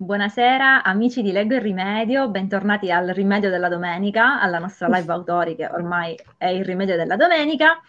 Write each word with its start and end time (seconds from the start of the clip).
Buonasera 0.00 0.84
amici 0.84 1.22
di 1.22 1.32
Leggo 1.32 1.56
il 1.56 1.60
Rimedio, 1.60 2.28
bentornati 2.28 2.88
al 2.92 3.08
Rimedio 3.08 3.50
della 3.50 3.68
Domenica, 3.68 4.40
alla 4.40 4.60
nostra 4.60 4.86
live 4.86 5.12
autori 5.12 5.56
che 5.56 5.66
ormai 5.66 6.16
è 6.36 6.46
il 6.46 6.64
Rimedio 6.64 6.94
della 6.94 7.16
Domenica. 7.16 7.80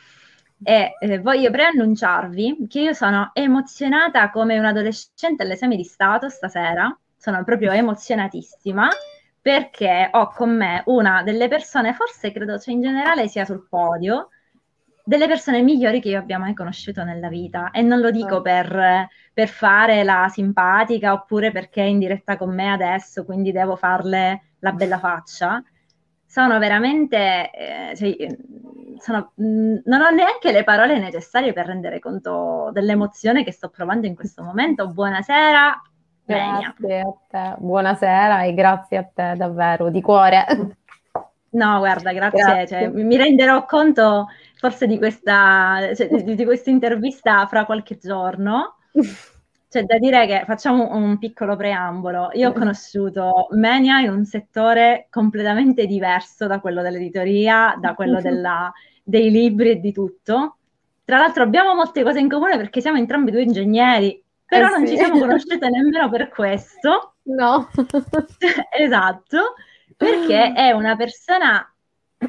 E 0.63 0.95
eh, 0.99 1.19
voglio 1.19 1.51
preannunciarvi 1.51 2.65
che 2.67 2.79
io 2.79 2.93
sono 2.93 3.29
emozionata 3.33 4.31
come 4.31 4.57
un 4.57 4.65
adolescente 4.65 5.43
all'esame 5.43 5.75
di 5.75 5.83
Stato 5.83 6.29
stasera, 6.29 6.97
sono 7.15 7.43
proprio 7.43 7.71
emozionatissima 7.73 8.87
perché 9.39 10.09
ho 10.11 10.29
con 10.29 10.57
me 10.57 10.81
una 10.87 11.21
delle 11.21 11.47
persone, 11.47 11.93
forse 11.93 12.31
credo 12.31 12.57
cioè 12.57 12.73
in 12.73 12.81
generale 12.81 13.27
sia 13.27 13.45
sul 13.45 13.67
podio, 13.69 14.29
delle 15.09 15.25
persone 15.25 15.63
migliori 15.63 15.99
che 15.99 16.09
io 16.09 16.19
abbia 16.19 16.37
mai 16.37 16.53
conosciuto 16.53 17.03
nella 17.03 17.29
vita 17.29 17.71
e 17.71 17.81
non 17.81 17.99
lo 17.99 18.11
dico 18.11 18.35
oh. 18.35 18.41
per, 18.41 19.07
per, 19.33 19.47
fare 19.47 20.03
la 20.03 20.27
simpatica 20.29 21.13
oppure 21.13 21.51
perché 21.51 21.81
è 21.81 21.87
in 21.87 21.97
diretta 21.97 22.37
con 22.37 22.53
me 22.53 22.71
adesso, 22.71 23.25
quindi 23.25 23.51
devo 23.51 23.75
farle 23.75 24.51
la 24.59 24.71
bella 24.71 24.99
faccia. 25.01 25.63
Sono 26.27 26.59
veramente, 26.59 27.49
eh, 27.49 27.95
cioè, 27.95 28.15
sono, 28.99 29.31
mh, 29.33 29.43
mm, 29.43 29.75
non 29.85 30.01
ho 30.01 30.09
neanche 30.11 30.51
le 30.51 30.63
parole 30.63 30.99
necessarie 30.99 31.53
per 31.53 31.65
rendere 31.65 31.97
conto 31.97 32.69
dell'emozione 32.71 33.43
che 33.43 33.51
sto 33.51 33.69
provando 33.69 34.05
in 34.05 34.13
questo 34.13 34.43
momento. 34.43 34.89
Buonasera. 34.89 35.81
Grazie 36.23 36.99
a 36.99 37.15
te, 37.27 37.55
buonasera 37.57 38.43
e 38.43 38.53
grazie 38.53 38.97
a 38.97 39.09
te 39.11 39.33
davvero, 39.35 39.89
di 39.89 40.01
cuore. 40.01 40.45
No, 41.51 41.79
guarda, 41.79 42.13
grazie. 42.13 42.43
grazie. 42.43 42.67
Cioè, 42.67 42.87
mi 42.89 43.17
renderò 43.17 43.65
conto 43.65 44.27
forse 44.59 44.87
di 44.87 44.97
questa, 44.97 45.89
cioè, 45.95 46.09
di, 46.21 46.35
di 46.35 46.43
questa 46.43 46.69
intervista 46.69 47.45
fra 47.47 47.65
qualche 47.65 47.97
giorno. 47.97 48.75
C'è 49.69 49.83
da 49.83 49.99
dire 49.99 50.25
che 50.25 50.43
facciamo 50.45 50.95
un 50.95 51.17
piccolo 51.17 51.55
preambolo. 51.55 52.31
Io 52.33 52.49
ho 52.49 52.53
conosciuto 52.53 53.47
Menia 53.51 53.99
in 53.99 54.11
un 54.11 54.25
settore 54.25 55.07
completamente 55.11 55.85
diverso 55.85 56.47
da 56.47 56.59
quello 56.59 56.81
dell'editoria, 56.81 57.77
da 57.79 57.93
quello 57.93 58.19
della, 58.19 58.71
dei 59.03 59.29
libri 59.29 59.69
e 59.69 59.79
di 59.79 59.93
tutto. 59.93 60.57
Tra 61.05 61.19
l'altro 61.19 61.43
abbiamo 61.43 61.75
molte 61.75 62.03
cose 62.03 62.19
in 62.19 62.27
comune 62.27 62.57
perché 62.57 62.81
siamo 62.81 62.97
entrambi 62.97 63.31
due 63.31 63.43
ingegneri, 63.43 64.21
però 64.43 64.67
eh 64.67 64.71
non 64.71 64.85
sì. 64.85 64.93
ci 64.93 64.97
siamo 64.97 65.19
conosciute 65.19 65.69
nemmeno 65.69 66.09
per 66.09 66.29
questo. 66.29 67.13
No. 67.23 67.69
esatto, 68.75 69.53
perché 69.95 70.51
è 70.57 70.71
una 70.71 70.95
persona 70.95 71.63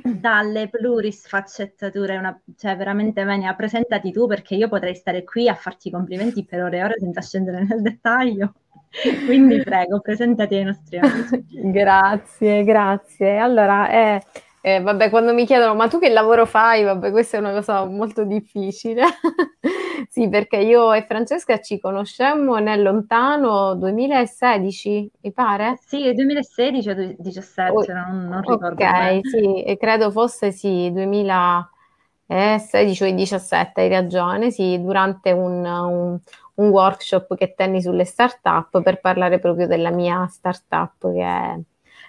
dalle 0.02 0.68
pluris 0.68 1.24
sfaccettature, 1.24 2.16
una, 2.16 2.40
cioè 2.56 2.76
veramente 2.76 3.24
Venia, 3.24 3.54
presentati 3.54 4.12
tu 4.12 4.26
perché 4.26 4.54
io 4.54 4.68
potrei 4.68 4.94
stare 4.94 5.24
qui 5.24 5.48
a 5.48 5.54
farti 5.54 5.90
complimenti 5.90 6.44
per 6.44 6.62
ore 6.62 6.78
e 6.78 6.84
ore 6.84 6.94
senza 6.98 7.20
scendere 7.20 7.64
nel 7.64 7.82
dettaglio. 7.82 8.54
Quindi 9.26 9.62
prego, 9.62 10.00
presentati 10.00 10.54
ai 10.54 10.64
nostri 10.64 10.98
amici. 10.98 11.44
grazie, 11.70 12.64
grazie. 12.64 13.38
Allora, 13.38 13.90
eh, 13.90 14.22
eh, 14.60 14.80
vabbè, 14.80 15.10
quando 15.10 15.32
mi 15.32 15.46
chiedono, 15.46 15.74
ma 15.74 15.88
tu 15.88 15.98
che 15.98 16.08
lavoro 16.08 16.46
fai? 16.46 16.84
Vabbè, 16.84 17.10
questa 17.10 17.36
è 17.36 17.40
una 17.40 17.52
cosa 17.52 17.84
molto 17.84 18.24
difficile. 18.24 19.02
sì, 20.08 20.28
perché 20.28 20.56
io 20.58 20.92
e 20.92 21.04
Francesca 21.04 21.60
ci 21.60 21.78
conoscemmo 21.78 22.58
nel 22.58 22.82
lontano 22.82 23.74
2016, 23.74 25.10
mi 25.20 25.32
pare? 25.32 25.78
Sì, 25.84 26.12
2016 26.12 26.88
o 26.88 26.94
2017, 26.94 27.72
oh, 27.72 27.84
non, 27.94 28.28
non 28.28 28.40
ricordo. 28.40 28.84
Ok, 28.84 29.20
sì, 29.22 29.62
e 29.62 29.76
credo 29.76 30.10
fosse 30.10 30.50
sì, 30.52 30.90
2016 30.92 33.02
o 33.02 33.06
2017, 33.06 33.80
hai 33.80 33.88
ragione, 33.88 34.50
sì, 34.50 34.80
durante 34.80 35.32
un, 35.32 35.64
un, 35.64 36.18
un 36.54 36.68
workshop 36.68 37.36
che 37.36 37.54
tenni 37.54 37.82
sulle 37.82 38.04
startup 38.04 38.82
per 38.82 39.00
parlare 39.00 39.38
proprio 39.38 39.66
della 39.66 39.90
mia 39.90 40.26
startup 40.28 41.12
che 41.12 41.22
è 41.22 41.58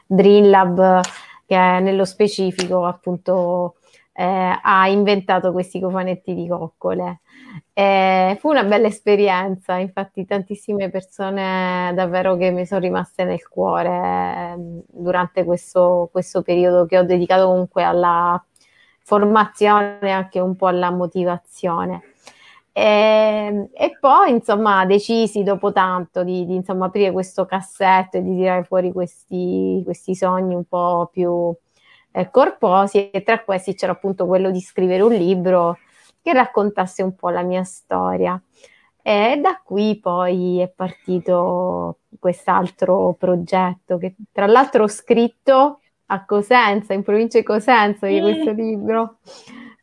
Dream 0.06 0.50
Lab 0.50 1.02
che 1.46 1.58
nello 1.58 2.06
specifico 2.06 2.86
appunto 2.86 3.76
eh, 4.14 4.60
ha 4.62 4.88
inventato 4.88 5.52
questi 5.52 5.80
cofanetti 5.80 6.34
di 6.34 6.48
coccole. 6.48 7.22
Eh, 7.74 8.38
fu 8.40 8.50
una 8.50 8.64
bella 8.64 8.88
esperienza, 8.88 9.78
infatti 9.78 10.26
tantissime 10.26 10.90
persone 10.90 11.92
davvero 11.96 12.36
che 12.36 12.52
mi 12.52 12.66
sono 12.66 12.82
rimaste 12.82 13.24
nel 13.24 13.48
cuore 13.48 13.90
eh, 13.90 14.56
durante 14.88 15.44
questo, 15.44 16.10
questo 16.12 16.42
periodo 16.42 16.86
che 16.86 16.98
ho 16.98 17.04
dedicato 17.04 17.48
comunque 17.48 17.84
alla 17.84 18.44
formazione 19.04 20.00
e 20.02 20.10
anche 20.10 20.40
un 20.40 20.56
po' 20.56 20.68
alla 20.68 20.92
motivazione. 20.92 22.02
E, 22.74 22.82
ehm, 22.84 23.70
e, 23.74 23.98
poi, 24.00 24.32
insomma, 24.32 24.86
decisi 24.86 25.44
dopo 25.44 25.72
tanto 25.72 26.24
di, 26.24 26.46
di 26.46 26.56
insomma, 26.56 26.86
aprire 26.88 27.12
questo 27.12 27.46
cassetto 27.46 28.18
e 28.18 28.24
di 28.24 28.36
tirare 28.36 28.64
fuori 28.64 28.92
questi, 28.92 29.82
questi 29.84 30.16
sogni 30.16 30.56
un 30.56 30.66
po' 30.66 31.10
più 31.12 31.54
eh, 32.12 32.30
corposi 32.30 33.10
e 33.10 33.24
tra 33.24 33.44
questi 33.44 33.74
c'era 33.76 33.94
appunto 33.94 34.26
quello 34.26 34.52
di 34.52 34.60
scrivere 34.60 35.04
un 35.04 35.14
libro 35.14 35.78
che 36.22 36.34
raccontasse 36.34 37.04
un 37.04 37.16
po' 37.16 37.30
la 37.30 37.42
mia 37.42 37.64
storia. 37.64 38.42
E 39.02 39.40
da 39.42 39.60
qui 39.64 40.00
poi 40.00 40.60
è 40.60 40.70
partito 40.70 42.00
quest'altro 42.20 43.16
progetto 43.18 43.98
che 43.98 44.16
tra 44.32 44.46
l'altro 44.46 44.84
ho 44.84 44.88
scritto 44.88 45.80
a 46.08 46.26
Cosenza, 46.26 46.94
in 46.94 47.04
provincia 47.04 47.40
di 47.40 47.46
Cosenza, 47.46 48.06
di 48.06 48.20
questo 48.20 48.52
libro 48.52 49.18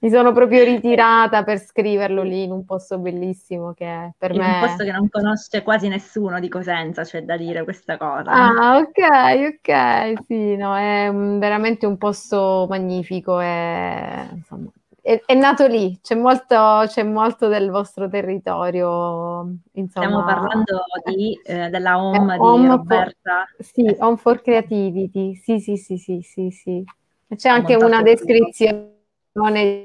mi 0.01 0.11
sono 0.11 0.33
proprio 0.33 0.63
ritirata 0.63 1.43
per 1.43 1.59
scriverlo 1.59 2.23
lì 2.23 2.45
in 2.45 2.53
un 2.53 2.65
posto 2.65 2.99
bellissimo 2.99 3.73
che 3.73 4.13
per 4.17 4.33
in 4.33 4.41
me... 4.41 4.47
un 4.47 4.61
posto 4.61 4.85
che 4.85 4.93
non 4.93 5.09
conosce 5.09 5.63
quasi 5.63 5.89
nessuno 5.89 6.39
di 6.39 6.49
Cosenza, 6.49 7.03
c'è 7.03 7.23
da 7.23 7.37
dire 7.37 7.65
questa 7.65 7.97
cosa. 7.97 8.31
Ah, 8.31 8.77
ok, 8.77 9.57
ok, 9.57 10.25
sì, 10.27 10.57
no, 10.57 10.77
è 10.77 11.11
veramente 11.13 11.87
un 11.87 11.97
posto 11.97 12.67
magnifico 12.69 13.41
e 13.41 14.29
insomma, 14.33 14.71
è, 15.01 15.23
è, 15.25 15.35
nato 15.35 15.67
lì, 15.67 15.99
c'è 16.03 16.15
molto, 16.15 16.85
c'è 16.87 17.03
molto, 17.03 17.49
del 17.49 17.71
vostro 17.71 18.09
territorio. 18.09 19.55
Insomma. 19.73 20.07
Stiamo 20.07 20.25
parlando 20.25 20.83
di, 21.05 21.41
eh, 21.45 21.71
della 21.71 21.99
home 21.99 22.35
eh, 22.35 22.37
di 22.37 22.45
home 22.45 22.69
Roberta. 22.69 23.47
For, 23.57 23.65
sì, 23.65 23.97
Home 24.01 24.17
for 24.17 24.43
Creativity, 24.43 25.35
sì, 25.35 25.61
sì, 25.61 25.77
sì, 25.77 25.97
sì, 25.97 26.21
sì, 26.21 26.51
sì. 26.51 26.85
C'è 27.35 27.49
anche 27.49 27.75
una 27.75 28.03
descrizione 28.03 28.97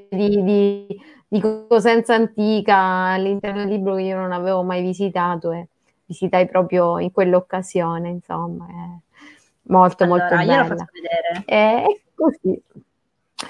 di, 0.10 0.44
di, 0.44 1.02
di 1.28 1.42
Cosenza 1.68 2.16
Antica 2.16 2.78
all'interno 2.78 3.60
del 3.60 3.70
libro 3.70 3.96
che 3.96 4.02
io 4.04 4.18
non 4.18 4.32
avevo 4.32 4.64
mai 4.64 4.82
visitato 4.82 5.52
e 5.52 5.68
visitai 6.06 6.48
proprio 6.48 7.00
in 7.00 7.12
quell'occasione, 7.12 8.10
insomma, 8.10 8.68
molto 9.64 10.04
allora, 10.04 10.20
molto 10.20 10.36
bella. 10.36 10.54
Io 10.54 10.62
lo 10.62 10.68
faccio 10.68 10.86
vedere. 10.92 11.44
È 11.46 11.86
così. 12.16 12.62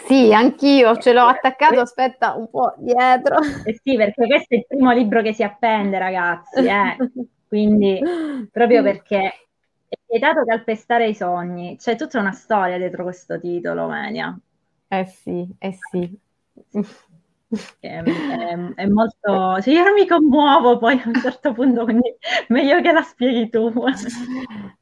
Sì, 0.06 0.34
anch'io 0.34 0.98
ce 0.98 1.14
l'ho 1.14 1.26
attaccato, 1.26 1.80
aspetta 1.80 2.34
un 2.34 2.50
po' 2.50 2.74
dietro. 2.78 3.38
Eh 3.64 3.80
sì, 3.84 3.96
perché 3.96 4.26
questo 4.26 4.56
è 4.56 4.58
il 4.58 4.66
primo 4.68 4.92
libro 4.92 5.22
che 5.22 5.34
si 5.34 5.44
appende, 5.44 6.00
ragazzi, 6.00 6.66
eh. 6.66 6.98
quindi 7.48 8.02
proprio 8.52 8.82
perché 8.82 9.34
è 9.88 9.96
vietato 10.08 10.44
calpestare 10.46 11.08
i 11.08 11.14
sogni. 11.14 11.78
C'è 11.78 11.96
tutta 11.96 12.20
una 12.20 12.32
storia 12.32 12.78
dietro 12.78 13.04
questo 13.04 13.40
titolo, 13.40 13.88
Menia. 13.88 14.36
Eh 14.88 15.06
sì, 15.06 15.48
eh 15.60 15.78
sì. 15.92 16.20
È, 17.80 18.02
è, 18.02 18.74
è, 18.76 18.86
molto... 18.88 19.62
Cioè 19.62 19.74
io 19.74 19.94
mi 19.94 20.08
commuovo 20.08 20.78
poi 20.78 21.00
a 21.00 21.08
un 21.08 21.20
certo 21.22 21.54
punto, 21.54 21.84
quindi 21.84 22.16
meglio 22.50 22.82
che 22.82 22.92
la 22.92 23.02
spieghi 23.02 23.50
tu. 23.50 23.72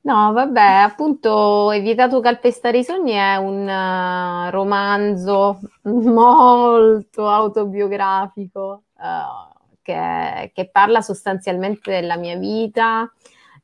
No, 0.04 0.32
vabbè, 0.32 0.82
appunto, 0.84 1.72
È 1.72 1.82
vietato 1.82 2.20
calpestare 2.22 2.80
i 2.80 2.84
sogni 2.84 3.12
è 3.12 3.36
un 3.36 3.68
uh, 3.68 4.50
romanzo 4.50 5.60
molto 5.84 7.28
autobiografico 7.28 8.84
uh, 8.98 9.60
che, 9.82 10.52
che, 10.54 10.70
parla 10.70 11.02
sostanzialmente 11.02 11.92
della 11.92 12.18
mia 12.18 12.38
vita, 12.38 13.12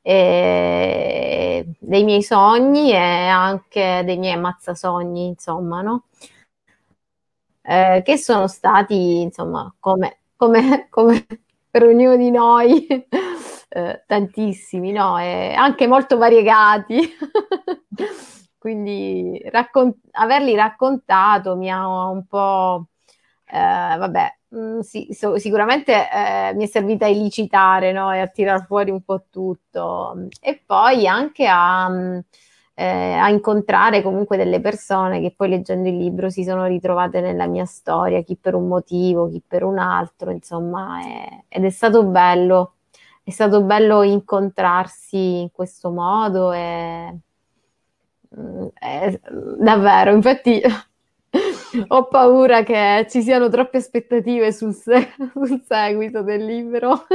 e 0.02 1.66
dei 1.80 2.04
miei 2.04 2.24
sogni 2.24 2.92
e 2.92 2.98
anche 2.98 4.04
dei 4.06 4.18
miei 4.18 4.34
ammazzasogni, 4.34 5.28
insomma, 5.28 5.82
no? 5.82 6.07
Eh, 7.68 8.02
che 8.04 8.18
sono 8.18 8.48
stati, 8.48 9.22
insomma, 9.22 9.74
come, 9.80 10.20
come, 10.38 10.88
come 10.90 11.26
per 11.70 11.84
ognuno 11.84 12.16
di 12.16 12.32
noi, 12.32 12.88
eh, 13.70 14.04
tantissimi, 14.08 14.92
no? 14.94 15.20
E 15.20 15.54
anche 15.54 15.86
molto 15.86 16.18
variegati. 16.18 16.98
Quindi 18.58 19.42
raccon- 19.52 19.94
averli 20.12 20.56
raccontato 20.56 21.56
mi 21.58 21.70
ha 21.70 22.10
un 22.10 22.26
po', 22.26 22.88
eh, 23.46 23.58
vabbè, 23.98 24.38
mh, 24.50 24.58
mm, 24.60 24.80
sì, 24.80 25.08
so, 25.12 25.38
sicuramente 25.38 25.94
eh, 26.10 26.54
mi 26.56 26.64
è 26.64 26.68
servita 26.68 27.06
a 27.06 27.10
elicitare 27.10 27.92
no? 27.92 28.14
e 28.14 28.20
a 28.20 28.28
tirar 28.28 28.66
fuori 28.66 28.92
un 28.92 29.04
po' 29.04 29.26
tutto. 29.30 30.28
E 30.42 30.62
poi 30.66 31.06
anche 31.08 31.46
a... 31.48 31.90
Mh, 31.90 32.16
mm, 32.16 32.20
eh, 32.80 33.14
a 33.14 33.28
incontrare 33.30 34.04
comunque 34.04 34.38
delle 34.38 34.62
persone 34.62 35.20
che 35.20 35.34
poi 35.36 35.50
leggendo 35.50 35.90
il 35.90 35.98
libro 35.98 36.30
si 36.30 36.44
sono 36.44 36.68
ritrovate 36.68 37.22
nella 37.22 37.48
mia 37.48 37.66
storia, 37.66 38.22
chi 38.22 38.38
per 38.40 38.54
un 38.54 38.68
motivo, 38.68 39.28
chi 39.30 39.42
per 39.46 39.64
un 39.64 39.80
altro, 39.80 40.30
insomma, 40.30 41.02
è, 41.02 41.44
ed 41.48 41.66
è 41.66 41.72
stato 41.72 42.04
bello. 42.04 42.76
è 43.24 43.32
stato 43.32 43.64
bello 43.64 44.04
incontrarsi 44.04 45.40
in 45.42 45.52
questo 45.52 45.90
modo 45.90 46.52
e, 46.54 47.18
mm, 48.38 48.68
è, 48.74 49.20
davvero, 49.58 50.14
infatti 50.14 50.62
ho 51.88 52.08
paura 52.08 52.62
che 52.62 53.08
ci 53.10 53.24
siano 53.24 53.50
troppe 53.50 53.78
aspettative 53.78 54.52
sul, 54.52 54.76
se- 54.76 55.16
sul 55.34 55.64
seguito 55.68 56.22
del 56.22 56.46
libro. 56.46 57.08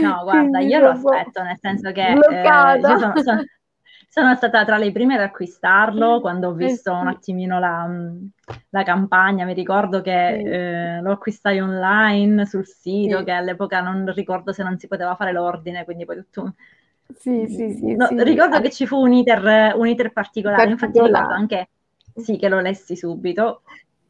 No, 0.00 0.22
guarda, 0.22 0.60
io 0.60 0.78
lo 0.78 0.90
aspetto, 0.90 1.42
nel 1.42 1.58
senso 1.60 1.90
che 1.90 2.12
eh, 2.12 2.14
io 2.14 2.98
sono, 2.98 3.12
sono, 3.20 3.44
sono, 4.20 4.34
stata 4.36 4.64
tra 4.64 4.76
le 4.76 4.92
prime 4.92 5.14
ad 5.14 5.20
acquistarlo 5.22 6.20
quando 6.20 6.48
ho 6.48 6.52
eh 6.52 6.66
visto 6.66 6.92
eh 6.92 6.94
sì. 6.94 7.00
un 7.00 7.08
attimino 7.08 7.58
la, 7.58 7.88
la, 8.70 8.82
campagna. 8.84 9.44
Mi 9.44 9.54
ricordo 9.54 10.00
che 10.02 10.40
sì. 10.42 10.48
eh, 10.48 11.00
lo 11.00 11.12
acquistai 11.12 11.60
online 11.60 12.46
sul 12.46 12.66
sito, 12.66 13.18
sì. 13.18 13.24
che 13.24 13.32
all'epoca 13.32 13.80
non 13.80 14.12
ricordo 14.14 14.52
se 14.52 14.62
non 14.62 14.78
si 14.78 14.86
poteva 14.86 15.16
fare 15.16 15.32
l'ordine, 15.32 15.84
quindi 15.84 16.04
poi 16.04 16.16
tutto... 16.16 16.54
Sì, 17.16 17.46
sì, 17.48 17.74
sì. 17.74 17.96
No, 17.96 18.06
ricordo 18.22 18.60
che 18.60 18.70
ci 18.70 18.86
fu 18.86 18.98
un 18.98 19.12
iter, 19.12 19.74
un 19.76 19.86
iter 19.86 20.12
particolare, 20.12 20.68
particolare, 20.68 20.70
infatti 20.70 21.00
ricordo 21.00 21.34
anche 21.34 21.68
sì, 22.14 22.36
che 22.36 22.48
lo 22.48 22.60
lessi 22.60 22.96
subito. 22.96 23.62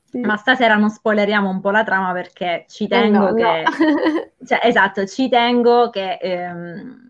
Sì. 0.05 0.21
Ma 0.21 0.37
stasera 0.37 0.77
non 0.77 0.91
spoileriamo 0.91 1.49
un 1.49 1.61
po' 1.61 1.71
la 1.71 1.83
trama 1.83 2.13
perché 2.13 2.67
ci 2.69 2.87
tengo 2.87 3.31
no, 3.31 3.35
che... 3.35 3.43
No. 3.43 4.45
cioè, 4.47 4.61
esatto, 4.63 5.07
ci 5.07 5.29
tengo 5.29 5.91
che, 5.91 6.19
ehm, 6.21 7.09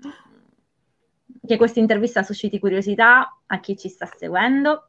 che 1.47 1.57
questa 1.57 1.81
intervista 1.81 2.23
susciti 2.23 2.59
curiosità 2.59 3.39
a 3.47 3.61
chi 3.61 3.77
ci 3.77 3.89
sta 3.89 4.07
seguendo, 4.07 4.89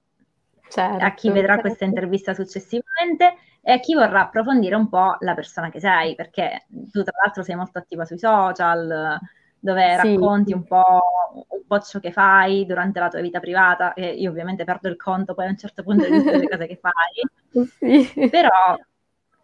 certo, 0.70 1.04
a 1.04 1.14
chi 1.14 1.30
vedrà 1.30 1.54
certo. 1.54 1.68
questa 1.68 1.86
intervista 1.86 2.34
successivamente 2.34 3.36
e 3.62 3.72
a 3.72 3.80
chi 3.80 3.94
vorrà 3.94 4.22
approfondire 4.22 4.76
un 4.76 4.88
po' 4.88 5.18
la 5.20 5.34
persona 5.34 5.70
che 5.70 5.80
sei, 5.80 6.16
perché 6.16 6.66
tu 6.68 7.04
tra 7.04 7.14
l'altro 7.24 7.44
sei 7.44 7.56
molto 7.56 7.80
attiva 7.80 8.06
sui 8.06 8.20
social, 8.20 9.20
dove 9.60 9.98
sì. 10.00 10.14
racconti 10.14 10.54
un 10.54 10.64
po', 10.64 11.02
un 11.50 11.66
po', 11.66 11.80
ciò 11.80 12.00
che 12.00 12.12
fai 12.12 12.66
durante 12.66 13.00
la 13.00 13.10
tua 13.10 13.22
vita 13.22 13.40
privata, 13.40 13.94
e 13.94 14.10
io 14.14 14.30
ovviamente 14.30 14.64
perdo 14.64 14.88
il 14.88 14.98
conto 14.98 15.34
poi 15.34 15.48
a 15.48 15.50
un 15.50 15.58
certo 15.58 15.82
punto 15.82 16.08
di 16.08 16.18
tutte 16.20 16.38
le 16.38 16.48
cose 16.48 16.68
che 16.68 16.80
fai, 16.80 17.66
sì. 18.06 18.30
però 18.30 18.78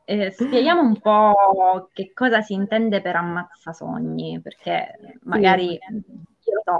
eh, 0.06 0.30
spieghiamo 0.30 0.82
un 0.82 1.00
po' 1.00 1.90
che 1.92 2.12
cosa 2.14 2.42
si 2.42 2.54
intende 2.54 3.02
per 3.02 3.16
ammazza 3.16 3.74
sogni, 3.74 4.40
perché 4.40 5.18
magari 5.24 5.80
sì. 5.82 6.30
Io 6.52 6.62
lo 6.64 6.64
so, 6.66 6.80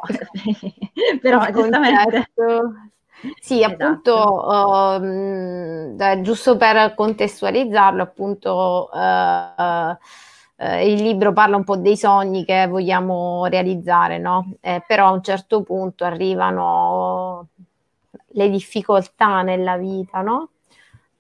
però 1.22 1.46
giustamente... 1.52 2.32
Sì, 3.40 3.62
esatto. 3.62 3.84
appunto, 3.84 4.96
uh, 5.96 6.22
giusto 6.22 6.58
per 6.58 6.96
contestualizzarlo, 6.96 8.02
appunto, 8.02 8.90
uh, 8.92 9.92
uh, 9.92 10.80
il 10.84 11.04
libro 11.04 11.32
parla 11.32 11.56
un 11.56 11.64
po' 11.64 11.78
dei 11.78 11.96
sogni 11.96 12.44
che 12.44 12.66
vogliamo 12.68 13.46
realizzare, 13.46 14.18
no? 14.18 14.54
Eh, 14.60 14.84
però 14.88 15.08
a 15.08 15.12
un 15.12 15.22
certo 15.22 15.62
punto 15.62 16.04
arrivano 16.04 17.50
le 18.34 18.50
difficoltà 18.50 19.44
nella 19.44 19.78
vita, 19.78 20.22
no? 20.22 20.50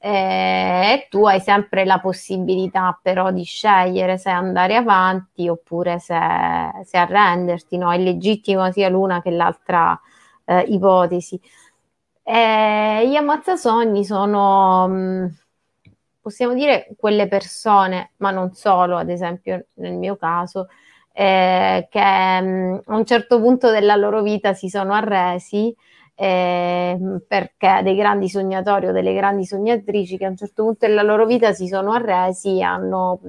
Eh, 0.03 0.93
e 0.93 1.07
tu 1.11 1.25
hai 1.27 1.39
sempre 1.39 1.85
la 1.85 1.99
possibilità 1.99 2.99
però 2.99 3.31
di 3.31 3.43
scegliere 3.43 4.17
se 4.17 4.31
andare 4.31 4.75
avanti 4.75 5.47
oppure 5.47 5.99
se, 5.99 6.17
se 6.83 6.97
arrenderti, 6.97 7.77
no? 7.77 7.91
È 7.91 7.97
legittimo 7.99 8.71
sia 8.71 8.89
l'una 8.89 9.21
che 9.21 9.29
l'altra 9.29 9.99
eh, 10.45 10.61
ipotesi. 10.61 11.39
Eh, 12.23 13.07
gli 13.07 13.15
ammazzasogni 13.15 14.03
sono... 14.03 14.87
Mm, 14.87 15.25
possiamo 16.19 16.53
dire 16.53 16.87
quelle 16.97 17.27
persone, 17.27 18.11
ma 18.17 18.31
non 18.31 18.53
solo, 18.53 18.97
ad 18.97 19.09
esempio 19.09 19.65
nel 19.75 19.93
mio 19.93 20.15
caso, 20.17 20.67
eh, 21.13 21.87
che 21.89 22.41
mh, 22.41 22.45
mm, 22.45 22.77
a 22.85 22.95
un 22.95 23.05
certo 23.05 23.39
punto 23.39 23.69
della 23.71 23.95
loro 23.95 24.21
vita 24.21 24.53
si 24.53 24.69
sono 24.69 24.93
arresi 24.93 25.75
eh, 26.21 26.99
perché 27.27 27.79
dei 27.81 27.95
grandi 27.95 28.29
sognatori 28.29 28.85
o 28.85 28.91
delle 28.91 29.11
grandi 29.15 29.43
sognatrici 29.43 30.19
che 30.19 30.25
a 30.25 30.29
un 30.29 30.37
certo 30.37 30.61
punto 30.61 30.85
della 30.85 31.01
loro 31.01 31.25
vita 31.25 31.51
si 31.51 31.65
sono 31.65 31.93
arresi 31.93 32.59
e 32.59 32.61
hanno 32.61 33.19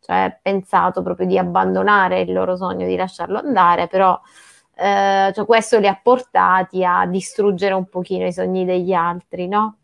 cioè, 0.00 0.38
pensato 0.40 1.02
proprio 1.02 1.26
di 1.26 1.36
abbandonare 1.36 2.22
il 2.22 2.32
loro 2.32 2.56
sogno, 2.56 2.86
di 2.86 2.96
lasciarlo 2.96 3.36
andare, 3.36 3.86
però 3.86 4.18
eh, 4.74 5.30
cioè, 5.34 5.44
questo 5.44 5.78
li 5.78 5.86
ha 5.88 6.00
portati 6.02 6.82
a 6.82 7.04
distruggere 7.04 7.74
un 7.74 7.86
pochino 7.86 8.24
i 8.26 8.32
sogni 8.32 8.64
degli 8.64 8.94
altri, 8.94 9.46
no? 9.46 9.76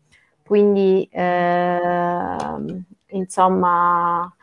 Quindi, 0.43 1.07
eh, 1.11 1.77
insomma, 3.09 4.33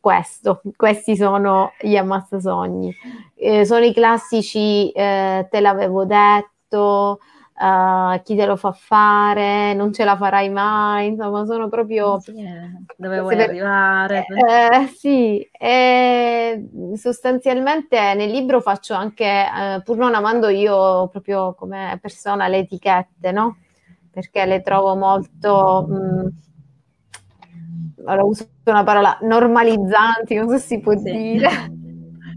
questo, 0.00 0.62
questi 0.74 1.16
sono 1.16 1.72
gli 1.80 1.94
ammazzasogni. 1.96 2.92
Eh, 3.36 3.64
sono 3.64 3.84
i 3.84 3.92
classici 3.92 4.90
eh, 4.90 5.46
te 5.48 5.60
l'avevo 5.60 6.04
detto, 6.04 7.20
uh, 7.54 8.22
chi 8.22 8.36
te 8.36 8.46
lo 8.46 8.56
fa 8.56 8.72
fare, 8.72 9.74
non 9.74 9.92
ce 9.92 10.04
la 10.04 10.16
farai 10.16 10.50
mai, 10.50 11.08
insomma, 11.08 11.44
sono 11.44 11.68
proprio... 11.68 12.20
Sì, 12.20 12.32
dove 12.96 13.20
vuoi 13.20 13.36
per... 13.36 13.48
arrivare? 13.48 14.24
Eh, 14.26 14.86
sì, 14.88 15.40
e 15.50 16.68
sostanzialmente 16.94 18.14
nel 18.14 18.30
libro 18.30 18.60
faccio 18.60 18.94
anche, 18.94 19.24
eh, 19.24 19.82
pur 19.84 19.96
non 19.96 20.14
amando 20.14 20.48
io 20.48 21.08
proprio 21.08 21.54
come 21.54 21.98
persona 22.00 22.48
le 22.48 22.58
etichette, 22.58 23.32
no? 23.32 23.56
perché 24.12 24.44
le 24.44 24.60
trovo 24.60 24.94
molto, 24.94 25.86
mh, 25.88 25.94
mm, 25.94 26.26
allora 28.04 28.24
uso 28.24 28.46
una 28.64 28.84
parola, 28.84 29.18
normalizzanti, 29.22 30.34
non 30.34 30.48
so 30.50 30.58
se 30.58 30.66
si 30.66 30.80
può 30.80 30.94
sì. 30.96 31.10
dire. 31.10 31.48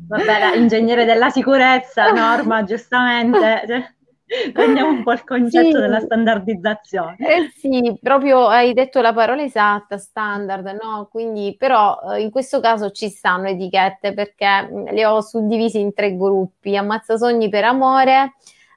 Vabbè, 0.07 0.55
ingegnere 0.55 1.03
della 1.03 1.29
sicurezza, 1.29 2.11
norma, 2.11 2.63
giustamente. 2.63 3.94
Prendiamo 4.53 4.89
un 4.89 5.03
po' 5.03 5.11
il 5.11 5.23
concetto 5.23 5.75
sì. 5.75 5.81
della 5.81 5.99
standardizzazione. 5.99 7.15
Eh 7.17 7.51
sì, 7.55 7.97
proprio 8.01 8.47
hai 8.47 8.73
detto 8.73 9.01
la 9.01 9.13
parola 9.13 9.43
esatta, 9.43 9.97
standard, 9.97 10.65
no? 10.81 11.07
Quindi, 11.11 11.55
però 11.57 11.99
eh, 12.13 12.21
in 12.21 12.31
questo 12.31 12.59
caso 12.59 12.91
ci 12.91 13.09
stanno 13.09 13.47
etichette 13.47 14.13
perché 14.13 14.67
mm, 14.69 14.87
le 14.87 15.05
ho 15.05 15.21
suddivise 15.21 15.77
in 15.77 15.93
tre 15.93 16.15
gruppi, 16.15 16.75
ammazza 16.75 17.17
sogni 17.17 17.49
per 17.49 17.65
amore, 17.65 18.33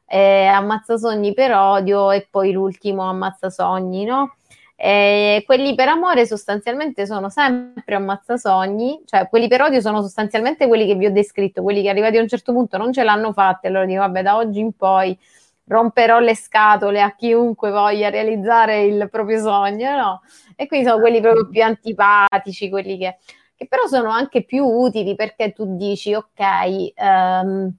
eh, 0.09 0.47
Ammazza 0.47 0.97
Sogni 0.97 1.35
per 1.35 1.53
odio 1.53 2.11
e 2.11 2.27
poi 2.31 2.53
l'ultimo 2.53 3.03
Ammazza 3.03 3.51
Sogni, 3.51 4.05
no? 4.05 4.37
Eh, 4.81 5.43
quelli 5.45 5.75
per 5.75 5.89
amore 5.89 6.25
sostanzialmente 6.25 7.05
sono 7.05 7.29
sempre 7.31 7.97
ammazzasogni, 7.97 9.03
cioè 9.07 9.29
quelli 9.29 9.49
per 9.49 9.63
odio 9.63 9.81
sono 9.81 10.03
sostanzialmente 10.03 10.69
quelli 10.69 10.87
che 10.87 10.95
vi 10.95 11.07
ho 11.07 11.11
descritto, 11.11 11.63
quelli 11.63 11.83
che 11.83 11.89
arrivati 11.89 12.17
a 12.17 12.21
un 12.21 12.29
certo 12.29 12.53
punto 12.53 12.77
non 12.77 12.93
ce 12.93 13.03
l'hanno 13.03 13.33
fatta 13.33 13.63
e 13.67 13.69
allora 13.71 13.87
dico 13.87 13.99
vabbè 13.99 14.23
da 14.23 14.37
oggi 14.37 14.61
in 14.61 14.73
poi 14.75 15.19
romperò 15.67 16.21
le 16.21 16.37
scatole 16.37 17.03
a 17.03 17.13
chiunque 17.17 17.73
voglia 17.73 18.09
realizzare 18.09 18.85
il 18.85 19.09
proprio 19.11 19.41
sogno, 19.41 19.97
no? 19.97 20.21
E 20.55 20.69
quindi 20.69 20.87
sono 20.87 21.01
quelli 21.01 21.21
proprio 21.21 21.49
più 21.49 21.65
antipatici, 21.65 22.71
quelli 22.71 22.99
che, 22.99 23.19
che 23.57 23.67
però 23.67 23.85
sono 23.89 24.11
anche 24.11 24.45
più 24.45 24.65
utili 24.65 25.17
perché 25.17 25.53
tu 25.53 25.77
dici 25.77 26.15
ok, 26.15 26.93
um, 26.99 27.75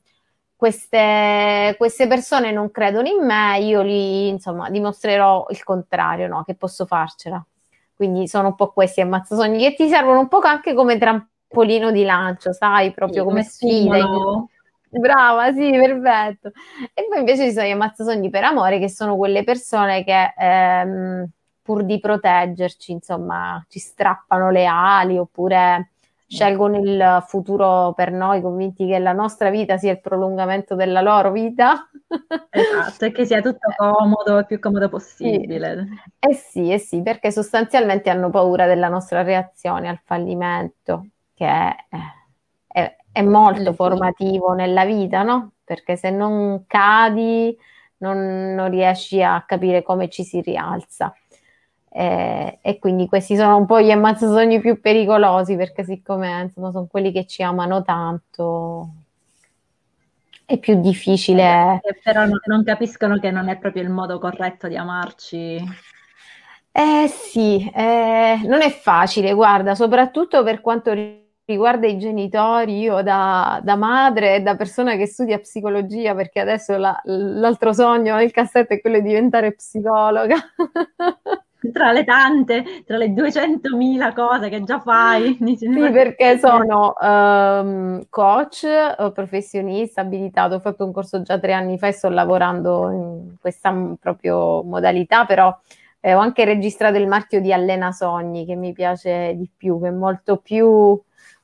queste, 0.59 1.73
queste, 1.77 2.05
persone 2.05 2.51
non 2.51 2.69
credono 2.69 3.07
in 3.07 3.25
me, 3.25 3.59
io 3.59 3.81
li, 3.81 4.27
insomma, 4.27 4.69
dimostrerò 4.69 5.45
il 5.51 5.63
contrario, 5.63 6.27
no? 6.27 6.43
Che 6.43 6.53
posso 6.55 6.85
farcela. 6.85 7.41
Quindi 7.95 8.27
sono 8.27 8.47
un 8.47 8.55
po' 8.55 8.73
questi 8.73 8.99
ammazzasogni 8.99 9.57
che 9.57 9.73
ti 9.73 9.87
servono 9.87 10.19
un 10.19 10.27
po' 10.27 10.39
anche 10.39 10.73
come 10.73 10.97
trampolino 10.97 11.91
di 11.91 12.03
lancio, 12.03 12.51
sai, 12.51 12.91
proprio 12.91 13.21
sì, 13.21 13.27
come, 13.29 13.43
sfida. 13.43 14.05
Brava, 14.89 15.53
sì, 15.53 15.71
perfetto. 15.71 16.51
E 16.93 17.07
poi 17.07 17.19
invece 17.19 17.45
ci 17.45 17.53
sono 17.53 17.65
gli 17.65 17.71
ammazzasogni 17.71 18.29
per 18.29 18.43
amore, 18.43 18.79
che 18.79 18.89
sono 18.89 19.15
quelle 19.15 19.45
persone 19.45 20.03
che 20.03 20.33
ehm, 20.37 21.25
pur 21.61 21.85
di 21.85 22.01
proteggerci, 22.01 22.91
insomma, 22.91 23.65
ci 23.69 23.79
strappano 23.79 24.51
le 24.51 24.65
ali 24.65 25.17
oppure 25.17 25.91
scelgono 26.29 26.77
il 26.77 27.23
futuro 27.27 27.93
per 27.95 28.11
noi, 28.11 28.39
convinti 28.41 28.85
che 28.85 28.99
la 28.99 29.13
nostra 29.13 29.49
vita 29.49 29.77
sia 29.77 29.91
il 29.91 29.99
prolungamento 29.99 30.75
della 30.75 31.01
loro 31.01 31.31
vita. 31.31 31.89
Esatto, 32.51 33.05
e 33.05 33.11
che 33.11 33.25
sia 33.25 33.41
tutto 33.41 33.71
comodo, 33.75 34.39
il 34.39 34.45
più 34.45 34.59
comodo 34.59 34.89
possibile. 34.89 35.87
Sì. 35.87 36.27
Eh 36.29 36.33
sì, 36.33 36.71
eh 36.71 36.77
sì, 36.79 37.01
perché 37.01 37.31
sostanzialmente 37.31 38.09
hanno 38.09 38.29
paura 38.29 38.65
della 38.65 38.87
nostra 38.87 39.21
reazione 39.21 39.87
al 39.87 39.99
fallimento, 40.03 41.07
che 41.33 41.45
è, 41.45 41.75
è, 42.67 42.95
è 43.11 43.21
molto 43.21 43.73
formativo 43.73 44.53
nella 44.53 44.85
vita, 44.85 45.21
no? 45.23 45.53
Perché 45.63 45.95
se 45.95 46.09
non 46.09 46.65
cadi 46.67 47.55
non, 47.97 48.53
non 48.55 48.69
riesci 48.69 49.21
a 49.21 49.43
capire 49.45 49.83
come 49.83 50.09
ci 50.09 50.23
si 50.23 50.41
rialza. 50.41 51.13
Eh, 51.91 52.59
e 52.61 52.77
quindi 52.77 53.07
questi 53.07 53.35
sono 53.35 53.57
un 53.57 53.65
po' 53.65 53.81
gli 53.81 53.89
ammazzasogni 53.89 54.59
più 54.59 54.79
pericolosi 54.79 55.55
perché 55.55 55.83
siccome 55.83 56.41
insomma, 56.41 56.69
sono 56.69 56.85
quelli 56.85 57.11
che 57.11 57.25
ci 57.25 57.41
amano 57.41 57.81
tanto 57.81 58.89
è 60.45 60.59
più 60.59 60.79
difficile 60.79 61.81
eh, 61.83 61.99
però 62.03 62.27
non, 62.27 62.39
non, 62.45 62.63
capiscono 62.63 63.17
che 63.17 63.31
non 63.31 63.49
è 63.49 63.57
proprio 63.57 63.81
il 63.81 63.89
modo 63.89 64.19
corretto 64.19 64.67
di 64.67 64.77
amarci 64.77 65.63
eh 66.71 67.07
sì 67.07 67.67
eh, 67.73 68.39
non 68.43 68.61
è 68.61 68.69
facile 68.69 69.33
guarda 69.33 69.73
soprattutto 69.73 70.43
per 70.43 70.61
quanto 70.61 70.93
riguarda 71.49 71.87
i 71.87 71.97
genitori, 71.97 72.77
io 72.77 73.01
da, 73.01 73.59
da, 73.63 73.75
madre 73.75 74.35
e 74.35 74.41
da 74.41 74.55
persona 74.55 74.95
che 74.95 75.07
studia 75.07 75.39
psicologia, 75.39 76.13
perché 76.13 76.39
adesso 76.39 76.77
la, 76.77 77.01
l'altro 77.05 77.73
sogno 77.73 78.15
nel 78.17 78.29
cassetto 78.31 78.73
è 78.75 78.79
quello 78.79 78.99
di 78.99 79.07
diventare 79.07 79.55
psicologa. 79.55 80.35
tra 81.73 81.91
le 81.91 82.03
tante, 82.05 82.83
tra 82.85 82.97
le 82.97 83.13
200.000 83.13 84.13
cose 84.13 84.49
che 84.49 84.63
già 84.63 84.79
fai. 84.79 85.37
Sì, 85.59 85.89
perché 85.91 86.37
sono 86.37 86.93
um, 86.99 88.03
coach, 88.09 88.63
eh, 88.63 89.11
professionista, 89.13 90.01
abilitato, 90.01 90.55
ho 90.55 90.59
fatto 90.59 90.85
un 90.85 90.93
corso 90.93 91.21
già 91.21 91.37
tre 91.39 91.53
anni 91.53 91.77
fa 91.77 91.87
e 91.87 91.91
sto 91.91 92.09
lavorando 92.09 92.89
in 92.91 93.35
questa 93.39 93.73
proprio 93.99 94.63
modalità, 94.63 95.25
però 95.25 95.55
eh, 95.99 96.13
ho 96.13 96.19
anche 96.19 96.45
registrato 96.45 96.97
il 96.97 97.07
marchio 97.07 97.41
di 97.41 97.51
Allena 97.51 97.91
Sogni, 97.91 98.45
che 98.45 98.55
mi 98.55 98.71
piace 98.73 99.33
di 99.35 99.49
più, 99.55 99.81
che 99.81 99.87
è 99.87 99.91
molto 99.91 100.37
più 100.37 100.99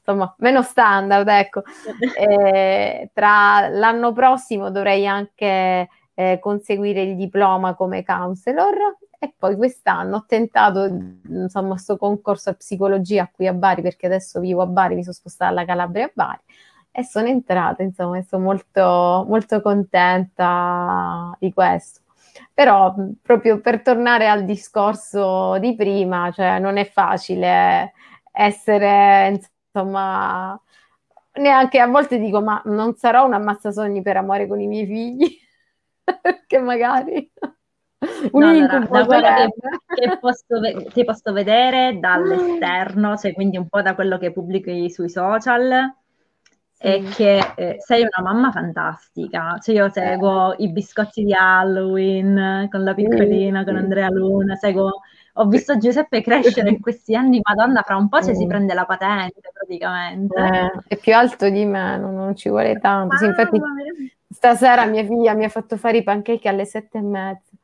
insomma, 0.05 0.33
meno 0.39 0.61
standard, 0.61 1.27
ecco. 1.27 1.63
Eh, 2.15 3.09
tra 3.13 3.67
l'anno 3.67 4.13
prossimo 4.13 4.69
dovrei 4.71 5.05
anche 5.07 5.89
eh, 6.13 6.39
conseguire 6.39 7.01
il 7.01 7.15
diploma 7.15 7.75
come 7.75 8.03
counselor 8.03 8.97
e 9.25 9.33
poi 9.37 9.55
quest'anno 9.55 10.17
ho 10.17 10.25
tentato 10.27 10.85
insomma 11.27 11.69
questo 11.69 11.97
concorso 11.97 12.49
a 12.51 12.53
psicologia 12.53 13.29
qui 13.31 13.47
a 13.47 13.53
Bari 13.53 13.81
perché 13.81 14.05
adesso 14.05 14.39
vivo 14.39 14.61
a 14.61 14.67
Bari, 14.67 14.95
mi 14.95 15.01
sono 15.03 15.13
spostata 15.13 15.51
alla 15.51 15.65
Calabria 15.65 16.05
a 16.05 16.11
Bari 16.13 16.41
e 16.91 17.03
sono 17.03 17.27
entrata, 17.27 17.83
insomma, 17.83 18.21
sono 18.21 18.43
molto, 18.43 19.25
molto 19.27 19.61
contenta 19.61 21.35
di 21.39 21.51
questo. 21.51 22.01
Però 22.53 22.95
proprio 23.21 23.59
per 23.59 23.81
tornare 23.81 24.29
al 24.29 24.45
discorso 24.45 25.57
di 25.59 25.75
prima, 25.75 26.31
cioè 26.31 26.59
non 26.59 26.77
è 26.77 26.85
facile 26.89 27.93
essere 28.31 29.41
insomma 29.73 30.59
neanche 31.35 31.79
a 31.79 31.87
volte 31.87 32.19
dico 32.19 32.41
ma 32.41 32.61
non 32.65 32.95
sarò 32.95 33.25
un 33.25 33.33
ammazzasogni 33.33 34.01
per 34.01 34.17
amore 34.17 34.47
con 34.47 34.59
i 34.59 34.67
miei 34.67 34.85
figli 34.85 35.37
che 36.47 36.59
magari 36.59 37.31
un 38.31 38.41
no, 38.41 38.49
allora, 38.49 38.79
da 38.79 39.05
quello 39.05 39.21
che, 39.21 39.51
che, 39.95 40.17
posso, 40.19 40.59
che, 40.93 41.03
posso, 41.03 41.33
vedere 41.33 41.99
dall'esterno, 41.99 43.17
cioè 43.17 43.33
quindi 43.33 43.57
un 43.57 43.67
po' 43.67 43.81
da 43.81 43.95
quello 43.95 44.17
che 44.17 44.31
pubblichi 44.31 44.89
sui 44.89 45.09
social, 45.09 45.93
è 46.77 47.01
che 47.15 47.53
eh, 47.55 47.75
sei 47.79 48.01
una 48.01 48.31
mamma 48.31 48.51
fantastica. 48.51 49.57
Cioè 49.59 49.75
io 49.75 49.89
seguo 49.89 50.53
i 50.57 50.71
biscotti 50.71 51.23
di 51.23 51.33
Halloween 51.33 52.67
con 52.69 52.83
la 52.83 52.93
piccolina, 52.93 53.63
con 53.63 53.77
Andrea 53.77 54.09
Luna, 54.09 54.55
seguo 54.55 55.01
ho 55.37 55.47
visto 55.47 55.77
Giuseppe 55.77 56.21
crescere 56.21 56.69
in 56.69 56.79
questi 56.79 57.13
anni, 57.13 57.41
madonna, 57.43 57.81
fra 57.81 57.97
un 57.97 58.07
po' 58.07 58.21
ci 58.21 58.33
si 58.35 58.45
prende 58.45 58.73
la 58.73 58.85
patente 58.85 59.49
praticamente. 59.51 60.37
Eh, 60.37 60.95
è 60.95 60.97
più 60.97 61.13
alto 61.13 61.49
di 61.49 61.65
me, 61.65 61.97
non, 61.97 62.15
non 62.15 62.35
ci 62.35 62.49
vuole 62.49 62.79
tanto. 62.79 63.17
Sì, 63.17 63.25
infatti, 63.25 63.59
stasera 64.29 64.85
mia 64.85 65.03
figlia 65.03 65.33
mi 65.33 65.43
ha 65.43 65.49
fatto 65.49 65.75
fare 65.75 65.97
i 65.97 66.03
pancake 66.03 66.47
alle 66.47 66.65
sette 66.65 66.99
e 66.99 67.01
mezza 67.01 67.54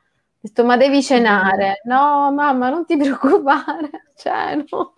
detto, 0.42 0.66
ma 0.66 0.76
devi 0.76 1.02
cenare. 1.04 1.82
No, 1.84 2.32
mamma, 2.32 2.70
non 2.70 2.86
ti 2.86 2.98
preoccupare, 2.98 3.90
ceno. 4.16 4.94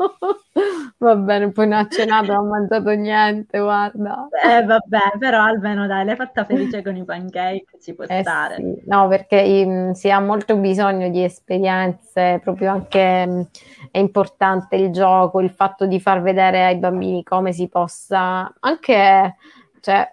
Va 0.98 1.16
bene, 1.16 1.52
poi 1.52 1.68
non 1.68 1.80
ha 1.80 1.88
cenato, 1.90 2.34
non 2.34 2.46
ha 2.46 2.50
mangiato 2.50 2.90
niente, 2.92 3.60
guarda. 3.60 4.28
Eh, 4.44 4.64
vabbè, 4.64 5.18
però 5.20 5.44
almeno 5.44 5.86
dai, 5.86 6.06
l'hai 6.06 6.16
fatta 6.16 6.46
felice 6.46 6.82
con 6.82 6.96
i 6.96 7.04
pancake, 7.04 7.66
ci 7.82 7.94
può 7.94 8.06
eh, 8.06 8.22
stare. 8.22 8.56
Sì. 8.56 8.84
No, 8.86 9.08
perché 9.10 9.66
mh, 9.66 9.92
si 9.92 10.10
ha 10.10 10.20
molto 10.20 10.56
bisogno 10.56 11.10
di 11.10 11.24
esperienze, 11.24 12.40
proprio 12.42 12.72
anche 12.72 13.26
mh, 13.26 13.48
è 13.92 13.98
importante 13.98 14.78
il 14.78 14.92
gioco, 14.92 15.42
il 15.42 15.52
fatto 15.52 15.86
di 15.86 16.00
far 16.00 16.22
vedere 16.22 16.66
ai 16.66 16.78
bambini 16.78 17.24
come 17.24 17.52
si 17.52 17.68
possa, 17.68 18.54
anche, 18.60 19.36
cioè, 19.82 20.10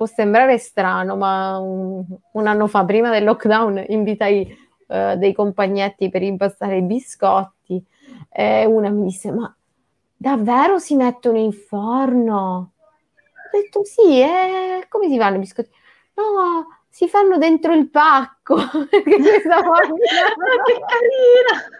può 0.00 0.06
sembrare 0.06 0.56
strano, 0.56 1.14
ma 1.14 1.58
un, 1.58 2.02
un 2.32 2.46
anno 2.46 2.66
fa, 2.68 2.86
prima 2.86 3.10
del 3.10 3.22
lockdown, 3.22 3.84
invitai 3.88 4.56
uh, 4.86 5.14
dei 5.16 5.34
compagnetti 5.34 6.08
per 6.08 6.22
impastare 6.22 6.78
i 6.78 6.82
biscotti 6.82 7.84
e 8.30 8.64
una 8.64 8.88
mi 8.88 9.04
disse, 9.04 9.30
ma 9.30 9.54
davvero 10.16 10.78
si 10.78 10.96
mettono 10.96 11.36
in 11.36 11.52
forno? 11.52 12.72
Ho 12.72 13.50
detto 13.52 13.84
sì, 13.84 14.22
e 14.22 14.86
come 14.88 15.08
si 15.08 15.18
fanno 15.18 15.36
i 15.36 15.40
biscotti? 15.40 15.68
No, 16.14 16.66
si 16.88 17.06
fanno 17.06 17.36
dentro 17.36 17.74
il 17.74 17.90
pacco. 17.90 18.56
Perché 18.88 19.16
questa 19.18 19.60
che 20.64 20.80
carina! 20.80 21.79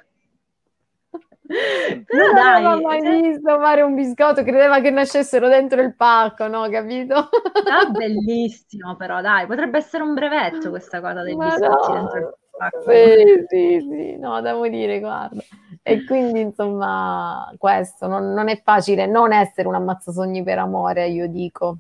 Non 1.51 2.35
dai, 2.35 2.65
aveva 2.65 2.81
mai 2.81 3.03
cioè... 3.03 3.21
visto 3.21 3.59
fare 3.59 3.83
un 3.83 3.95
biscotto, 3.95 4.43
credeva 4.43 4.81
che 4.81 4.91
nascessero 4.91 5.49
dentro 5.49 5.81
il 5.81 5.97
pacco, 5.97 6.47
no? 6.47 6.69
Capito? 6.69 7.15
Ah, 7.15 7.89
bellissimo, 7.91 8.95
però 8.95 9.21
dai, 9.21 9.47
potrebbe 9.47 9.79
essere 9.79 10.05
un 10.05 10.15
brevetto 10.15 10.71
questa 10.71 11.01
cosa 11.01 11.23
dei 11.23 11.35
Ma 11.35 11.47
biscotti 11.47 11.93
no. 11.93 11.95
dentro 11.95 12.19
il 12.19 12.35
pacco. 12.57 12.91
Sì, 12.91 13.47
sì, 13.49 13.81
sì, 13.81 14.17
no, 14.19 14.41
devo 14.41 14.69
dire, 14.69 15.01
guarda. 15.01 15.43
E 15.83 16.05
quindi, 16.05 16.41
insomma, 16.41 17.53
questo, 17.59 18.07
non, 18.07 18.33
non 18.33 18.49
è 18.49 18.61
facile 18.63 19.07
non 19.07 19.33
essere 19.33 19.67
un 19.67 19.75
ammazzasogni 19.75 20.45
per 20.45 20.59
amore, 20.59 21.09
io 21.09 21.27
dico, 21.27 21.79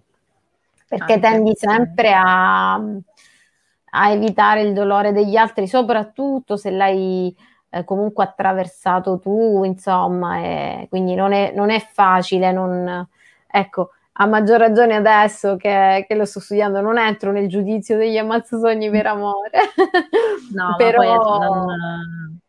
perché 0.88 1.12
Anche 1.12 1.28
tendi 1.28 1.52
sempre 1.54 2.12
a, 2.12 2.74
a 2.74 4.10
evitare 4.10 4.62
il 4.62 4.72
dolore 4.72 5.12
degli 5.12 5.36
altri, 5.36 5.68
soprattutto 5.68 6.56
se 6.56 6.72
l'hai 6.72 7.32
eh, 7.70 7.84
comunque 7.84 8.24
attraversato 8.24 9.18
tu, 9.18 9.64
insomma, 9.64 10.38
e 10.38 10.86
quindi 10.90 11.14
non 11.14 11.32
è, 11.32 11.52
non 11.54 11.70
è 11.70 11.80
facile, 11.80 12.52
non, 12.52 13.06
ecco, 13.46 13.90
a 14.14 14.26
maggior 14.26 14.58
ragione 14.58 14.96
adesso 14.96 15.56
che, 15.56 16.04
che, 16.06 16.14
lo 16.14 16.24
sto 16.24 16.40
studiando, 16.40 16.80
non 16.80 16.98
entro 16.98 17.32
nel 17.32 17.48
giudizio 17.48 17.96
degli 17.96 18.18
ammazzasogni 18.18 18.90
per 18.90 19.06
amore, 19.06 19.60
no, 20.52 20.74
però 20.76 21.38
non... 21.38 22.40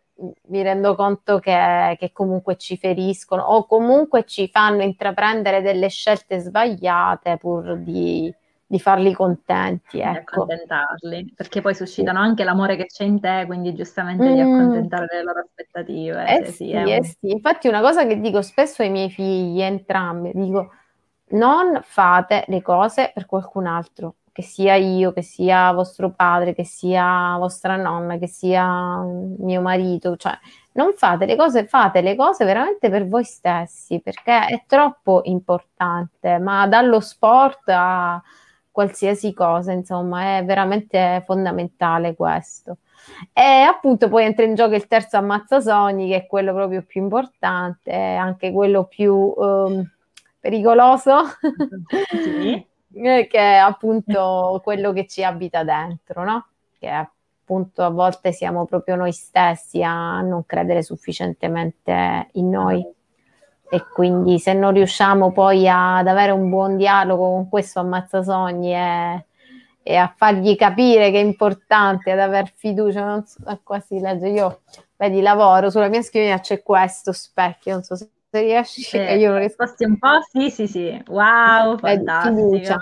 mi 0.48 0.62
rendo 0.64 0.96
conto 0.96 1.40
che, 1.40 1.96
che, 2.00 2.12
comunque 2.12 2.58
ci 2.58 2.76
feriscono 2.78 3.44
o 3.44 3.66
comunque 3.66 4.26
ci 4.26 4.50
fanno 4.50 4.82
intraprendere 4.82 5.62
delle 5.62 5.88
scelte 5.90 6.40
sbagliate 6.40 7.38
pur 7.38 7.78
di, 7.78 8.34
di 8.72 8.80
farli 8.80 9.12
contenti, 9.12 10.00
ecco. 10.00 10.44
accontentarli, 10.44 11.34
perché 11.36 11.60
poi 11.60 11.76
suscitano 11.76 12.20
anche 12.20 12.46
l'amore 12.46 12.78
che 12.78 12.86
c'è 12.86 13.04
in 13.04 13.20
te, 13.20 13.44
quindi 13.46 13.74
giustamente 13.74 14.24
mm. 14.24 14.34
di 14.34 14.40
accontentare 14.40 15.08
le 15.12 15.24
loro 15.24 15.40
aspettative. 15.42 16.26
Eh 16.26 16.36
cioè, 16.38 16.46
sì, 16.46 16.54
sì, 16.54 16.72
eh 16.72 16.98
un... 16.98 17.04
sì, 17.04 17.32
infatti 17.32 17.68
una 17.68 17.82
cosa 17.82 18.06
che 18.06 18.22
dico 18.22 18.42
spesso 18.42 18.82
ai 18.82 18.90
miei 18.90 19.10
figli, 19.10 19.60
entrambi, 19.62 20.32
dico 20.34 20.72
non 21.32 21.82
fate 21.84 22.46
le 22.48 22.62
cose 22.62 23.12
per 23.14 23.26
qualcun 23.26 23.66
altro, 23.66 24.16
che 24.32 24.42
sia 24.42 24.76
io, 24.76 25.12
che 25.12 25.22
sia 25.22 25.74
vostro 25.74 26.12
padre, 26.12 26.54
che 26.54 26.64
sia 26.64 27.36
vostra 27.38 27.76
nonna, 27.76 28.18
che 28.18 28.28
sia 28.28 29.02
mio 29.02 29.60
marito, 29.60 30.16
cioè 30.16 30.38
non 30.74 30.94
fate 30.94 31.26
le 31.26 31.36
cose, 31.36 31.68
fate 31.68 32.00
le 32.00 32.16
cose 32.16 32.46
veramente 32.46 32.90
per 32.90 33.06
voi 33.06 33.26
stessi, 33.26 34.00
perché 34.00 34.46
è 34.46 34.64
troppo 34.66 35.20
importante, 35.26 36.38
ma 36.38 36.68
dallo 36.68 37.02
sport 37.02 37.64
a 37.68 38.22
qualsiasi 38.72 39.34
cosa, 39.34 39.72
insomma, 39.72 40.38
è 40.38 40.46
veramente 40.46 41.22
fondamentale 41.26 42.16
questo. 42.16 42.78
E 43.34 43.42
appunto 43.42 44.10
poi 44.10 44.26
entra 44.26 44.46
in 44.46 44.56
gioco 44.56 44.76
il 44.76 44.88
terzo 44.88 45.18
ammazzasogni, 45.18 46.10
che 46.10 46.16
è 46.16 46.28
quello 46.28 46.54
proprio 46.54 46.84
più 46.84 47.02
importante, 47.02 47.94
anche 47.94 48.52
quello 48.52 48.86
più 48.86 49.14
um, 49.16 49.84
pericoloso, 50.40 51.24
sì. 52.10 52.66
che 52.94 53.28
è 53.30 53.56
appunto 53.56 54.60
quello 54.64 54.94
che 54.94 55.08
ci 55.08 55.24
abita 55.24 55.64
dentro, 55.64 56.24
no? 56.24 56.48
Che 56.80 56.90
appunto 56.90 57.84
a 57.84 57.90
volte 57.90 58.32
siamo 58.32 58.66
proprio 58.66 58.96
noi 58.96 59.12
stessi 59.12 59.84
a 59.84 60.22
non 60.22 60.46
credere 60.46 60.84
sufficientemente 60.84 62.30
in 62.34 62.50
noi 62.50 62.86
e 63.74 63.88
quindi 63.88 64.38
se 64.38 64.52
non 64.52 64.74
riusciamo 64.74 65.32
poi 65.32 65.66
ad 65.66 66.06
avere 66.06 66.34
un 66.34 66.50
buon 66.50 66.76
dialogo 66.76 67.30
con 67.32 67.48
questo 67.48 67.80
ammazzasogni 67.80 68.76
e, 68.76 69.26
e 69.82 69.96
a 69.96 70.14
fargli 70.14 70.58
capire 70.58 71.10
che 71.10 71.22
è 71.22 71.24
importante 71.24 72.12
ad 72.12 72.20
aver 72.20 72.52
fiducia, 72.54 73.06
non 73.06 73.26
so, 73.26 73.40
qua 73.64 73.80
si 73.80 73.98
legge 74.02 74.28
io, 74.28 74.64
vedi, 74.98 75.22
lavoro, 75.22 75.70
sulla 75.70 75.88
mia 75.88 76.02
scrivania 76.02 76.40
c'è 76.40 76.62
questo 76.62 77.14
specchio, 77.14 77.72
non 77.72 77.84
so 77.84 77.96
se 77.96 78.10
riesci, 78.30 78.82
sì, 78.82 78.98
io 78.98 79.30
non 79.30 79.40
riesco. 79.40 79.64
un 79.86 79.98
po', 79.98 80.20
sì, 80.30 80.50
sì, 80.50 80.68
sì, 80.68 81.04
wow, 81.08 81.78
fantastico. 81.78 82.78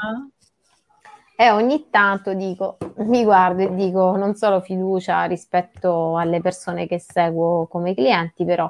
E 1.36 1.51
ogni 1.51 1.89
tanto 1.91 2.34
dico, 2.34 2.77
mi 2.98 3.24
guardo 3.24 3.62
e 3.62 3.75
dico 3.75 4.15
non 4.17 4.34
solo 4.34 4.60
fiducia 4.60 5.24
rispetto 5.25 6.17
alle 6.17 6.41
persone 6.41 6.88
che 6.88 6.98
seguo 7.00 7.67
come 7.67 7.93
clienti, 7.93 8.43
però 8.43 8.69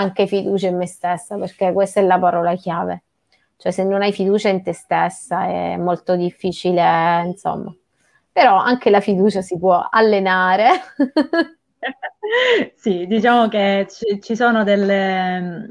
anche 0.00 0.26
fiducia 0.26 0.68
in 0.68 0.76
me 0.76 0.86
stessa, 0.86 1.36
perché 1.36 1.72
questa 1.72 2.00
è 2.00 2.04
la 2.04 2.18
parola 2.18 2.54
chiave. 2.54 3.04
Cioè, 3.56 3.72
se 3.72 3.84
non 3.84 4.02
hai 4.02 4.12
fiducia 4.12 4.48
in 4.48 4.62
te 4.62 4.72
stessa 4.72 5.44
è 5.44 5.76
molto 5.76 6.16
difficile, 6.16 7.22
insomma. 7.26 7.74
Però 8.32 8.56
anche 8.56 8.90
la 8.90 9.00
fiducia 9.00 9.42
si 9.42 9.58
può 9.58 9.86
allenare. 9.90 10.68
sì, 12.74 13.06
diciamo 13.06 13.48
che 13.48 13.86
ci, 13.90 14.20
ci 14.20 14.34
sono 14.34 14.64
delle, 14.64 15.70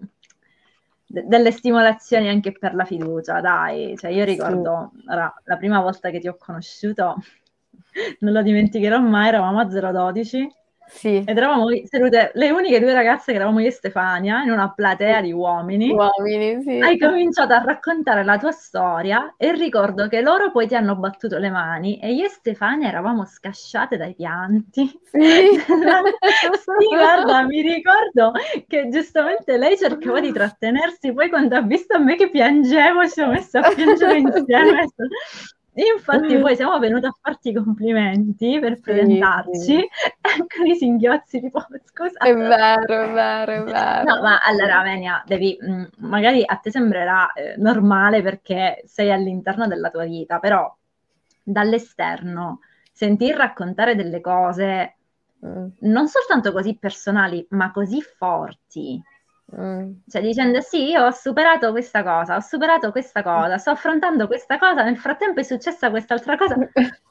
de- 1.06 1.26
delle 1.26 1.52
stimolazioni 1.52 2.30
anche 2.30 2.52
per 2.52 2.76
la 2.76 2.86
fiducia, 2.86 3.42
dai. 3.42 3.96
Cioè, 3.98 4.12
io 4.12 4.24
ricordo 4.24 4.92
sì. 4.96 5.06
ora, 5.10 5.34
la 5.46 5.58
prima 5.58 5.82
volta 5.82 6.12
che 6.12 6.20
ti 6.20 6.28
ho 6.28 6.38
conosciuto, 6.38 7.16
non 8.20 8.34
lo 8.34 8.44
dimenticherò 8.44 9.00
mai, 9.00 9.30
eravamo 9.30 9.60
a 9.60 9.66
012 9.66 10.48
sì. 10.90 11.24
Ed 11.26 11.38
eravamo 11.38 11.68
sedute 11.84 12.32
le 12.34 12.50
uniche 12.50 12.80
due 12.80 12.94
ragazze 12.94 13.32
che 13.32 13.38
eravamo 13.38 13.60
io 13.60 13.68
e 13.68 13.72
Stefania 13.72 14.44
in 14.44 14.52
una 14.52 14.74
platea 14.74 15.22
di 15.22 15.32
uomini. 15.32 15.92
Uomini, 15.92 16.62
sì. 16.62 16.80
Hai 16.80 16.98
cominciato 16.98 17.54
a 17.54 17.62
raccontare 17.64 18.24
la 18.24 18.38
tua 18.38 18.52
storia 18.52 19.36
e 19.38 19.52
ricordo 19.54 20.08
che 20.08 20.22
loro 20.22 20.52
poi 20.52 20.68
ti 20.68 20.76
hanno 20.76 20.96
battuto 20.96 21.38
le 21.38 21.50
mani 21.50 22.00
e 22.00 22.12
io 22.14 22.26
e 22.26 22.30
Stefania 22.30 22.88
eravamo 22.88 23.26
scasciate 23.26 23.98
dai 23.98 24.16
pianti. 24.16 24.88
Sì, 25.04 25.20
sì 25.20 26.86
guarda, 26.90 27.44
mi 27.44 27.62
ricordo 27.62 28.32
che 28.68 28.90
giustamente 28.90 29.58
lei 29.58 29.78
cercava 29.78 30.20
di 30.20 30.32
trattenersi, 30.32 31.14
poi 31.14 31.30
quando 31.30 31.56
ha 31.56 31.62
visto 31.62 32.00
me 32.00 32.16
che 32.16 32.30
piangevo 32.30 33.04
ci 33.04 33.10
siamo 33.10 33.34
messe 33.34 33.58
a 33.58 33.74
piangere 33.74 34.18
insieme. 34.20 34.88
Infatti 35.74 36.38
poi 36.40 36.56
siamo 36.56 36.78
venuti 36.80 37.06
a 37.06 37.16
farti 37.22 37.50
i 37.50 37.54
complimenti 37.54 38.60
per 38.60 38.80
presentarci 38.80 39.60
sì, 39.60 39.76
sì. 39.76 39.78
e 40.42 40.46
con 40.56 40.66
i 40.66 40.76
singhiozzi 40.76 41.40
tipo 41.40 41.66
scusa. 41.86 42.20
È 42.20 42.34
vero, 42.34 43.04
è 43.04 43.12
vero, 43.14 43.52
è 43.52 43.64
vero. 43.64 44.04
No, 44.04 44.22
ma 44.22 44.40
allora 44.40 44.82
Venia, 44.82 45.24
devi, 45.26 45.58
mm, 45.64 45.84
magari 46.00 46.44
a 46.46 46.56
te 46.56 46.72
sembrerà 46.72 47.32
eh, 47.34 47.56
normale 47.58 48.22
perché 48.22 48.82
sei 48.86 49.12
all'interno 49.12 49.68
della 49.68 49.90
tua 49.90 50.06
vita, 50.06 50.40
però 50.40 50.76
dall'esterno 51.44 52.60
sentir 52.92 53.36
raccontare 53.36 53.96
delle 53.96 54.20
cose 54.20 54.96
mm. 55.46 55.68
non 55.82 56.08
soltanto 56.08 56.52
così 56.52 56.78
personali, 56.78 57.46
ma 57.52 57.72
così 57.72 58.02
forti, 58.02 59.02
Mm. 59.02 59.19
Cioè 59.52 60.22
dicendo 60.22 60.62
sì, 60.62 60.90
io 60.90 61.06
ho 61.06 61.12
superato 61.12 61.72
questa 61.72 62.04
cosa, 62.04 62.36
ho 62.36 62.40
superato 62.42 62.92
questa 62.92 63.24
cosa, 63.24 63.58
sto 63.58 63.72
affrontando 63.72 64.28
questa 64.28 64.58
cosa, 64.60 64.84
nel 64.84 64.98
frattempo 64.98 65.40
è 65.40 65.44
successa 65.44 65.90
quest'altra 65.90 66.38
cosa. 66.38 66.56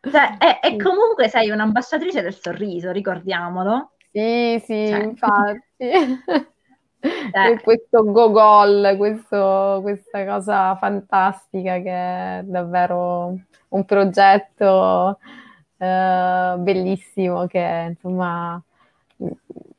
Cioè, 0.00 0.36
e, 0.38 0.60
e 0.62 0.76
comunque 0.76 1.28
sei 1.28 1.50
un'ambasciatrice 1.50 2.22
del 2.22 2.34
sorriso, 2.34 2.92
ricordiamolo. 2.92 3.90
Sì, 4.12 4.62
sì, 4.64 4.86
cioè. 4.88 5.02
infatti. 5.02 5.66
Eh. 7.00 7.60
questo 7.62 8.02
gogol, 8.10 8.96
questo, 8.96 9.78
questa 9.82 10.24
cosa 10.24 10.74
fantastica 10.74 11.78
che 11.78 11.92
è 11.92 12.42
davvero 12.42 13.38
un 13.68 13.84
progetto 13.84 15.18
eh, 15.76 16.54
bellissimo 16.58 17.46
che 17.46 17.86
insomma 17.90 18.60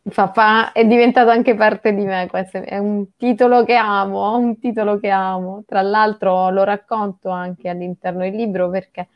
fa, 0.09 0.71
è 0.71 0.85
diventato 0.85 1.29
anche 1.29 1.55
parte 1.55 1.93
di 1.93 2.03
me. 2.03 2.27
Questo 2.29 2.57
è 2.57 2.77
un 2.77 3.15
titolo 3.17 3.63
che 3.63 3.75
amo, 3.75 4.37
un 4.37 4.59
titolo 4.59 4.99
che 4.99 5.09
amo. 5.09 5.63
Tra 5.67 5.81
l'altro 5.81 6.49
lo 6.49 6.63
racconto 6.63 7.29
anche 7.29 7.69
all'interno 7.69 8.19
del 8.21 8.35
libro 8.35 8.69
perché, 8.69 9.07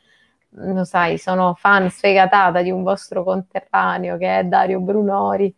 lo 0.50 0.83
sai, 0.83 1.17
sono 1.17 1.53
fan 1.55 1.89
sfegatata 1.89 2.62
di 2.62 2.71
un 2.71 2.83
vostro 2.83 3.23
conterraneo 3.23 4.17
che 4.17 4.39
è 4.39 4.43
Dario 4.43 4.79
Brunori. 4.79 5.53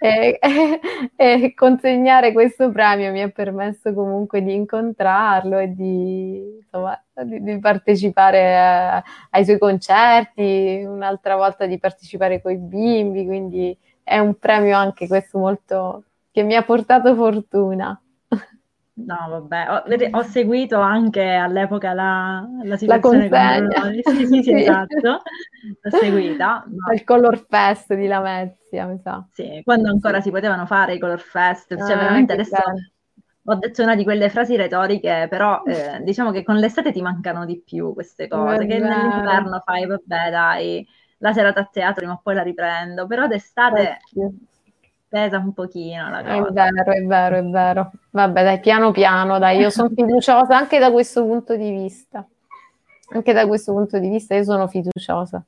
E, 0.00 0.38
e, 0.40 0.80
e, 1.16 1.54
consegnare 1.54 2.32
questo 2.32 2.70
premio 2.70 3.12
mi 3.12 3.22
ha 3.22 3.28
permesso 3.28 3.94
comunque 3.94 4.42
di 4.42 4.52
incontrarlo 4.54 5.58
e 5.58 5.72
di, 5.72 6.56
insomma, 6.60 7.00
di, 7.22 7.42
di 7.42 7.58
partecipare 7.60 8.56
a, 8.58 9.02
ai 9.30 9.44
suoi 9.44 9.58
concerti, 9.58 10.82
un'altra 10.84 11.36
volta 11.36 11.66
di 11.66 11.78
partecipare 11.78 12.42
con 12.42 12.52
i 12.52 12.56
bimbi, 12.56 13.24
quindi 13.24 13.78
è 14.08 14.18
un 14.18 14.38
premio 14.38 14.76
anche 14.76 15.06
questo 15.06 15.38
molto 15.38 16.04
che 16.30 16.42
mi 16.42 16.54
ha 16.54 16.62
portato 16.62 17.14
fortuna. 17.14 18.00
No, 18.98 19.16
vabbè, 19.28 19.66
ho, 20.10 20.18
ho, 20.18 20.22
seguito 20.22 20.80
anche 20.80 21.22
all'epoca 21.22 21.92
la, 21.92 22.44
la 22.64 22.76
situazione 22.76 23.28
la 23.28 23.60
consegna. 23.60 24.02
Sì, 24.02 24.26
sì, 24.26 24.42
sì, 24.42 24.52
esatto, 24.54 24.96
l'ho 25.00 25.98
seguita. 26.00 26.64
No. 26.66 26.92
Il 26.92 27.04
Color 27.04 27.46
Fest 27.48 27.94
di 27.94 28.08
Lamezia, 28.08 28.86
mi 28.86 28.98
sa. 28.98 29.24
Sì, 29.30 29.60
quando 29.64 29.88
ancora 29.88 30.20
si 30.20 30.30
potevano 30.30 30.66
fare 30.66 30.94
i 30.94 30.98
Color 30.98 31.20
Fest, 31.20 31.76
cioè 31.76 31.92
ah, 31.92 31.96
veramente 31.96 32.32
adesso 32.32 32.56
bello. 32.56 32.90
ho 33.44 33.54
detto 33.54 33.82
una 33.84 33.94
di 33.94 34.02
quelle 34.02 34.30
frasi 34.30 34.56
retoriche, 34.56 35.28
però 35.30 35.62
eh, 35.64 36.02
diciamo 36.02 36.32
che 36.32 36.42
con 36.42 36.56
l'estate 36.56 36.90
ti 36.90 37.00
mancano 37.00 37.44
di 37.44 37.62
più 37.64 37.94
queste 37.94 38.26
cose, 38.26 38.66
che 38.66 38.78
nell'inverno 38.80 39.62
fai, 39.64 39.86
vabbè 39.86 40.30
dai, 40.30 40.86
la 41.18 41.32
serata 41.32 41.60
a 41.60 41.68
teatro 41.70 41.96
prima 41.96 42.12
o 42.12 42.20
poi 42.22 42.34
la 42.34 42.42
riprendo, 42.42 43.06
però 43.06 43.26
d'estate 43.26 44.00
pesa 45.08 45.38
un 45.38 45.52
pochino 45.52 46.10
la 46.10 46.22
cosa. 46.22 46.34
È 46.34 46.52
vero, 46.52 46.92
è 46.92 47.02
vero, 47.02 47.36
è 47.36 47.44
vero. 47.44 47.90
Vabbè, 48.10 48.42
dai, 48.42 48.60
piano 48.60 48.90
piano, 48.90 49.38
dai, 49.38 49.58
io 49.58 49.70
sono 49.70 49.88
fiduciosa 49.88 50.56
anche 50.56 50.78
da 50.78 50.90
questo 50.92 51.24
punto 51.24 51.56
di 51.56 51.70
vista. 51.70 52.26
Anche 53.10 53.32
da 53.32 53.46
questo 53.46 53.72
punto 53.72 53.98
di 53.98 54.08
vista 54.08 54.34
io 54.34 54.44
sono 54.44 54.68
fiduciosa. 54.68 55.42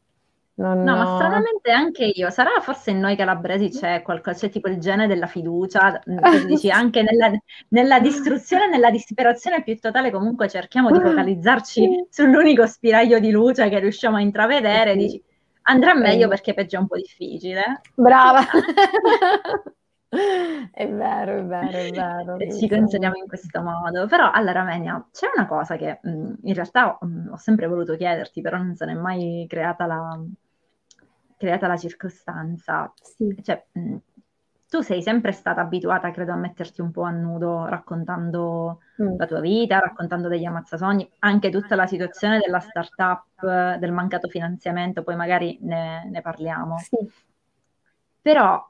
Non, 0.54 0.83
no, 0.83 0.94
ma 0.94 1.14
stranamente 1.16 1.70
anche 1.70 2.04
io, 2.04 2.28
sarà 2.28 2.50
forse 2.61 2.90
in 2.90 2.98
noi 2.98 3.16
calabresi 3.16 3.70
c'è 3.70 4.02
qualcosa, 4.02 4.40
c'è 4.40 4.50
tipo 4.50 4.68
il 4.68 4.78
gene 4.78 5.06
della 5.06 5.26
fiducia, 5.26 6.02
dici, 6.46 6.70
anche 6.70 7.02
nella, 7.02 7.30
nella, 7.68 7.98
distruzione, 7.98 8.68
nella 8.68 8.90
disperazione 8.90 9.62
più 9.62 9.78
totale 9.78 10.11
comunque 10.11 10.50
cerchiamo 10.50 10.90
di 10.90 11.00
focalizzarci 11.00 12.09
sull'unico 12.11 12.66
spiraglio 12.66 13.18
di 13.20 13.30
luce 13.30 13.70
che 13.70 13.78
riusciamo 13.78 14.16
a 14.16 14.20
intravedere, 14.20 14.96
dici 14.96 15.22
Andrà 15.62 15.94
meglio 15.94 16.29
perché 16.29 16.55
peggio 16.55 16.77
è 16.77 16.81
un 16.81 16.87
po' 16.87 16.96
difficile. 16.96 17.81
Brava. 17.94 18.40
è 20.73 20.88
vero, 20.88 21.38
è 21.38 21.44
vero, 21.44 21.79
è 21.79 21.90
vero. 21.90 22.37
Ci 22.57 22.68
consideriamo 22.68 23.16
in 23.16 23.29
questo 23.29 23.62
modo. 23.62 24.07
Però, 24.07 24.31
allora, 24.31 24.64
Menia, 24.64 25.07
c'è 25.12 25.29
una 25.35 25.46
cosa 25.46 25.77
che 25.77 26.01
mh, 26.03 26.33
in 26.42 26.55
realtà 26.55 26.99
mh, 27.01 27.31
ho 27.33 27.37
sempre 27.37 27.66
voluto 27.66 27.96
chiederti, 27.96 28.40
però 28.40 28.57
non 28.57 28.75
se 28.75 28.87
n'è 28.87 28.94
mai 28.94 29.46
creata 29.49 29.87
la, 29.87 30.20
creata 31.37 31.66
la 31.68 31.77
circostanza. 31.77 32.92
Sì. 33.01 33.37
Cioè, 33.42 33.64
mh, 33.73 33.96
tu 34.70 34.83
sei 34.83 35.02
sempre 35.02 35.33
stata 35.33 35.61
abituata, 35.62 36.12
credo, 36.12 36.30
a 36.30 36.37
metterti 36.37 36.80
un 36.80 36.92
po' 36.92 37.02
a 37.02 37.11
nudo 37.11 37.66
raccontando 37.66 38.83
mm. 39.02 39.16
la 39.18 39.26
tua 39.26 39.40
vita, 39.40 39.80
raccontando 39.80 40.28
degli 40.28 40.44
ammazzasogni, 40.44 41.11
anche 41.18 41.50
tutta 41.50 41.74
la 41.74 41.88
situazione 41.88 42.38
della 42.38 42.61
startup, 42.61 43.76
del 43.78 43.90
mancato 43.90 44.28
finanziamento, 44.28 45.02
poi 45.02 45.16
magari 45.16 45.59
ne, 45.62 46.09
ne 46.09 46.20
parliamo. 46.20 46.78
Sì. 46.78 46.96
Però 48.22 48.64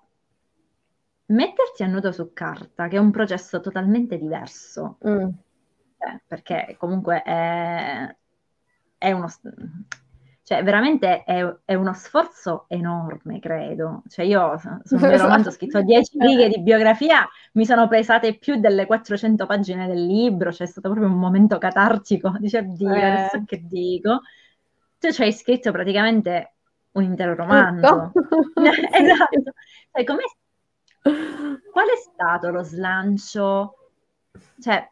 metterti 1.26 1.82
a 1.82 1.86
nudo 1.86 2.12
su 2.12 2.32
carta, 2.32 2.88
che 2.88 2.96
è 2.96 2.98
un 2.98 3.10
processo 3.10 3.60
totalmente 3.60 4.16
diverso, 4.16 4.96
mm. 5.06 5.18
eh, 5.18 6.22
perché 6.26 6.76
comunque 6.78 7.20
è, 7.20 8.16
è 8.96 9.12
uno 9.12 9.28
cioè, 10.50 10.64
veramente 10.64 11.22
è, 11.22 11.46
è, 11.64 11.74
uno 11.74 11.92
sforzo 11.92 12.64
enorme, 12.66 13.38
credo. 13.38 14.02
Cioè, 14.08 14.24
io 14.24 14.60
sul 14.82 14.98
mio 14.98 15.16
romanzo 15.16 15.50
ho 15.50 15.52
scritto 15.52 15.80
10 15.80 16.18
righe 16.18 16.48
di 16.48 16.60
biografia, 16.60 17.24
mi 17.52 17.64
sono 17.64 17.86
pesate 17.86 18.36
più 18.36 18.56
delle 18.56 18.84
400 18.84 19.46
pagine 19.46 19.86
del 19.86 20.04
libro, 20.04 20.50
cioè 20.50 20.66
è 20.66 20.70
stato 20.70 20.90
proprio 20.90 21.08
un 21.08 21.20
momento 21.20 21.56
catartico. 21.58 22.34
Dice, 22.40 22.64
Dio, 22.64 22.92
eh. 22.92 23.00
adesso 23.00 23.44
che 23.46 23.60
dico? 23.62 24.22
Tu 24.98 25.12
ci 25.12 25.22
hai 25.22 25.32
scritto 25.32 25.70
praticamente 25.70 26.54
un 26.94 27.04
intero 27.04 27.36
romanzo. 27.36 28.10
esatto. 28.58 29.52
Cioè, 29.92 30.04
qual 31.70 31.86
è 31.86 31.96
stato 31.96 32.50
lo 32.50 32.64
slancio? 32.64 33.76
Cioè, 34.58 34.90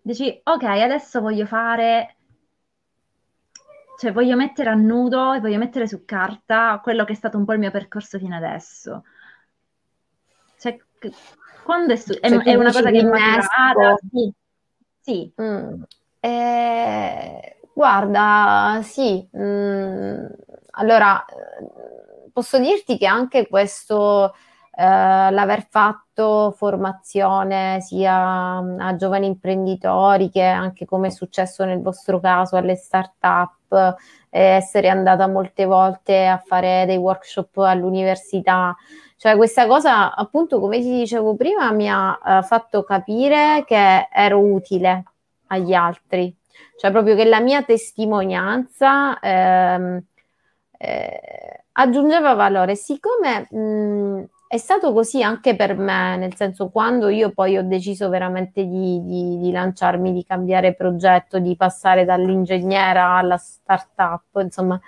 dici, 0.00 0.40
ok, 0.42 0.62
adesso 0.62 1.20
voglio 1.20 1.44
fare 1.44 2.13
cioè 3.98 4.12
voglio 4.12 4.36
mettere 4.36 4.70
a 4.70 4.74
nudo 4.74 5.32
e 5.32 5.40
voglio 5.40 5.58
mettere 5.58 5.86
su 5.86 6.04
carta 6.04 6.80
quello 6.82 7.04
che 7.04 7.12
è 7.12 7.16
stato 7.16 7.38
un 7.38 7.44
po' 7.44 7.52
il 7.52 7.58
mio 7.58 7.70
percorso 7.70 8.18
fino 8.18 8.36
adesso. 8.36 9.04
Cioè, 10.58 10.78
quando 11.62 11.92
è, 11.92 11.96
è, 11.96 12.30
cioè, 12.30 12.42
è 12.42 12.54
una 12.54 12.72
cosa 12.72 12.90
che 12.90 12.98
è 12.98 13.02
maturata? 13.02 13.96
Sì. 14.10 14.32
sì. 15.00 15.32
Mm. 15.40 15.82
Eh, 16.20 17.58
guarda, 17.72 18.80
sì. 18.82 19.28
Mm. 19.36 20.26
Allora, 20.72 21.24
posso 22.32 22.58
dirti 22.58 22.98
che 22.98 23.06
anche 23.06 23.48
questo... 23.48 24.34
Uh, 24.76 25.30
l'aver 25.30 25.68
fatto 25.70 26.50
formazione 26.50 27.80
sia 27.80 28.56
a 28.56 28.96
giovani 28.96 29.26
imprenditori 29.26 30.30
che 30.30 30.42
anche 30.42 30.84
come 30.84 31.06
è 31.06 31.10
successo 31.10 31.64
nel 31.64 31.80
vostro 31.80 32.18
caso 32.18 32.56
alle 32.56 32.74
start-up 32.74 33.52
eh, 33.76 33.94
essere 34.30 34.88
andata 34.88 35.26
molte 35.26 35.64
volte 35.64 36.26
a 36.26 36.42
fare 36.44 36.84
dei 36.86 36.96
workshop 36.96 37.58
all'università. 37.58 38.74
Cioè 39.16 39.36
questa 39.36 39.66
cosa, 39.66 40.14
appunto, 40.14 40.60
come 40.60 40.80
ti 40.80 40.90
dicevo 40.90 41.34
prima, 41.34 41.70
mi 41.72 41.88
ha 41.88 42.18
eh, 42.24 42.42
fatto 42.42 42.82
capire 42.82 43.64
che 43.66 44.08
ero 44.12 44.38
utile 44.40 45.04
agli 45.48 45.72
altri, 45.72 46.34
cioè 46.78 46.90
proprio 46.90 47.14
che 47.14 47.24
la 47.24 47.40
mia 47.40 47.62
testimonianza 47.62 49.18
ehm, 49.20 50.02
eh, 50.78 51.64
aggiungeva 51.72 52.34
valore. 52.34 52.74
Siccome 52.74 53.46
mh, 53.50 54.24
è 54.54 54.58
stato 54.58 54.92
così 54.92 55.20
anche 55.20 55.56
per 55.56 55.76
me, 55.76 56.16
nel 56.16 56.36
senso 56.36 56.68
quando 56.68 57.08
io 57.08 57.32
poi 57.32 57.58
ho 57.58 57.64
deciso 57.64 58.08
veramente 58.08 58.64
di, 58.64 59.04
di, 59.04 59.38
di 59.38 59.50
lanciarmi, 59.50 60.12
di 60.12 60.24
cambiare 60.24 60.74
progetto, 60.74 61.40
di 61.40 61.56
passare 61.56 62.04
dall'ingegnera 62.04 63.16
alla 63.16 63.36
startup, 63.36 64.22
insomma, 64.40 64.80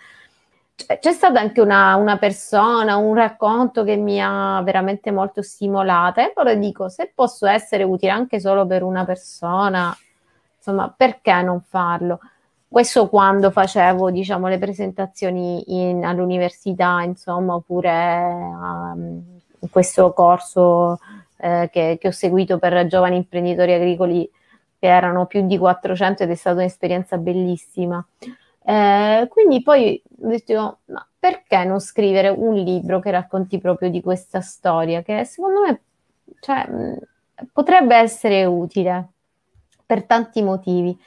c'è 1.00 1.11
stata 1.11 1.40
anche 1.40 1.61
una, 1.61 1.96
una, 1.96 2.16
persona, 2.16 2.94
un 2.94 3.14
racconto 3.14 3.83
che 3.83 3.96
mi 3.96 4.20
ha 4.22 4.62
veramente 4.62 5.11
molto 5.11 5.42
stimolata 5.42 6.24
e 6.24 6.33
poi 6.33 6.57
dico, 6.61 6.88
se 6.88 7.11
posso 7.12 7.46
essere 7.46 7.83
utile 7.83 8.12
anche 8.12 8.38
solo 8.38 8.66
per 8.66 8.85
una 8.85 9.05
persona, 9.05 9.92
insomma, 10.59 10.94
perché 10.96 11.42
non 11.42 11.61
farlo? 11.61 12.20
Questo 12.68 13.09
quando 13.09 13.50
facevo, 13.50 14.12
diciamo, 14.12 14.46
le 14.46 14.59
presentazioni 14.59 15.64
in, 15.66 16.05
all'università, 16.05 17.02
insomma, 17.02 17.55
oppure 17.55 17.90
um, 18.22 19.36
questo 19.71 20.12
corso 20.12 20.99
eh, 21.38 21.69
che, 21.73 21.99
che 22.01 22.09
ho 22.09 22.12
seguito 22.12 22.59
per 22.59 22.87
giovani 22.87 23.16
imprenditori 23.16 23.73
agricoli 23.73 24.31
che 24.79 24.87
erano 24.87 25.27
più 25.27 25.47
di 25.47 25.59
400 25.59 26.23
ed 26.23 26.31
è 26.31 26.35
stata 26.35 26.57
un'esperienza 26.57 27.19
bellissima. 27.19 28.05
Eh, 28.62 29.27
quindi 29.31 29.62
poi 29.62 30.03
ho 30.23 30.29
detto, 30.29 30.79
ma 30.87 31.07
perché 31.19 31.64
non 31.64 31.81
scrivere 31.81 32.29
un 32.29 32.55
libro 32.55 33.01
che 33.01 33.11
racconti 33.11 33.59
proprio 33.59 33.90
di 33.90 34.01
questa 34.01 34.40
storia, 34.40 35.03
che 35.03 35.25
secondo 35.25 35.61
me 35.61 35.81
cioè, 36.40 36.69
potrebbe 37.53 37.97
essere 37.97 38.45
utile 38.45 39.09
per 39.85 40.05
tanti 40.05 40.42
motivi. 40.42 40.99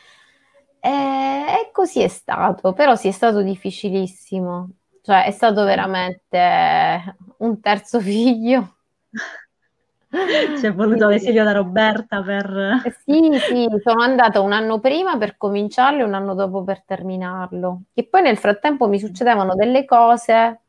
E, 0.80 0.90
e 0.90 1.70
così 1.72 2.02
è 2.02 2.08
stato, 2.08 2.74
però 2.74 2.96
sì, 2.96 3.10
è 3.10 3.12
stato 3.12 3.42
difficilissimo, 3.42 4.70
cioè 5.02 5.26
è 5.26 5.32
stato 5.32 5.64
veramente 5.64 7.16
un 7.38 7.60
terzo 7.60 8.00
figlio. 8.02 8.76
Ci 10.10 10.66
è 10.66 10.74
voluto 10.74 11.08
l'esilio 11.08 11.44
da 11.44 11.52
Roberta 11.52 12.24
per... 12.24 12.82
Eh 12.84 12.96
sì, 13.06 13.40
sì, 13.48 13.68
sono 13.84 14.02
andata 14.02 14.42
un 14.42 14.54
anno 14.54 14.80
prima 14.80 15.18
per 15.18 15.38
cominciarlo 15.38 16.00
e 16.00 16.04
un 16.04 16.16
anno 16.16 16.34
dopo 16.34 16.64
per 16.64 16.84
terminarlo. 16.84 17.82
E 17.94 18.06
poi 18.06 18.24
nel 18.24 18.38
frattempo 18.38 18.88
mi 18.88 18.98
succedevano 19.00 19.54
delle 19.54 19.86
cose 19.86 20.62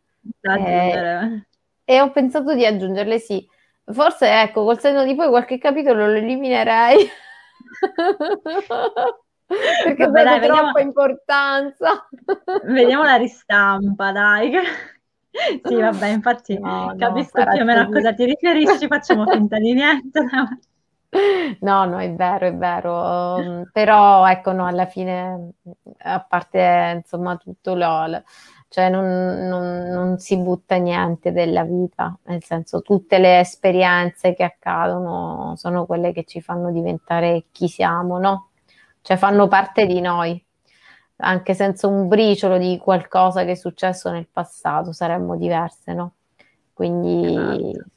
eh, 0.42 1.46
e 1.84 2.00
ho 2.00 2.10
pensato 2.10 2.54
di 2.54 2.66
aggiungerle, 2.66 3.18
sì. 3.18 3.48
Forse, 3.86 4.42
ecco, 4.42 4.64
col 4.64 4.78
senno 4.78 5.04
di 5.04 5.14
poi 5.14 5.28
qualche 5.28 5.56
capitolo 5.58 6.06
lo 6.06 6.12
eliminerei. 6.12 7.08
Perché 9.82 10.04
Vabbè, 10.04 10.22
dai, 10.22 10.40
troppa 10.40 10.72
vediamo... 10.72 10.78
importanza. 10.78 12.08
Vediamo 12.64 13.02
la 13.02 13.16
ristampa, 13.16 14.12
dai. 14.12 14.52
Sì, 15.62 15.76
vabbè, 15.76 16.08
infatti 16.08 16.58
no, 16.58 16.92
capisco 16.98 17.38
no, 17.44 17.52
più 17.52 17.60
o 17.60 17.64
meno 17.64 17.82
a 17.82 17.86
cosa 17.88 18.12
ti 18.12 18.24
riferisci, 18.24 18.88
facciamo 18.88 19.24
finta 19.30 19.58
di 19.58 19.74
niente. 19.74 20.26
No, 21.60 21.84
no, 21.84 21.98
è 22.00 22.12
vero, 22.12 22.46
è 22.46 22.54
vero. 22.56 23.36
Um, 23.36 23.70
però 23.72 24.28
ecco, 24.28 24.50
no, 24.50 24.66
alla 24.66 24.86
fine, 24.86 25.52
a 25.98 26.20
parte 26.20 26.94
insomma 26.96 27.36
tutto 27.36 27.76
l'ol, 27.76 28.20
cioè 28.68 28.88
non, 28.88 29.04
non, 29.46 29.88
non, 29.88 30.18
si 30.18 30.36
butta 30.36 30.76
niente 30.76 31.30
della 31.30 31.62
vita, 31.62 32.18
nel 32.24 32.42
senso 32.42 32.82
tutte 32.82 33.18
le 33.18 33.38
esperienze 33.38 34.34
che 34.34 34.42
accadono 34.42 35.54
sono 35.54 35.86
quelle 35.86 36.12
che 36.12 36.24
ci 36.24 36.40
fanno 36.40 36.72
diventare 36.72 37.44
chi 37.52 37.68
siamo, 37.68 38.18
no? 38.18 38.49
Cioè 39.02 39.16
fanno 39.16 39.48
parte 39.48 39.86
di 39.86 40.00
noi 40.00 40.44
anche 41.20 41.54
senza 41.54 41.86
un 41.86 42.08
briciolo 42.08 42.58
di 42.58 42.78
qualcosa 42.78 43.44
che 43.44 43.52
è 43.52 43.54
successo 43.54 44.10
nel 44.10 44.28
passato, 44.28 44.92
saremmo 44.92 45.36
diverse, 45.36 45.92
no? 45.92 46.14
Quindi 46.72 47.70
esatto. 47.70 47.88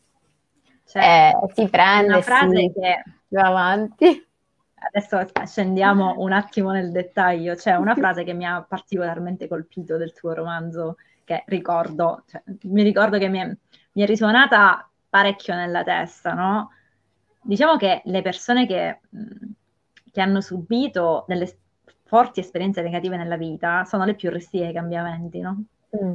cioè, 0.86 1.32
eh, 1.34 1.54
si 1.54 1.70
prende, 1.70 2.14
una 2.14 2.22
frase 2.22 2.58
si 2.58 2.72
che 2.74 3.04
va 3.30 3.42
avanti. 3.44 4.28
Adesso 4.86 5.26
scendiamo 5.46 6.16
un 6.18 6.34
attimo 6.34 6.72
nel 6.72 6.92
dettaglio. 6.92 7.56
C'è 7.56 7.76
una 7.76 7.96
frase 7.96 8.26
che 8.26 8.34
mi 8.34 8.46
ha 8.46 8.62
particolarmente 8.62 9.48
colpito 9.48 9.96
del 9.96 10.12
tuo 10.12 10.34
romanzo, 10.34 10.98
che 11.24 11.44
ricordo, 11.48 12.24
cioè, 12.28 12.44
mi 12.64 12.84
ricordo 12.84 13.18
che 13.18 13.30
mi 13.30 13.40
è, 13.40 13.46
mi 13.94 14.02
è 14.02 14.06
risuonata 14.06 14.90
parecchio 15.10 15.56
nella 15.56 15.84
testa, 15.84 16.34
no? 16.34 16.72
Diciamo 17.42 17.78
che 17.78 18.02
le 18.06 18.22
persone 18.22 18.68
che, 18.68 19.00
che 20.14 20.22
hanno 20.22 20.42
subito 20.42 21.26
delle 21.28 21.58
forti 22.04 22.40
esperienze 22.40 22.84
negative 22.84 23.18
nella 23.18 23.36
vita 23.36 23.84
sono 23.86 24.06
le 24.06 24.14
più 24.14 24.30
restie 24.30 24.68
ai 24.68 24.74
cambiamenti, 24.74 25.40
no? 25.40 25.64
Mm. 25.98 26.14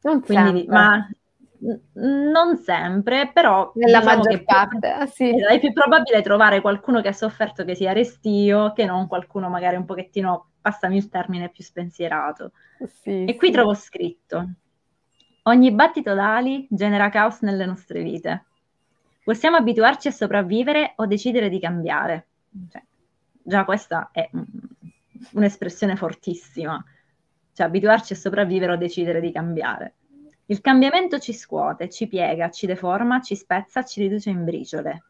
Non 0.00 0.20
Quindi, 0.22 0.60
sempre. 0.60 0.66
Ma 0.66 1.08
non 1.92 2.56
sempre, 2.56 3.30
però 3.32 3.70
nella 3.74 3.98
diciamo 4.00 4.16
maggior 4.16 4.44
parte 4.44 4.96
più, 4.98 5.06
sì. 5.08 5.44
è 5.44 5.58
più 5.58 5.72
probabile 5.74 6.22
trovare 6.22 6.62
qualcuno 6.62 7.02
che 7.02 7.08
ha 7.08 7.12
sofferto 7.12 7.64
che 7.64 7.74
sia 7.74 7.92
restio 7.92 8.72
che 8.72 8.86
non 8.86 9.06
qualcuno 9.06 9.50
magari 9.50 9.76
un 9.76 9.84
pochettino, 9.84 10.52
passami 10.60 10.96
il 10.96 11.10
termine, 11.10 11.50
più 11.50 11.62
spensierato. 11.62 12.52
Sì, 12.86 13.24
e 13.24 13.36
qui 13.36 13.50
trovo 13.50 13.74
scritto: 13.74 14.48
ogni 15.42 15.70
battito 15.72 16.14
d'ali 16.14 16.66
genera 16.70 17.10
caos 17.10 17.42
nelle 17.42 17.66
nostre 17.66 18.02
vite. 18.02 18.44
Possiamo 19.22 19.56
abituarci 19.56 20.08
a 20.08 20.12
sopravvivere 20.12 20.92
o 20.96 21.06
decidere 21.06 21.50
di 21.50 21.58
cambiare. 21.58 22.26
Cioè, 22.70 22.82
già 23.42 23.64
questa 23.64 24.10
è 24.12 24.28
un'espressione 25.32 25.96
fortissima, 25.96 26.82
cioè 27.52 27.66
abituarci 27.66 28.12
a 28.12 28.16
sopravvivere 28.16 28.72
o 28.72 28.76
decidere 28.76 29.20
di 29.20 29.32
cambiare. 29.32 29.94
Il 30.46 30.60
cambiamento 30.60 31.18
ci 31.18 31.32
scuote, 31.32 31.88
ci 31.88 32.06
piega, 32.06 32.50
ci 32.50 32.66
deforma, 32.66 33.20
ci 33.20 33.34
spezza, 33.34 33.82
ci 33.84 34.00
riduce 34.02 34.30
in 34.30 34.44
briciole. 34.44 35.02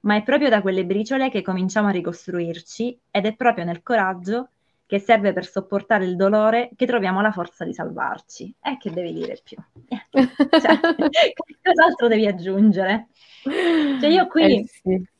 Ma 0.00 0.16
è 0.16 0.22
proprio 0.22 0.48
da 0.48 0.60
quelle 0.60 0.84
briciole 0.84 1.30
che 1.30 1.42
cominciamo 1.42 1.88
a 1.88 1.92
ricostruirci 1.92 3.00
ed 3.10 3.24
è 3.24 3.34
proprio 3.34 3.64
nel 3.64 3.82
coraggio 3.82 4.50
che 4.84 4.98
serve 4.98 5.32
per 5.32 5.46
sopportare 5.46 6.04
il 6.04 6.16
dolore 6.16 6.70
che 6.76 6.86
troviamo 6.86 7.22
la 7.22 7.32
forza 7.32 7.64
di 7.64 7.72
salvarci. 7.72 8.54
E 8.60 8.76
che 8.76 8.90
devi 8.90 9.12
dire 9.12 9.40
più? 9.42 9.56
cioè, 9.88 10.08
cos'altro 11.62 12.08
devi 12.08 12.26
aggiungere? 12.26 13.08
Cioè 13.42 14.10
io 14.10 14.26
qui 14.26 14.58
eh 14.58 14.66
sì 14.66 15.10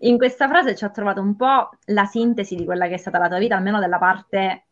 in 0.00 0.16
questa 0.16 0.48
frase 0.48 0.74
ci 0.76 0.84
ho 0.84 0.90
trovato 0.90 1.20
un 1.20 1.34
po' 1.34 1.70
la 1.86 2.04
sintesi 2.04 2.54
di 2.54 2.64
quella 2.64 2.86
che 2.86 2.94
è 2.94 2.98
stata 2.98 3.18
la 3.18 3.28
tua 3.28 3.38
vita, 3.38 3.56
almeno 3.56 3.80
della 3.80 3.98
parte 3.98 4.64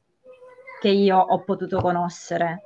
che 0.80 0.88
io 0.88 1.18
ho 1.18 1.42
potuto 1.42 1.80
conoscere. 1.80 2.62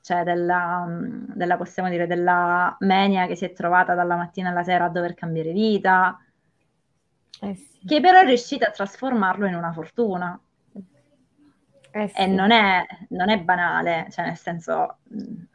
Cioè 0.00 0.22
della, 0.22 0.86
della, 0.88 1.56
possiamo 1.56 1.88
dire, 1.88 2.06
della 2.06 2.76
mania 2.80 3.26
che 3.26 3.36
si 3.36 3.46
è 3.46 3.52
trovata 3.52 3.94
dalla 3.94 4.16
mattina 4.16 4.50
alla 4.50 4.62
sera 4.62 4.84
a 4.84 4.90
dover 4.90 5.14
cambiare 5.14 5.52
vita, 5.52 6.18
eh 7.40 7.54
sì. 7.54 7.86
che 7.86 8.00
però 8.00 8.20
è 8.20 8.24
riuscita 8.24 8.68
a 8.68 8.70
trasformarlo 8.70 9.46
in 9.46 9.54
una 9.54 9.72
fortuna. 9.72 10.38
Eh 11.90 12.08
sì. 12.08 12.20
E 12.20 12.26
non 12.26 12.50
è, 12.50 12.84
non 13.10 13.30
è, 13.30 13.40
banale, 13.40 14.08
cioè 14.10 14.26
nel 14.26 14.36
senso, 14.36 14.98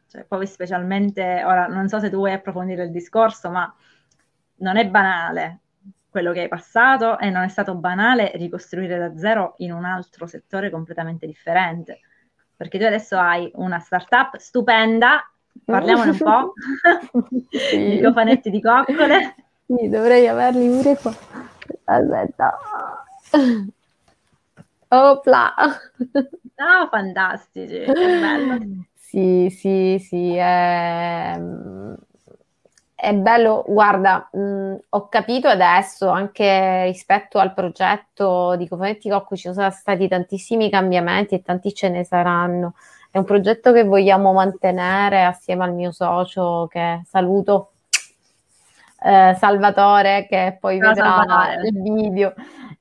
cioè, 0.08 0.23
poi 0.23 0.47
specialmente, 0.47 1.43
ora 1.43 1.67
non 1.67 1.88
so 1.88 1.99
se 1.99 2.10
tu 2.10 2.17
vuoi 2.17 2.32
approfondire 2.32 2.86
il 2.86 2.91
discorso, 2.91 3.49
ma 3.49 3.71
non 4.60 4.78
è 4.78 4.88
banale 4.88 5.60
quello 6.10 6.32
che 6.32 6.41
hai 6.41 6.48
passato 6.48 7.19
e 7.19 7.30
non 7.30 7.43
è 7.43 7.48
stato 7.50 7.76
banale 7.76 8.32
ricostruire 8.36 8.98
da 8.98 9.15
zero 9.15 9.54
in 9.58 9.72
un 9.72 9.86
altro 9.86 10.26
settore 10.26 10.69
completamente 10.69 11.26
differente. 11.28 12.00
Perché 12.56 12.78
tu 12.78 12.86
adesso 12.86 13.17
hai 13.17 13.50
una 13.56 13.80
startup 13.80 14.36
stupenda, 14.38 15.22
parliamone 15.63 16.12
un 16.12 16.17
po', 16.17 16.54
sì. 17.50 17.89
di 17.95 18.02
cofanetti 18.02 18.50
di 18.50 18.62
coccole. 18.62 19.36
Sì, 19.65 19.88
dovrei 19.88 20.28
averli 20.28 20.67
pure 20.67 20.98
qua. 20.98 21.15
Aspetta. 21.86 22.58
Opla! 24.88 25.54
No, 26.56 26.88
fantastici. 26.89 27.86
Sì, 28.95 29.48
sì, 29.50 29.98
sì, 30.00 30.36
è 30.36 31.39
è 33.01 33.13
bello, 33.13 33.63
guarda, 33.65 34.27
mh, 34.31 34.39
mm, 34.39 34.75
ho 34.89 35.07
capito 35.07 35.47
adesso 35.47 36.09
anche 36.09 36.83
rispetto 36.83 37.39
al 37.39 37.53
progetto 37.53 38.55
di 38.57 38.67
Cofanetti 38.67 39.09
Cocco 39.09 39.38
ci 39.38 39.53
sono 39.53 39.69
stati 39.71 40.07
tantissimi 40.09 40.69
cambiamenti 40.69 41.35
e 41.35 41.41
tanti 41.41 41.73
ce 41.73 41.88
ne 41.89 42.03
saranno. 42.03 42.73
È 43.09 43.17
un 43.17 43.23
progetto 43.23 43.71
che 43.71 43.85
vogliamo 43.85 44.33
mantenere 44.33 45.23
assieme 45.23 45.63
al 45.63 45.73
mio 45.73 45.91
socio 45.91 46.67
che 46.69 47.01
saluto, 47.05 47.71
eh, 49.01 49.33
Salvatore, 49.38 50.27
che 50.27 50.57
poi 50.59 50.79
Ciao, 50.79 50.89
vedrà 50.89 51.23
Salvatore. 51.25 51.67
il 51.67 51.81
video. 51.81 52.33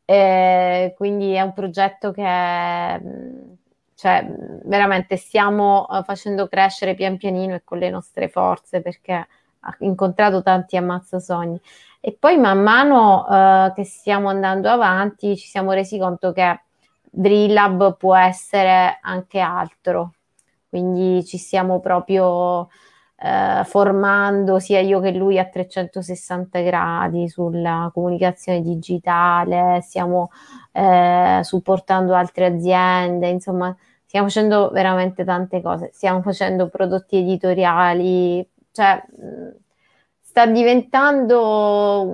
Eh, 0.05 0.95
quindi 0.97 1.33
è 1.35 1.43
un 1.43 1.53
progetto 1.53 2.11
che 2.11 3.01
mm, 3.01 3.53
cioè, 3.95 4.27
veramente 4.65 5.17
stiamo 5.17 5.87
uh, 5.89 6.03
facendo 6.03 6.49
crescere 6.49 6.95
pian 6.95 7.17
pianino 7.17 7.55
e 7.55 7.63
con 7.65 7.79
le 7.79 7.91
nostre 7.91 8.29
forze 8.29 8.81
perché 8.81 9.27
incontrato 9.81 10.43
tanti 10.43 10.77
ammazzasogni. 10.77 11.61
E 12.01 12.17
poi 12.19 12.39
man 12.39 12.63
mano 12.63 13.25
uh, 13.29 13.73
che 13.75 13.85
stiamo 13.85 14.29
andando 14.29 14.69
avanti 14.69 15.37
ci 15.37 15.49
siamo 15.49 15.73
resi 15.73 15.99
conto 15.99 16.33
che 16.33 16.61
Drillab 17.03 17.97
può 17.97 18.15
essere 18.17 18.99
anche 19.03 19.41
altro, 19.41 20.15
quindi 20.69 21.25
ci 21.25 21.39
stiamo 21.39 21.81
proprio 21.81 22.69
eh, 23.21 23.65
formando 23.65 24.61
sia 24.61 24.81
io 24.81 25.01
che 25.01 25.11
lui 25.11 25.39
a 25.39 25.45
360 25.45 26.61
gradi 26.61 27.29
sulla 27.29 27.91
comunicazione 27.93 28.61
digitale, 28.63 29.81
stiamo 29.83 30.31
eh, 30.73 31.41
supportando 31.43 32.15
altre 32.15 32.47
aziende, 32.47 33.29
insomma, 33.29 33.77
stiamo 34.07 34.29
facendo 34.29 34.71
veramente 34.71 35.25
tante 35.25 35.61
cose, 35.61 35.91
stiamo 35.93 36.23
facendo 36.23 36.69
prodotti 36.69 37.17
editoriali, 37.17 38.49
cioè 38.73 39.03
sta 40.21 40.47
diventando 40.47 42.07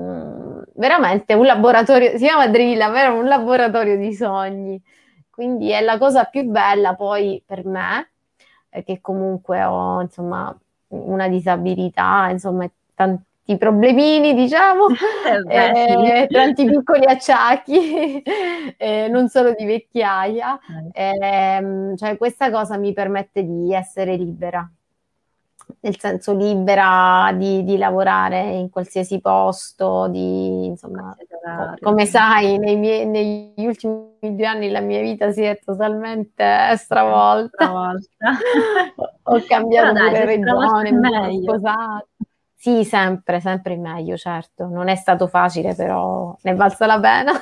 veramente 0.77 1.35
un 1.35 1.45
laboratorio, 1.45 2.11
si 2.11 2.25
chiama 2.25 2.47
Drilla, 2.49 2.89
vero? 2.89 3.19
Un 3.19 3.27
laboratorio 3.27 3.97
di 3.97 4.15
sogni. 4.15 4.81
Quindi 5.31 5.71
è 5.71 5.81
la 5.81 5.99
cosa 5.99 6.25
più 6.25 6.45
bella 6.45 6.95
poi 6.95 7.43
per 7.45 7.67
me, 7.67 8.13
eh, 8.71 8.85
che 8.85 9.01
comunque 9.01 9.65
ho 9.65 10.01
insomma 10.01 10.57
una 10.89 11.29
disabilità, 11.29 12.29
insomma 12.31 12.71
tanti 12.95 13.57
problemini, 13.59 14.33
diciamo, 14.33 14.87
eh 15.49 16.23
eh, 16.23 16.27
tanti 16.29 16.65
piccoli 16.67 17.05
acciacchi, 17.05 18.23
eh, 18.79 19.09
non 19.09 19.29
solo 19.29 19.53
di 19.55 19.65
vecchiaia. 19.65 20.59
Eh. 20.93 21.19
Ehm, 21.21 21.97
cioè 21.97 22.17
questa 22.17 22.51
cosa 22.51 22.77
mi 22.77 22.93
permette 22.93 23.45
di 23.45 23.75
essere 23.75 24.15
libera 24.17 24.67
nel 25.81 25.99
senso 25.99 26.35
libera 26.35 27.31
di, 27.35 27.63
di, 27.65 27.77
lavorare 27.77 28.41
in 28.53 28.71
qualsiasi 28.71 29.21
posto, 29.21 30.09
di, 30.09 30.67
insomma, 30.67 31.15
co- 31.17 31.75
come 31.81 32.07
sai, 32.07 32.59
miei, 32.59 33.07
negli 33.07 33.67
ultimi 33.67 34.13
due 34.21 34.47
anni 34.47 34.71
la 34.71 34.81
mia 34.81 35.01
vita 35.01 35.31
si 35.31 35.43
è 35.43 35.59
totalmente 35.63 36.77
stravolta. 36.77 37.49
stravolta. 37.55 38.09
Ho 39.25 39.43
cambiato 39.47 39.93
dai, 39.93 40.09
pure 40.09 40.25
regione, 40.25 40.93
mi 40.93 41.09
sono 41.11 41.43
sposata. 41.43 42.07
Sì, 42.55 42.85
sempre, 42.85 43.41
sempre 43.41 43.77
meglio, 43.77 44.17
certo. 44.17 44.67
Non 44.67 44.89
è 44.89 44.95
stato 44.95 45.27
facile, 45.27 45.75
però 45.75 46.35
ne 46.41 46.51
è 46.51 46.55
valsa 46.55 46.87
la 46.87 46.99
pena. 46.99 47.33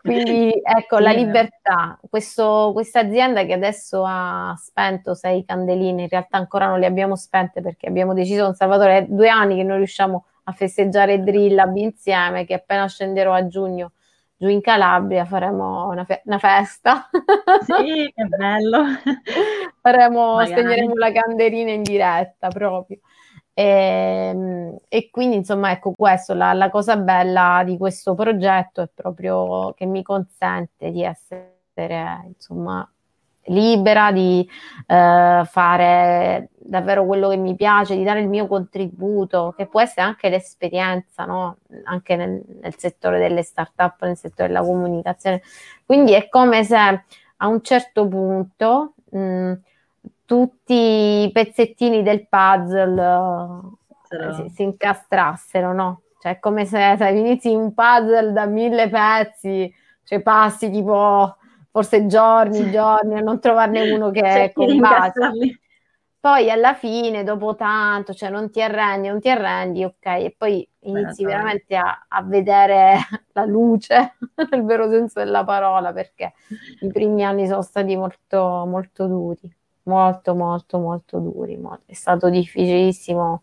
Quindi 0.00 0.52
ecco 0.62 0.98
la 0.98 1.12
libertà, 1.12 1.98
questa 2.08 3.00
azienda 3.00 3.44
che 3.44 3.52
adesso 3.52 4.04
ha 4.06 4.54
spento 4.56 5.14
sei 5.14 5.44
candeline, 5.44 6.02
in 6.02 6.08
realtà 6.08 6.36
ancora 6.38 6.66
non 6.66 6.78
le 6.78 6.86
abbiamo 6.86 7.16
spente 7.16 7.60
perché 7.60 7.88
abbiamo 7.88 8.14
deciso 8.14 8.44
con 8.44 8.54
Salvatore, 8.54 8.98
è 8.98 9.06
due 9.06 9.28
anni 9.28 9.56
che 9.56 9.64
non 9.64 9.76
riusciamo 9.76 10.24
a 10.44 10.52
festeggiare 10.52 11.22
Drillab 11.22 11.76
insieme, 11.76 12.44
che 12.44 12.54
appena 12.54 12.86
scenderò 12.88 13.32
a 13.32 13.46
giugno 13.46 13.92
giù 14.38 14.46
in 14.48 14.60
Calabria 14.60 15.24
faremo 15.24 15.88
una, 15.88 16.04
fe- 16.04 16.22
una 16.24 16.38
festa. 16.38 17.10
Sì, 17.66 18.10
che 18.14 18.24
bello. 18.24 18.84
faremo, 19.80 20.44
spegneremo 20.46 20.94
la 20.94 21.10
candelina 21.10 21.72
in 21.72 21.82
diretta 21.82 22.48
proprio. 22.48 23.00
E, 23.58 23.62
ehm, 24.30 24.78
e, 24.88 25.10
quindi, 25.10 25.36
insomma, 25.36 25.72
ecco 25.72 25.92
questo, 25.96 26.32
la, 26.34 26.52
la, 26.52 26.70
cosa 26.70 26.96
bella 26.96 27.62
di 27.64 27.76
questo 27.76 28.14
progetto 28.14 28.82
è 28.82 28.88
proprio 28.94 29.72
che 29.74 29.84
mi 29.84 30.02
consente 30.04 30.92
di 30.92 31.02
essere, 31.02 32.22
insomma, 32.26 32.88
libera, 33.46 34.12
di 34.12 34.48
eh, 34.86 35.42
fare 35.44 36.50
davvero 36.56 37.04
quello 37.04 37.28
che 37.30 37.36
mi 37.36 37.56
piace, 37.56 37.96
di 37.96 38.04
dare 38.04 38.20
il 38.20 38.28
mio 38.28 38.46
contributo, 38.46 39.54
che 39.56 39.66
può 39.66 39.80
essere 39.80 40.02
anche 40.02 40.28
l'esperienza, 40.28 41.24
no? 41.24 41.56
anche 41.84 42.14
nel, 42.14 42.40
nel 42.60 42.76
settore 42.76 43.18
delle 43.18 43.42
start-up, 43.42 44.04
nel 44.04 44.16
settore 44.16 44.48
della 44.48 44.62
comunicazione. 44.62 45.42
Quindi 45.84 46.12
è 46.12 46.28
come 46.28 46.62
se 46.62 46.76
a 46.76 47.46
un 47.48 47.60
certo 47.62 48.06
punto... 48.06 48.94
Mh, 49.10 49.54
tutti 50.28 51.22
i 51.24 51.30
pezzettini 51.32 52.02
del 52.02 52.28
puzzle 52.28 53.02
uh, 53.02 54.34
si, 54.34 54.50
si, 54.50 54.62
incastrassero, 54.62 55.72
no? 55.72 56.02
Cioè, 56.20 56.32
è 56.32 56.38
come 56.38 56.66
se 56.66 56.96
sai, 56.98 57.18
inizi 57.18 57.48
un 57.54 57.72
puzzle 57.72 58.32
da 58.32 58.44
mille 58.44 58.90
pezzi, 58.90 59.72
cioè 60.04 60.20
passi 60.20 60.70
tipo 60.70 61.34
forse 61.70 62.04
giorni, 62.04 62.68
giorni 62.70 63.16
a 63.16 63.20
non 63.20 63.40
trovarne 63.40 63.90
uno 63.90 64.10
che 64.10 64.20
cioè, 64.20 64.42
è 64.42 64.52
combacia. 64.52 65.32
Poi 66.20 66.50
alla 66.50 66.74
fine, 66.74 67.24
dopo 67.24 67.54
tanto, 67.54 68.12
cioè 68.12 68.28
non 68.28 68.50
ti 68.50 68.60
arrendi, 68.60 69.08
non 69.08 69.20
ti 69.20 69.30
arrendi, 69.30 69.84
ok, 69.84 70.04
e 70.04 70.34
poi 70.36 70.68
inizi 70.80 71.22
Beh, 71.22 71.30
veramente 71.30 71.74
a, 71.74 72.04
a, 72.06 72.22
vedere 72.22 72.98
la 73.32 73.46
luce, 73.46 74.16
nel 74.50 74.62
vero 74.64 74.90
senso 74.90 75.20
della 75.20 75.42
parola, 75.44 75.90
perché 75.94 76.34
i 76.80 76.88
primi 76.88 77.24
anni 77.24 77.46
sono 77.46 77.62
stati 77.62 77.96
molto, 77.96 78.66
molto 78.66 79.06
duri 79.06 79.56
molto 79.88 80.34
molto 80.34 80.78
molto 80.78 81.18
duri, 81.18 81.56
molto. 81.56 81.82
è 81.86 81.94
stato 81.94 82.28
difficilissimo 82.28 83.42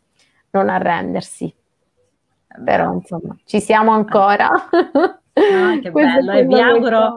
non 0.52 0.70
arrendersi, 0.70 1.54
però 2.64 2.94
insomma 2.94 3.36
ci 3.44 3.60
siamo 3.60 3.92
ancora. 3.92 4.48
Ah, 4.48 5.80
che 5.82 5.92
bello 5.92 6.32
e 6.32 6.46
vi 6.46 6.62
auguro 6.62 7.16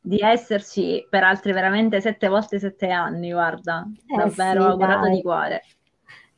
di 0.00 0.18
esserci 0.20 1.06
per 1.08 1.22
altri 1.24 1.52
veramente 1.52 2.00
sette 2.00 2.28
volte 2.28 2.58
sette 2.58 2.90
anni, 2.90 3.30
guarda, 3.30 3.86
eh 4.06 4.16
davvero 4.16 4.62
sì, 4.62 4.68
augurato 4.68 5.00
dai. 5.02 5.14
di 5.14 5.22
cuore. 5.22 5.62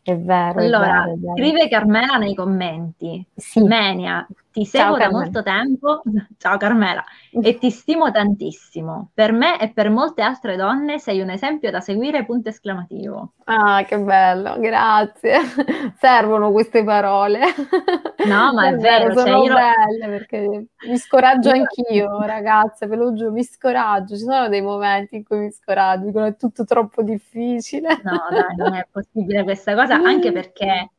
È 0.02 0.16
vero. 0.16 0.61
Allora, 0.61 1.04
è 1.04 1.07
vero, 1.07 1.12
è 1.12 1.18
vero. 1.18 1.37
scrive 1.37 1.68
Carmela 1.68 2.16
nei 2.16 2.35
commenti. 2.35 3.26
Sì. 3.35 3.61
Menia, 3.62 4.26
ti 4.50 4.64
seguo 4.64 4.96
Ciao, 4.96 5.11
da 5.11 5.11
molto 5.11 5.42
tempo. 5.42 6.02
Ciao 6.38 6.56
Carmela. 6.56 7.04
E 7.30 7.58
ti 7.58 7.70
stimo 7.70 8.11
tantissimo. 8.11 9.11
Per 9.12 9.32
me 9.32 9.61
e 9.61 9.70
per 9.70 9.90
molte 9.90 10.22
altre 10.22 10.56
donne 10.56 10.98
sei 10.98 11.20
un 11.20 11.30
esempio 11.30 11.70
da 11.70 11.80
seguire, 11.80 12.24
punto 12.24 12.48
esclamativo. 12.48 13.34
Ah, 13.44 13.84
che 13.84 13.98
bello, 13.98 14.58
grazie. 14.58 15.38
Servono 15.98 16.50
queste 16.50 16.82
parole. 16.82 17.40
No, 18.26 18.52
ma 18.52 18.68
è, 18.68 18.72
è 18.72 18.76
vero. 18.76 19.12
Sono 19.12 19.44
cioè, 19.44 19.46
io... 19.46 19.54
belle 19.54 20.08
perché 20.08 20.66
mi 20.87 20.96
scoraggio 20.96 21.50
io... 21.50 21.54
anch'io, 21.54 22.20
ragazze, 22.22 22.87
ve 22.87 22.96
lo 22.96 23.12
giuro, 23.12 23.30
mi 23.30 23.44
scoraggio. 23.44 24.16
Ci 24.16 24.22
sono 24.22 24.48
dei 24.48 24.62
momenti 24.62 25.16
in 25.16 25.24
cui 25.24 25.38
mi 25.38 25.50
scoraggio, 25.50 26.06
dicono 26.06 26.24
è 26.24 26.37
tutto 26.37 26.64
troppo 26.64 27.02
difficile. 27.02 28.00
No, 28.02 28.26
dai, 28.30 28.56
non 28.56 28.74
è 28.74 28.87
possibile 28.90 29.42
questa 29.42 29.74
cosa, 29.74 29.94
anche 29.94 30.32
perché 30.32 30.90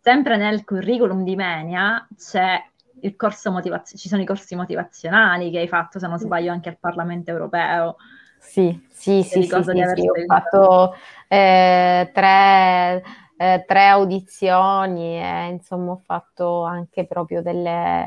sempre 0.00 0.36
nel 0.36 0.64
curriculum 0.64 1.22
di 1.22 1.36
Menia 1.36 2.06
c'è 2.16 2.62
il 3.02 3.16
corso 3.16 3.50
motivazio- 3.50 3.96
ci 3.96 4.08
sono 4.08 4.22
i 4.22 4.26
corsi 4.26 4.54
motivazionali 4.54 5.50
che 5.50 5.58
hai 5.58 5.68
fatto, 5.68 5.98
se 5.98 6.06
non 6.06 6.18
sbaglio, 6.18 6.52
anche 6.52 6.68
al 6.68 6.78
Parlamento 6.78 7.30
europeo. 7.30 7.96
Sì, 8.38 8.86
sì, 8.88 9.22
sì, 9.22 9.42
sì, 9.42 9.62
sì, 9.62 9.62
sì 9.62 10.08
ho 10.08 10.24
fatto 10.26 10.94
eh, 11.26 12.10
tre, 12.12 13.02
eh, 13.36 13.64
tre, 13.66 13.86
audizioni 13.86 15.20
e 15.20 15.48
insomma 15.48 15.92
ho 15.92 16.00
fatto 16.04 16.62
anche 16.62 17.04
proprio 17.04 17.42
delle 17.42 18.06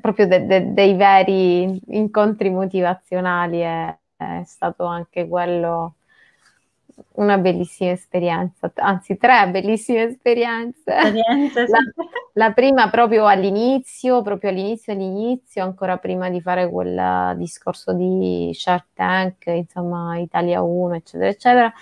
proprio 0.00 0.26
de, 0.26 0.46
de, 0.46 0.72
dei 0.72 0.94
veri 0.94 1.80
incontri 1.96 2.50
motivazionali 2.50 3.62
e 3.62 3.98
è 4.16 4.42
stato 4.44 4.84
anche 4.84 5.28
quello 5.28 5.94
una 7.14 7.38
bellissima 7.38 7.90
esperienza, 7.90 8.70
anzi 8.76 9.16
tre 9.16 9.48
bellissime 9.50 10.04
esperienze. 10.04 10.82
esperienze 10.86 11.66
sì. 11.66 11.72
la, 11.72 11.78
la, 12.34 12.52
prima 12.52 12.90
proprio 12.90 13.26
all'inizio, 13.26 14.22
proprio 14.22 14.50
all'inizio, 14.50 14.92
all'inizio, 14.92 15.62
ancora 15.62 15.96
prima 15.98 16.28
di 16.28 16.40
fare 16.40 16.68
quel 16.68 17.36
discorso 17.36 17.92
di 17.92 18.50
Shark 18.52 18.86
Tank, 18.94 19.46
insomma 19.46 20.18
Italia 20.18 20.62
1, 20.62 20.94
eccetera, 20.94 21.30
eccetera. 21.30 21.72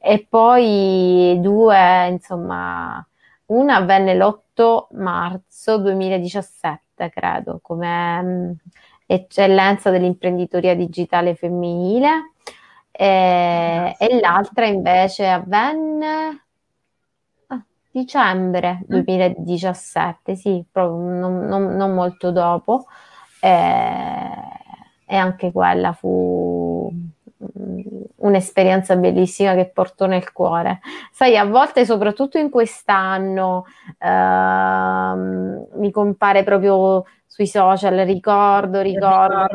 E 0.00 0.26
poi 0.28 1.38
due, 1.40 2.06
insomma, 2.08 3.04
una 3.46 3.76
avvenne 3.76 4.14
l'8 4.14 4.86
marzo 4.92 5.78
2017, 5.78 7.10
credo, 7.10 7.58
come 7.62 8.22
mh, 8.22 8.56
eccellenza 9.06 9.90
dell'imprenditoria 9.90 10.74
digitale 10.74 11.34
femminile 11.34 12.32
e, 12.98 13.96
e 13.98 14.20
l'altra 14.20 14.66
invece 14.66 15.28
avvenne 15.28 16.44
a 17.48 17.62
dicembre 17.90 18.80
2017, 18.86 20.32
mm. 20.32 20.34
sì, 20.34 20.64
proprio 20.70 21.18
non, 21.18 21.46
non, 21.46 21.76
non 21.76 21.94
molto 21.94 22.30
dopo. 22.30 22.86
E, 23.40 23.50
e 25.08 25.16
anche 25.16 25.52
quella 25.52 25.92
fu 25.92 26.90
un'esperienza 28.16 28.96
bellissima 28.96 29.54
che 29.54 29.66
porto 29.66 30.06
nel 30.06 30.32
cuore. 30.32 30.80
Sai, 31.12 31.36
a 31.36 31.44
volte, 31.44 31.84
soprattutto 31.84 32.38
in 32.38 32.50
quest'anno, 32.50 33.66
ehm, 33.98 35.66
mi 35.74 35.90
compare 35.90 36.42
proprio 36.42 37.04
sui 37.36 37.46
social, 37.46 37.94
ricordo, 38.06 38.80
ricordo. 38.80 39.48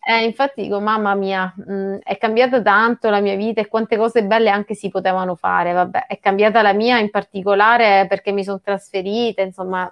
Eh, 0.00 0.24
infatti 0.24 0.62
dico, 0.62 0.80
mamma 0.80 1.14
mia, 1.14 1.54
mh, 1.56 1.72
mm, 1.72 1.94
è 2.02 2.18
cambiata 2.18 2.60
tanto 2.60 3.08
la 3.08 3.20
mia 3.20 3.36
vita 3.36 3.60
e 3.60 3.68
quante 3.68 3.96
cose 3.96 4.24
belle 4.24 4.50
anche 4.50 4.74
si 4.74 4.88
potevano 4.88 5.36
fare. 5.36 5.72
Vabbè, 5.72 6.06
è 6.06 6.18
cambiata 6.18 6.60
la 6.60 6.72
mia 6.72 6.98
in 6.98 7.08
particolare 7.08 8.06
perché 8.08 8.32
mi 8.32 8.42
sono 8.42 8.60
trasferita, 8.60 9.42
insomma, 9.42 9.88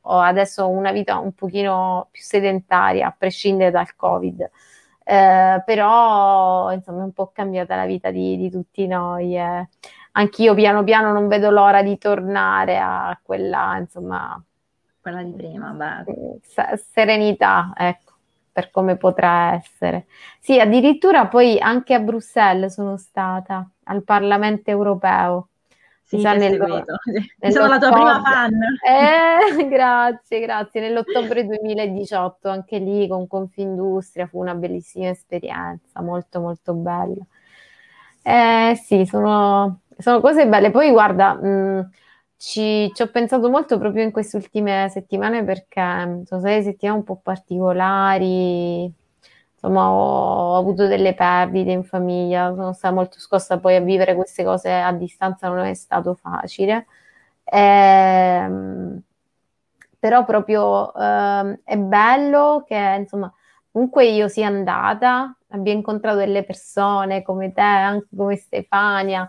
ho 0.00 0.18
adesso 0.18 0.68
una 0.68 0.90
vita 0.90 1.16
un 1.18 1.32
pochino 1.32 2.08
più 2.10 2.22
sedentaria, 2.24 3.06
a 3.06 3.14
prescindere 3.16 3.70
dal 3.70 3.94
Covid. 3.94 4.50
Eh, 5.04 5.62
però 5.64 6.72
insomma 6.72 7.02
è 7.02 7.04
un 7.04 7.12
po' 7.12 7.30
cambiata 7.32 7.76
la 7.76 7.86
vita 7.86 8.10
di, 8.10 8.36
di 8.36 8.50
tutti 8.50 8.86
noi. 8.88 9.36
Eh. 9.36 9.68
anch'io 10.12 10.54
piano 10.54 10.82
piano 10.82 11.12
non 11.12 11.28
vedo 11.28 11.50
l'ora 11.50 11.82
di 11.84 11.96
tornare 11.98 12.78
a 12.78 13.16
quella, 13.22 13.76
insomma, 13.78 14.42
quella 15.00 15.22
di 15.22 15.32
prima, 15.32 15.70
beh. 15.70 16.40
serenità, 16.92 17.72
ecco, 17.76 18.12
per 18.52 18.70
come 18.70 18.96
potrà 18.96 19.54
essere. 19.54 20.06
Sì, 20.38 20.58
addirittura 20.60 21.26
poi 21.26 21.58
anche 21.58 21.94
a 21.94 22.00
Bruxelles 22.00 22.72
sono 22.72 22.96
stata, 22.96 23.68
al 23.84 24.02
Parlamento 24.02 24.70
europeo. 24.70 25.48
Sì, 26.02 26.18
sa, 26.18 26.32
nello, 26.32 26.66
sono 27.50 27.68
la 27.68 27.78
tua 27.78 27.92
prima 27.92 28.20
fan. 28.20 28.52
Eh, 28.84 29.68
grazie, 29.70 30.40
grazie. 30.40 30.80
Nell'ottobre 30.80 31.46
2018, 31.46 32.48
anche 32.48 32.78
lì 32.78 33.06
con 33.06 33.28
Confindustria, 33.28 34.26
fu 34.26 34.40
una 34.40 34.54
bellissima 34.56 35.08
esperienza, 35.08 36.02
molto 36.02 36.40
molto 36.40 36.74
bella. 36.74 37.24
Eh, 38.22 38.74
sì, 38.74 39.06
sono, 39.06 39.82
sono 39.98 40.20
cose 40.20 40.48
belle. 40.48 40.72
Poi 40.72 40.90
guarda, 40.90 41.34
mh, 41.34 41.90
ci, 42.40 42.90
ci, 42.94 43.02
ho 43.02 43.08
pensato 43.10 43.50
molto 43.50 43.78
proprio 43.78 44.02
in 44.02 44.10
queste 44.12 44.38
ultime 44.38 44.88
settimane 44.90 45.44
perché 45.44 45.82
sono 46.24 46.40
state 46.40 46.62
settimane 46.62 46.98
un 47.00 47.04
po' 47.04 47.16
particolari, 47.16 48.90
insomma 49.52 49.90
ho, 49.90 50.54
ho, 50.54 50.56
avuto 50.56 50.86
delle 50.86 51.14
perdite 51.14 51.70
in 51.70 51.84
famiglia, 51.84 52.54
sono 52.54 52.72
stata 52.72 52.94
molto 52.94 53.18
scossa 53.18 53.58
poi 53.58 53.76
a 53.76 53.80
vivere 53.80 54.14
queste 54.14 54.42
cose 54.42 54.72
a 54.72 54.90
distanza, 54.92 55.48
non 55.48 55.66
è 55.66 55.74
stato 55.74 56.14
facile. 56.14 56.86
Ehm, 57.44 59.02
però 59.98 60.24
proprio 60.24 60.94
eh, 60.94 61.60
è 61.62 61.76
bello 61.76 62.64
che 62.66 62.96
insomma 63.00 63.30
comunque 63.70 64.06
io 64.06 64.28
sia 64.28 64.46
andata, 64.46 65.36
abbia 65.48 65.72
incontrato 65.74 66.16
delle 66.18 66.44
persone 66.44 67.22
come 67.22 67.52
te, 67.52 67.60
anche 67.60 68.06
come 68.16 68.36
Stefania, 68.36 69.28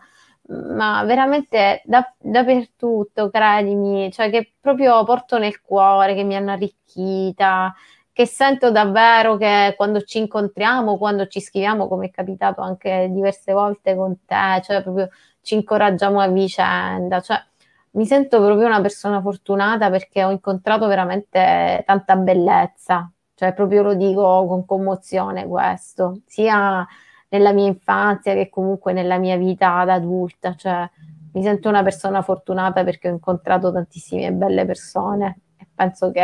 ma 0.52 1.04
veramente 1.06 1.82
da, 1.86 2.14
dappertutto, 2.20 3.30
credimi, 3.30 4.12
cioè 4.12 4.30
che 4.30 4.54
proprio 4.60 5.04
porto 5.04 5.38
nel 5.38 5.62
cuore, 5.62 6.14
che 6.14 6.24
mi 6.24 6.36
hanno 6.36 6.52
arricchita, 6.52 7.74
che 8.12 8.26
sento 8.26 8.72
davvero 8.72 9.38
che 9.38 9.74
quando 9.78 10.02
ci 10.02 10.20
incontriamo, 10.20 10.98
quando 10.98 11.28
ci 11.28 11.40
scriviamo, 11.40 11.88
come 11.88 12.08
è 12.08 12.12
capitato 12.12 12.62
anche 12.62 13.08
diverse 13.12 13.54
volte 13.54 13.96
con 13.96 14.26
te, 14.26 14.62
cioè 14.64 14.84
proprio 14.84 15.10
ci 15.42 15.56
incoraggiamo 15.56 16.20
a 16.20 16.28
vicenda, 16.28 17.22
cioè 17.22 17.42
mi 17.92 18.06
sento 18.06 18.42
proprio 18.44 18.68
una 18.68 18.82
persona 18.82 19.22
fortunata 19.22 19.90
perché 19.90 20.24
ho 20.24 20.32
incontrato 20.32 20.88
veramente 20.88 21.84
tanta 21.86 22.16
bellezza, 22.16 23.12
cioè 23.36 23.54
proprio 23.54 23.84
lo 23.84 23.94
dico 23.96 24.46
con 24.48 24.66
commozione 24.66 25.48
questo, 25.48 26.22
sia 26.26 26.86
nella 27.32 27.54
mia 27.54 27.67
infanzia 27.67 28.34
che 28.34 28.50
comunque 28.50 28.91
nella 28.94 29.17
mia 29.17 29.38
vita 29.38 29.84
da 29.86 29.94
adulta, 29.94 30.54
cioè 30.56 30.89
mi 31.34 31.44
sento 31.44 31.70
una 31.70 31.82
persona 31.82 32.22
fortunata 32.22 32.84
perché 32.84 33.10
ho 33.10 33.13
incontrato 33.13 33.72
tantissime 33.72 34.34
belle 34.34 34.65
persone 34.65 35.39
e 35.58 35.65
penso 35.74 36.12
che 36.12 36.22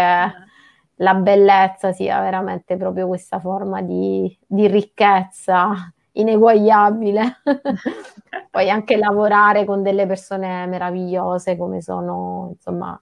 la 1.00 1.14
bellezza 1.14 1.94
sia 1.94 2.20
veramente 2.20 2.76
proprio 2.76 3.08
questa 3.08 3.40
forma 3.40 3.82
di, 3.82 4.38
di 4.46 4.68
ricchezza 4.68 5.94
ineguagliabile. 6.12 7.42
Poi 8.52 8.70
anche 8.70 8.98
lavorare 8.98 9.64
con 9.64 9.84
delle 9.84 10.06
persone 10.08 10.66
meravigliose 10.66 11.56
come 11.56 11.82
sono, 11.82 12.50
insomma, 12.52 13.00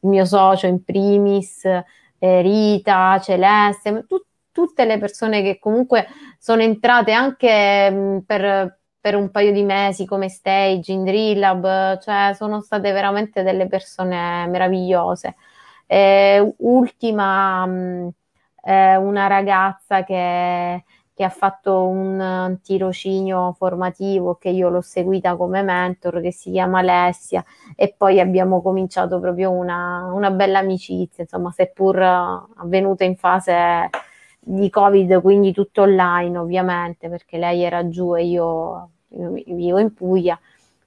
il 0.00 0.08
mio 0.10 0.24
socio 0.26 0.66
in 0.66 0.84
primis, 0.84 1.64
eh, 1.64 2.40
Rita, 2.42 3.18
Celeste, 3.20 4.04
tu, 4.06 4.20
tutte 4.56 4.86
le 4.86 4.96
persone 4.96 5.42
che 5.42 5.58
comunque 5.58 6.06
sono 6.38 6.62
entrate 6.62 7.12
anche 7.12 8.22
per, 8.24 8.78
per, 8.98 9.14
un 9.14 9.30
paio 9.30 9.52
di 9.52 9.62
mesi 9.64 10.06
come 10.06 10.30
stage 10.30 10.92
in 10.92 11.04
Drill 11.04 11.38
Lab, 11.38 11.98
cioè 12.00 12.32
sono 12.34 12.62
state 12.62 12.90
veramente 12.90 13.42
delle 13.42 13.66
persone 13.66 14.46
meravigliose. 14.46 15.36
Eh, 15.86 16.54
ultima, 16.58 17.66
eh, 18.64 18.96
una 18.96 19.26
ragazza 19.26 20.04
che, 20.04 20.84
che, 21.12 21.24
ha 21.24 21.28
fatto 21.28 21.86
un 21.86 22.58
tirocinio 22.62 23.52
formativo 23.58 24.36
che 24.36 24.48
io 24.48 24.70
l'ho 24.70 24.80
seguita 24.80 25.36
come 25.36 25.62
mentor, 25.62 26.22
che 26.22 26.32
si 26.32 26.50
chiama 26.50 26.78
Alessia, 26.78 27.44
e 27.76 27.94
poi 27.94 28.20
abbiamo 28.20 28.62
cominciato 28.62 29.20
proprio 29.20 29.50
una, 29.50 30.10
una 30.14 30.30
bella 30.30 30.60
amicizia, 30.60 31.24
insomma, 31.24 31.50
seppur 31.52 31.98
avvenuta 32.00 33.04
in 33.04 33.16
fase 33.16 33.90
di 34.48 34.70
Covid, 34.70 35.20
quindi 35.20 35.52
tutto 35.52 35.82
online 35.82 36.38
ovviamente, 36.38 37.08
perché 37.08 37.36
lei 37.36 37.62
era 37.62 37.88
giù 37.88 38.14
e 38.14 38.24
io, 38.24 38.90
io 39.08 39.32
vivo 39.44 39.78
in 39.78 39.92
Puglia. 39.92 40.38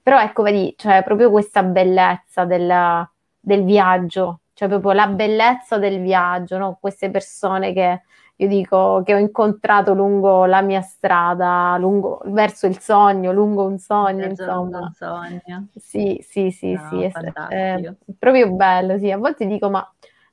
Però 0.02 0.18
ecco, 0.18 0.42
vedi, 0.42 0.72
cioè 0.78 1.02
proprio 1.04 1.30
questa 1.30 1.62
bellezza 1.62 2.46
del, 2.46 3.06
del 3.38 3.64
viaggio, 3.64 4.40
cioè 4.54 4.66
proprio 4.66 4.92
la 4.92 5.08
bellezza 5.08 5.76
del 5.76 6.00
viaggio, 6.00 6.56
no? 6.56 6.78
Queste 6.80 7.10
persone 7.10 7.74
che 7.74 8.00
io 8.36 8.48
dico 8.48 9.02
che 9.04 9.12
ho 9.12 9.18
incontrato 9.18 9.92
lungo 9.92 10.46
la 10.46 10.62
mia 10.62 10.80
strada, 10.80 11.76
lungo, 11.78 12.22
verso 12.24 12.66
il 12.66 12.78
sogno, 12.78 13.30
lungo 13.30 13.66
un 13.66 13.76
sogno, 13.76 14.24
insomma. 14.24 14.78
Un 14.78 14.92
sogno. 14.94 15.66
Sì, 15.76 16.18
sì, 16.26 16.50
sì, 16.50 16.72
no, 16.72 16.88
sì, 16.88 17.02
è, 17.02 17.10
è, 17.48 17.94
proprio 18.18 18.50
bello, 18.52 18.96
sì. 18.96 19.10
A 19.10 19.18
volte 19.18 19.46
dico, 19.46 19.68
ma 19.68 19.86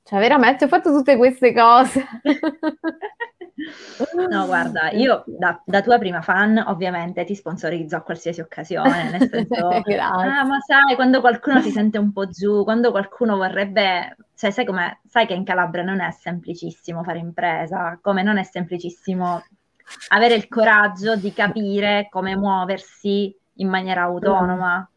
cioè 0.07 0.19
veramente 0.19 0.63
ho 0.63 0.67
fatto 0.69 0.89
tutte 0.91 1.17
queste 1.17 1.53
cose. 1.53 2.05
No, 4.29 4.45
guarda, 4.45 4.91
io 4.91 5.23
da, 5.25 5.59
da, 5.65 5.81
tua 5.81 5.97
prima 5.97 6.21
fan 6.21 6.63
ovviamente 6.67 7.23
ti 7.23 7.33
sponsorizzo 7.33 7.95
a 7.95 8.01
qualsiasi 8.01 8.39
occasione, 8.39 9.09
nel 9.09 9.27
senso, 9.29 9.67
ah, 9.99 10.45
ma 10.45 10.59
sai, 10.59 10.93
quando 10.93 11.21
qualcuno 11.21 11.59
si 11.59 11.71
sente 11.71 11.97
un 11.97 12.13
po' 12.13 12.27
giù, 12.27 12.63
quando 12.63 12.91
qualcuno 12.91 13.35
vorrebbe, 13.35 14.15
cioè 14.35 14.51
sai 14.51 14.63
come, 14.63 15.01
sai 15.07 15.25
che 15.25 15.33
in 15.33 15.43
Calabria 15.43 15.83
non 15.83 16.01
è 16.01 16.11
semplicissimo 16.11 17.03
fare 17.03 17.17
impresa, 17.17 17.97
come 17.99 18.21
non 18.21 18.37
è 18.37 18.43
semplicissimo 18.43 19.43
avere 20.09 20.35
il 20.35 20.47
coraggio 20.47 21.15
di 21.15 21.33
capire 21.33 22.07
come 22.11 22.35
muoversi 22.35 23.35
in 23.55 23.69
maniera 23.69 24.03
autonoma 24.03 24.87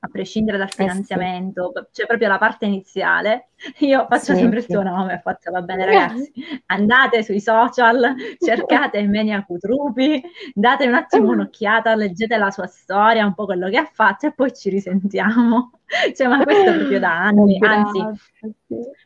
a 0.00 0.08
prescindere 0.08 0.58
dal 0.58 0.70
finanziamento, 0.70 1.74
eh 1.74 1.80
sì. 1.80 1.86
cioè 1.92 2.06
proprio 2.06 2.28
la 2.28 2.38
parte 2.38 2.66
iniziale, 2.66 3.48
io 3.78 4.06
faccio 4.08 4.32
sì, 4.32 4.40
sempre 4.40 4.60
il 4.60 4.66
tuo 4.66 4.82
nome, 4.82 5.20
faccio 5.22 5.50
va 5.50 5.60
bene 5.60 5.84
ragazzi, 5.84 6.32
andate 6.66 7.24
sui 7.24 7.40
social, 7.40 8.14
cercate 8.38 9.02
Menia 9.02 9.44
Cutrupi, 9.44 10.22
date 10.54 10.86
un 10.86 10.94
attimo 10.94 11.32
un'occhiata, 11.32 11.96
leggete 11.96 12.36
la 12.36 12.50
sua 12.50 12.66
storia, 12.66 13.26
un 13.26 13.34
po' 13.34 13.46
quello 13.46 13.68
che 13.68 13.78
ha 13.78 13.90
fatto 13.92 14.26
e 14.26 14.32
poi 14.32 14.54
ci 14.54 14.70
risentiamo. 14.70 15.72
Cioè, 16.14 16.26
ma 16.26 16.44
questo 16.44 16.70
è 16.70 16.74
proprio 16.76 16.98
da 16.98 17.18
anni, 17.18 17.58
anzi, 17.60 18.04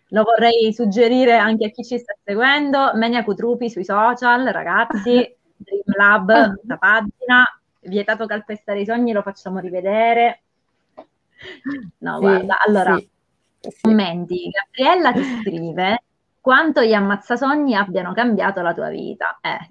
lo 0.08 0.22
vorrei 0.24 0.72
suggerire 0.72 1.36
anche 1.36 1.66
a 1.66 1.70
chi 1.70 1.84
ci 1.84 1.96
sta 1.96 2.12
seguendo, 2.22 2.90
Menia 2.94 3.22
Cutrupi 3.22 3.70
sui 3.70 3.84
social, 3.84 4.44
ragazzi, 4.46 5.36
Dream 5.56 5.82
Lab, 5.96 6.60
la 6.64 6.76
pagina, 6.76 7.44
vietato 7.80 8.26
calpestare 8.26 8.80
i 8.80 8.84
sogni, 8.84 9.12
lo 9.12 9.22
facciamo 9.22 9.58
rivedere, 9.58 10.42
No, 11.98 12.14
sì, 12.14 12.20
guarda, 12.20 12.58
allora, 12.64 12.96
sì, 12.96 13.08
commenti. 13.80 14.50
Gabriella 14.50 15.12
ti 15.12 15.22
scrive 15.40 16.02
quanto 16.40 16.82
gli 16.82 16.92
ammazzasogni 16.92 17.74
abbiano 17.74 18.12
cambiato 18.12 18.60
la 18.62 18.74
tua 18.74 18.88
vita. 18.88 19.38
Eh. 19.40 19.70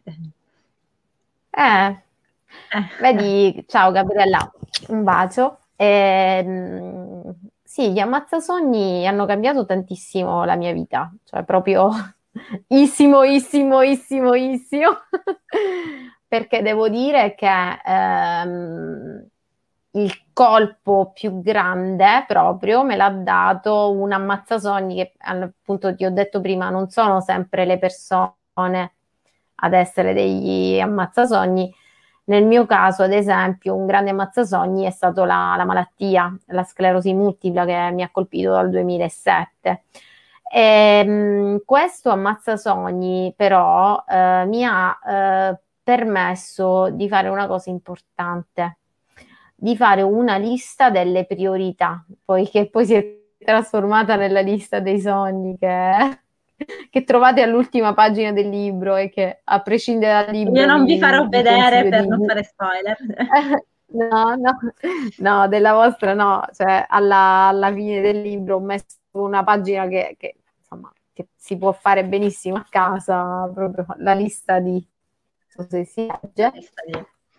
Eh. 1.51 1.87
eh. 1.89 2.87
Vedi, 2.99 3.65
ciao 3.67 3.91
Gabriella, 3.91 4.51
un 4.87 5.03
bacio. 5.03 5.59
Eh, 5.75 7.23
sì, 7.63 7.91
gli 7.91 7.99
ammazzasogni 7.99 9.07
hanno 9.07 9.25
cambiato 9.25 9.65
tantissimo 9.65 10.43
la 10.43 10.55
mia 10.55 10.73
vita, 10.73 11.11
cioè 11.23 11.43
proprio 11.43 11.89
issimo, 12.67 13.23
issimo, 13.23 13.81
issimo, 13.81 14.33
issimo, 14.33 14.89
perché 16.27 16.61
devo 16.61 16.87
dire 16.89 17.33
che 17.35 17.47
ehm, 17.85 19.27
il 19.93 20.11
colpo 20.33 21.11
più 21.13 21.41
grande 21.41 22.23
proprio 22.27 22.83
me 22.83 22.95
l'ha 22.95 23.09
dato 23.09 23.91
un 23.91 24.11
ammazzasogni 24.11 24.95
che 24.95 25.13
appunto 25.19 25.93
ti 25.95 26.05
ho 26.05 26.11
detto 26.11 26.39
prima 26.39 26.69
non 26.69 26.89
sono 26.89 27.19
sempre 27.19 27.65
le 27.65 27.77
persone 27.77 28.35
ad 29.63 29.73
essere 29.73 30.13
degli 30.13 30.79
ammazzasogni. 30.79 31.73
Nel 32.25 32.45
mio 32.45 32.65
caso 32.65 33.03
ad 33.03 33.11
esempio 33.13 33.75
un 33.75 33.85
grande 33.85 34.11
ammazzasogni 34.11 34.85
è 34.85 34.91
stato 34.91 35.25
la, 35.25 35.55
la 35.57 35.65
malattia 35.65 36.33
la 36.47 36.63
sclerosi 36.63 37.13
multipla 37.13 37.65
che 37.65 37.91
mi 37.91 38.03
ha 38.03 38.09
colpito 38.11 38.51
dal 38.51 38.69
2007 38.69 39.83
e, 40.51 40.59
ehm, 41.05 41.61
questo 41.65 42.09
ammazzasogni 42.11 43.33
però 43.35 44.03
eh, 44.07 44.45
mi 44.45 44.63
ha 44.65 44.99
eh, 45.05 45.59
permesso 45.83 46.89
di 46.91 47.07
fare 47.09 47.29
una 47.29 47.47
cosa 47.47 47.69
importante 47.69 48.77
di 49.61 49.77
fare 49.77 50.01
una 50.01 50.37
lista 50.37 50.89
delle 50.89 51.25
priorità, 51.25 52.03
poiché 52.25 52.67
poi 52.67 52.83
si 52.83 52.95
è 52.95 53.19
trasformata 53.37 54.15
nella 54.15 54.39
lista 54.39 54.79
dei 54.79 54.99
sogni 54.99 55.55
che, 55.55 56.19
che 56.89 57.03
trovate 57.03 57.43
all'ultima 57.43 57.93
pagina 57.93 58.31
del 58.31 58.49
libro 58.49 58.95
e 58.95 59.09
che 59.09 59.41
a 59.43 59.61
prescindere 59.61 60.25
dal 60.25 60.33
libro... 60.33 60.59
Io 60.59 60.65
non 60.65 60.83
vi 60.83 60.97
farò 60.97 61.27
vedere 61.27 61.87
per 61.87 62.01
di... 62.01 62.07
non 62.07 62.25
fare 62.25 62.43
spoiler. 62.43 62.97
No, 63.91 64.35
no, 64.37 64.57
no, 65.17 65.49
della 65.49 65.73
vostra 65.73 66.13
no, 66.13 66.45
cioè 66.53 66.85
alla, 66.87 67.49
alla 67.49 67.73
fine 67.73 67.99
del 67.99 68.21
libro 68.21 68.55
ho 68.55 68.59
messo 68.61 68.85
una 69.11 69.43
pagina 69.43 69.85
che, 69.87 70.15
che, 70.17 70.35
insomma, 70.57 70.89
che 71.11 71.27
si 71.35 71.57
può 71.57 71.73
fare 71.73 72.05
benissimo 72.05 72.55
a 72.55 72.65
casa, 72.69 73.51
proprio 73.53 73.85
la 73.97 74.13
lista 74.13 74.59
di, 74.59 74.71
non 74.71 75.67
so 75.67 75.67
se 75.67 75.83
si 75.83 76.07
legge, 76.07 76.53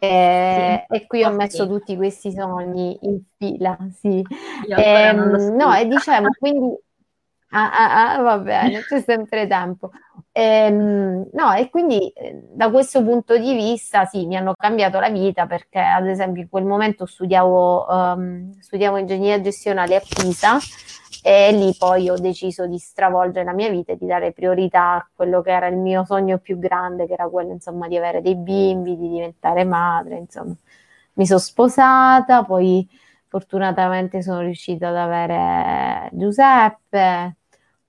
e, 0.05 0.85
sì, 0.89 0.97
e, 0.97 1.07
qui 1.07 1.23
ho 1.23 1.31
messo 1.31 1.63
sì. 1.63 1.69
tutti 1.69 1.97
questi 1.97 2.33
sogni 2.33 2.99
in 3.03 3.21
fila, 3.37 3.79
sì. 3.95 4.21
Ehm, 4.77 5.55
no, 5.55 5.73
e 5.75 5.87
dicevo, 5.87 6.27
quindi 6.41 6.77
Ah, 7.55 7.71
ah, 7.71 8.15
ah, 8.17 8.23
va 8.23 8.39
bene, 8.39 8.81
c'è 8.81 9.03
sempre 9.03 9.47
tempo. 9.47 9.91
Ehm, 10.33 11.29
no, 11.35 11.53
e 11.53 11.69
quindi 11.69 12.09
eh, 12.13 12.41
da 12.51 12.71
questo 12.71 13.03
punto 13.05 13.37
di 13.37 13.53
vista 13.55 14.07
sì, 14.07 14.25
mi 14.27 14.37
hanno 14.37 14.55
cambiato 14.57 14.99
la 14.99 15.11
vita 15.11 15.47
perché 15.47 15.79
ad 15.79 16.07
esempio 16.09 16.41
in 16.43 16.49
quel 16.49 16.65
momento 16.65 17.05
studiavo, 17.05 17.87
um, 17.91 18.51
studiavo 18.59 18.97
ingegneria 18.97 19.43
gestionale 19.43 19.97
a 19.97 20.01
Pisa 20.01 20.57
e 21.23 21.53
lì 21.53 21.75
poi 21.79 22.09
ho 22.09 22.17
deciso 22.17 22.67
di 22.67 22.79
stravolgere 22.79 23.45
la 23.45 23.53
mia 23.53 23.69
vita 23.69 23.93
e 23.93 23.97
di 23.99 24.07
dare 24.07 24.33
priorità 24.33 24.95
a 24.95 25.09
quello 25.15 25.43
che 25.43 25.51
era 25.53 25.67
il 25.67 25.77
mio 25.77 26.05
sogno 26.07 26.39
più 26.39 26.59
grande, 26.59 27.07
che 27.07 27.13
era 27.13 27.29
quello 27.29 27.53
insomma 27.53 27.87
di 27.87 27.99
avere 27.99 28.23
dei 28.23 28.35
bimbi, 28.37 28.97
di 28.97 29.09
diventare 29.11 29.65
madre, 29.65 30.17
insomma. 30.17 30.55
Mi 31.15 31.27
sono 31.27 31.39
sposata, 31.39 32.45
poi 32.45 32.89
fortunatamente 33.29 34.23
sono 34.23 34.41
riuscita 34.41 34.89
ad 34.89 34.97
avere 34.97 36.09
Giuseppe, 36.13 37.37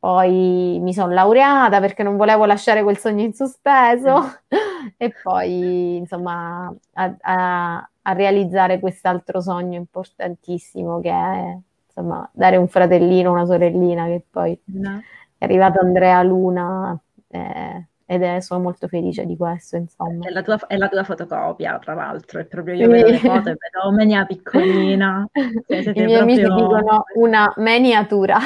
poi 0.03 0.79
mi 0.81 0.93
sono 0.93 1.13
laureata 1.13 1.79
perché 1.79 2.03
non 2.03 2.17
volevo 2.17 2.43
lasciare 2.43 2.83
quel 2.83 2.97
sogno 2.97 3.23
in 3.23 3.31
sospeso 3.31 4.33
e 4.97 5.13
poi 5.23 5.95
insomma 5.95 6.69
a, 6.95 7.15
a, 7.21 7.89
a, 8.01 8.11
realizzare 8.11 8.81
quest'altro 8.81 9.39
sogno 9.39 9.77
importantissimo 9.77 10.99
che 10.99 11.09
è 11.09 11.57
insomma 11.85 12.29
dare 12.33 12.57
un 12.57 12.67
fratellino, 12.67 13.31
una 13.31 13.45
sorellina 13.45 14.03
che 14.07 14.25
poi 14.29 14.59
no. 14.73 15.01
è 15.37 15.45
arrivato 15.45 15.79
Andrea 15.79 16.21
Luna 16.21 16.99
eh, 17.29 17.87
ed 18.05 18.23
è, 18.23 18.41
sono 18.41 18.59
molto 18.59 18.89
felice 18.89 19.25
di 19.25 19.37
questo 19.37 19.77
insomma. 19.77 20.27
È 20.27 20.31
la 20.31 20.41
tua, 20.41 20.59
è 20.67 20.75
la 20.75 20.89
tua 20.89 21.05
fotocopia 21.05 21.79
tra 21.79 21.93
l'altro, 21.93 22.41
è 22.41 22.43
proprio 22.43 22.75
io 22.75 22.89
vedo 22.89 23.07
le 23.07 23.19
foto 23.19 23.51
e 23.51 23.55
vedo 23.57 23.95
Menia 23.95 24.25
piccolina. 24.25 25.25
Cioè, 25.31 25.77
I 25.77 25.91
miei 25.93 25.93
proprio... 25.93 26.19
amici 26.19 26.41
dicono 26.41 27.03
una 27.15 27.53
miniatura. 27.55 28.37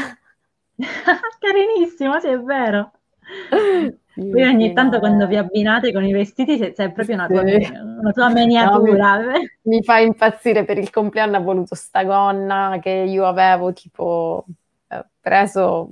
Carinissimo, 1.39 2.19
sì, 2.19 2.27
è 2.27 2.39
vero. 2.39 2.91
Poi 4.17 4.43
ogni 4.43 4.73
tanto 4.73 4.97
quando 4.97 5.27
vi 5.27 5.35
abbinate 5.35 5.93
con 5.93 6.03
i 6.03 6.11
vestiti 6.11 6.57
c'è, 6.57 6.91
proprio 6.91 7.15
una 7.15 7.27
tua, 7.27 7.41
una 7.41 8.11
tua 8.11 8.29
miniatura. 8.29 9.17
No, 9.17 9.31
mi, 9.31 9.49
mi, 9.77 9.83
fa 9.83 9.99
impazzire 9.99 10.65
per 10.65 10.79
il 10.79 10.89
compleanno 10.89 11.37
ha 11.37 11.39
voluto 11.39 11.75
sta 11.75 12.03
gonna 12.03 12.79
che 12.81 12.89
io 12.89 13.27
avevo 13.27 13.73
tipo 13.73 14.45
eh, 14.87 15.05
preso 15.19 15.89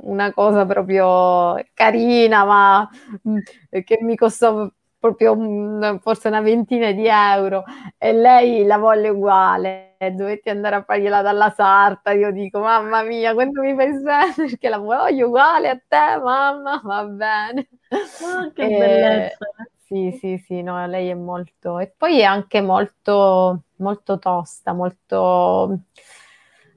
una 0.00 0.32
cosa 0.32 0.66
proprio 0.66 1.54
carina 1.72 2.44
ma 2.44 2.90
mm, 3.28 3.38
che 3.84 3.98
mi 4.00 4.16
costò 4.16 4.68
proprio 4.98 5.32
un, 5.32 5.98
forse 6.00 6.28
una 6.28 6.40
ventina 6.40 6.92
di 6.92 7.06
euro 7.06 7.64
e 7.96 8.12
lei 8.12 8.64
la 8.64 8.78
volle 8.78 9.08
uguale. 9.08 9.96
Dovetti 9.98 10.48
andare 10.48 10.76
a 10.76 10.82
fargliela 10.82 11.22
dalla 11.22 11.50
sarta. 11.50 12.12
Io 12.12 12.30
dico 12.30 12.60
mamma 12.60 13.02
mia 13.02 13.34
quanto 13.34 13.60
mi 13.62 13.74
fai 13.74 14.00
bene 14.00 14.34
perché 14.36 14.68
la 14.68 14.78
voglio 14.78 15.26
uguale 15.26 15.68
a 15.70 15.76
te 15.76 16.20
mamma 16.22 16.80
va 16.84 17.04
bene. 17.04 17.68
Oh, 17.90 18.52
che 18.52 18.62
e, 18.64 18.78
bellezza. 18.78 19.46
sì 19.76 20.12
sì 20.20 20.36
sì 20.38 20.62
no 20.62 20.86
lei 20.86 21.08
è 21.08 21.14
molto 21.14 21.78
e 21.78 21.92
poi 21.96 22.20
è 22.20 22.22
anche 22.24 22.60
molto 22.60 23.62
molto 23.76 24.18
tosta 24.18 24.72
molto 24.74 25.80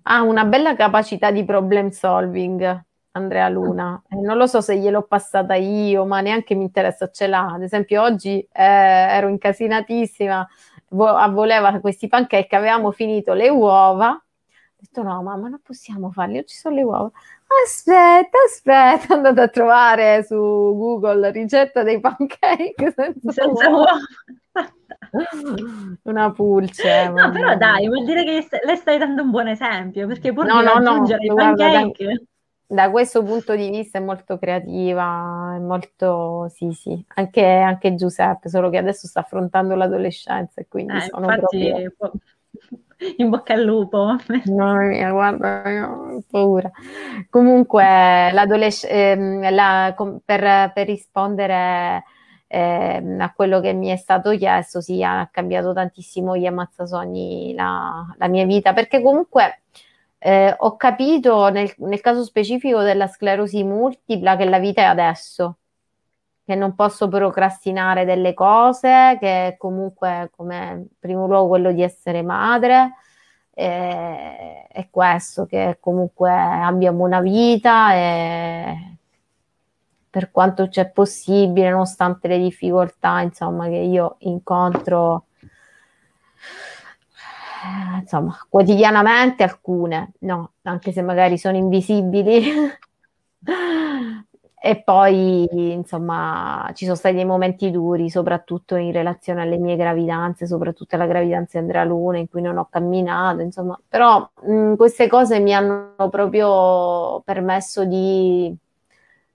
ha 0.04 0.22
una 0.22 0.46
bella 0.46 0.76
capacità 0.76 1.30
di 1.32 1.44
problem 1.44 1.90
solving 1.90 2.86
Andrea 3.14 3.49
Luna. 3.49 4.01
Eh, 4.07 4.16
non 4.16 4.38
lo 4.38 4.47
so 4.47 4.62
se 4.62 4.78
gliel'ho 4.78 5.03
passata 5.03 5.55
io, 5.55 6.05
ma 6.05 6.22
neanche 6.22 6.55
mi 6.55 6.64
interessa, 6.64 7.09
ce 7.09 7.28
l'ha. 7.28 7.53
Ad 7.53 7.64
esempio, 7.64 8.01
oggi 8.01 8.39
eh, 8.39 8.64
ero 8.64 9.28
incasinatissima, 9.28 10.47
vo- 10.89 11.32
voleva 11.32 11.80
questi 11.80 12.07
pancake, 12.07 12.55
avevamo 12.55 12.91
finito 12.91 13.34
le 13.34 13.49
uova. 13.49 14.12
Ho 14.12 14.80
detto 14.80 15.03
no, 15.03 15.22
mamma, 15.22 15.49
non 15.49 15.59
possiamo 15.62 16.12
farli, 16.12 16.38
oggi 16.38 16.55
sono 16.55 16.76
le 16.76 16.84
uova. 16.84 17.12
Aspetta, 17.66 18.38
aspetta, 18.47 19.14
andate 19.16 19.41
a 19.41 19.47
trovare 19.49 20.24
su 20.24 20.36
Google 20.36 21.32
ricetta 21.32 21.84
dei 21.84 21.99
pancake 21.99 22.91
senza, 22.95 23.32
senza 23.32 23.70
uova. 23.70 23.99
Una 26.03 26.32
pulce. 26.32 27.09
No, 27.09 27.30
però 27.32 27.57
dai, 27.57 27.88
vuol 27.88 28.05
dire 28.05 28.24
che 28.24 28.47
le 28.64 28.76
stai 28.78 28.97
dando 28.97 29.24
un 29.24 29.32
buon 29.32 29.49
esempio, 29.49 30.07
perché 30.07 30.32
pur 30.32 30.45
no, 30.45 30.62
no, 30.62 30.74
raggiungere 30.76 31.26
no, 31.26 31.34
i 31.34 31.36
pancake... 31.36 32.03
Guarda, 32.03 32.24
da 32.72 32.90
questo 32.90 33.22
punto 33.22 33.54
di 33.54 33.70
vista 33.70 33.98
è 33.98 34.02
molto 34.02 34.38
creativa, 34.38 35.56
è 35.56 35.60
molto, 35.60 36.48
sì, 36.48 36.72
sì, 36.72 37.04
anche, 37.16 37.46
anche 37.46 37.96
Giuseppe, 37.96 38.48
solo 38.48 38.70
che 38.70 38.78
adesso 38.78 39.08
sta 39.08 39.20
affrontando 39.20 39.76
l'adolescenza 39.76 40.62
e 40.62 40.68
quindi 40.70 40.96
eh, 40.96 41.02
sono 41.02 41.34
infatti, 41.34 41.94
proprio... 41.98 42.20
In 43.18 43.30
bocca 43.30 43.56
al 43.56 43.64
lupo. 43.64 44.16
No, 44.46 44.76
mia, 44.76 45.12
guarda, 45.12 45.90
ho 45.90 46.24
paura. 46.30 46.72
Comunque, 47.30 47.84
ehm, 47.84 49.54
la, 49.54 49.96
per, 50.24 50.72
per, 50.72 50.86
rispondere 50.86 52.04
eh, 52.48 53.16
a 53.20 53.34
quello 53.34 53.60
che 53.60 53.74
mi 53.74 53.88
è 53.90 53.96
stato 53.98 54.30
chiesto, 54.38 54.80
sì, 54.80 55.04
ha 55.04 55.28
cambiato 55.32 55.74
tantissimo 55.74 56.38
gli 56.38 56.46
ammazzasogni 56.46 57.54
la, 57.54 58.06
la 58.18 58.28
mia 58.28 58.46
vita, 58.46 58.72
perché 58.72 59.02
comunque 59.02 59.64
eh, 60.24 60.54
ho 60.56 60.76
capito 60.76 61.50
nel, 61.50 61.74
nel, 61.78 62.00
caso 62.00 62.24
specifico 62.24 62.84
della 62.84 63.08
sclerosi 63.08 63.64
multipla 63.64 64.36
che 64.36 64.46
la 64.46 64.60
vita 64.60 64.82
è 64.82 64.86
adesso, 64.86 65.58
che 66.46 66.54
non 66.54 66.76
posso 66.76 67.08
procrastinare 67.08 68.06
delle 68.06 68.36
cose, 68.36 69.18
che 69.20 69.56
comunque 69.58 70.30
come 70.36 70.90
primo 71.00 71.26
luogo 71.26 71.48
quello 71.48 71.72
di 71.72 71.82
essere 71.82 72.22
madre, 72.22 72.94
eh, 73.56 74.68
è 74.68 74.88
questo, 74.92 75.48
che 75.48 75.78
comunque 75.80 76.30
abbiamo 76.32 77.04
una 77.04 77.20
vita 77.20 77.96
e 77.96 78.98
per 80.08 80.30
quanto 80.30 80.68
c'è 80.68 80.88
possibile, 80.92 81.72
nonostante 81.72 82.28
le 82.28 82.38
difficoltà, 82.38 83.22
insomma, 83.22 83.68
che 83.68 83.78
io 83.78 84.18
incontro 84.20 85.26
eh, 87.64 87.99
insomma, 87.99 88.36
quotidianamente 88.49 89.43
alcune, 89.43 90.14
no, 90.22 90.53
anche 90.64 90.91
se 90.91 91.01
magari 91.01 91.38
sono 91.38 91.57
invisibili. 91.57 92.43
e 94.64 94.82
poi, 94.84 95.47
insomma, 95.74 96.72
ci 96.74 96.86
sono 96.86 96.95
stati 96.97 97.16
dei 97.16 97.26
momenti 97.26 97.70
duri, 97.70 98.09
soprattutto 98.09 98.76
in 98.76 98.91
relazione 98.91 99.41
alle 99.41 99.57
mie 99.57 99.76
gravidanze, 99.76 100.47
soprattutto 100.47 100.95
alla 100.95 101.05
gravidanza 101.05 101.59
di 101.59 101.66
Andrea 101.66 101.84
Luna, 101.84 102.18
in 102.18 102.30
cui 102.30 102.41
non 102.41 102.57
ho 102.57 102.68
camminato, 102.70 103.41
insomma, 103.41 103.80
però 103.88 104.28
mh, 104.43 104.76
queste 104.76 105.07
cose 105.07 105.39
mi 105.39 105.53
hanno 105.53 105.93
proprio 106.09 107.22
permesso 107.22 107.86
di 107.86 108.55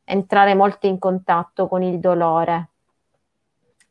entrare 0.04 0.54
molto 0.54 0.86
in 0.86 0.98
contatto 0.98 1.68
con 1.68 1.82
il 1.82 1.98
dolore, 2.00 2.68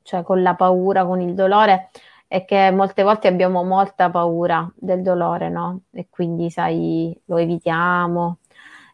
cioè 0.04 0.24
con 0.24 0.42
la 0.42 0.56
paura, 0.56 1.06
con 1.06 1.22
il 1.22 1.34
dolore 1.34 1.90
è 2.36 2.44
che 2.44 2.70
molte 2.70 3.02
volte 3.02 3.30
abbiamo 3.30 3.64
molta 3.64 4.10
paura 4.10 4.70
del 4.76 5.02
dolore, 5.02 5.48
no? 5.48 5.84
E 5.92 6.08
quindi, 6.10 6.50
sai, 6.50 7.18
lo 7.28 7.38
evitiamo, 7.38 8.40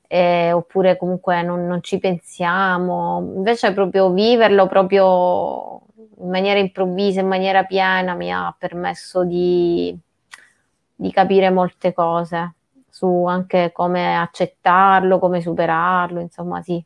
eh, 0.08 0.52
oppure 0.52 0.96
comunque 0.96 1.42
non, 1.42 1.66
non, 1.66 1.82
ci 1.82 1.98
pensiamo. 1.98 3.34
Invece 3.38 3.74
proprio 3.74 4.12
viverlo 4.12 4.68
proprio 4.68 5.82
in 6.20 6.30
maniera 6.30 6.60
improvvisa, 6.60 7.22
in 7.22 7.28
maniera 7.28 7.64
piena, 7.64 8.14
mi 8.14 8.32
ha 8.32 8.56
permesso 8.56 9.24
di, 9.24 9.98
di 10.94 11.12
capire 11.12 11.50
molte 11.50 11.94
cose 11.94 12.56
su 12.90 13.26
anche 13.26 13.72
come 13.72 14.18
accettarlo, 14.18 15.18
come 15.18 15.42
superarlo, 15.42 16.20
insomma, 16.20 16.62
sì. 16.62 16.84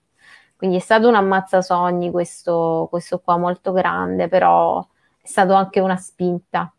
Quindi 0.55 0.77
è 0.77 0.79
stato 0.79 1.09
un 1.09 1.15
ammazzasogni 1.15 2.11
questo, 2.11 2.87
questo 2.89 3.19
qua 3.19 3.35
molto 3.37 3.73
grande, 3.73 4.29
però 4.29 4.85
è 5.25 5.27
stato 5.27 5.53
anche 5.53 5.79
una 5.79 5.97
spinta, 5.97 6.71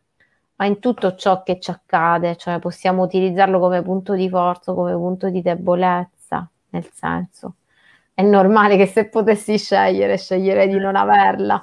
ma 0.56 0.66
in 0.66 0.78
tutto 0.78 1.14
ciò 1.16 1.42
che 1.42 1.58
ci 1.60 1.70
accade, 1.70 2.36
cioè 2.36 2.58
possiamo 2.60 3.02
utilizzarlo 3.02 3.58
come 3.58 3.82
punto 3.82 4.14
di 4.14 4.28
forza, 4.28 4.72
come 4.72 4.92
punto 4.94 5.28
di 5.30 5.42
debolezza, 5.42 6.48
nel 6.70 6.88
senso 6.92 7.56
è 8.16 8.22
normale 8.22 8.78
che 8.78 8.86
se 8.86 9.08
potessi 9.10 9.58
scegliere, 9.58 10.16
sceglierei 10.16 10.68
di 10.68 10.78
non 10.78 10.96
averla, 10.96 11.62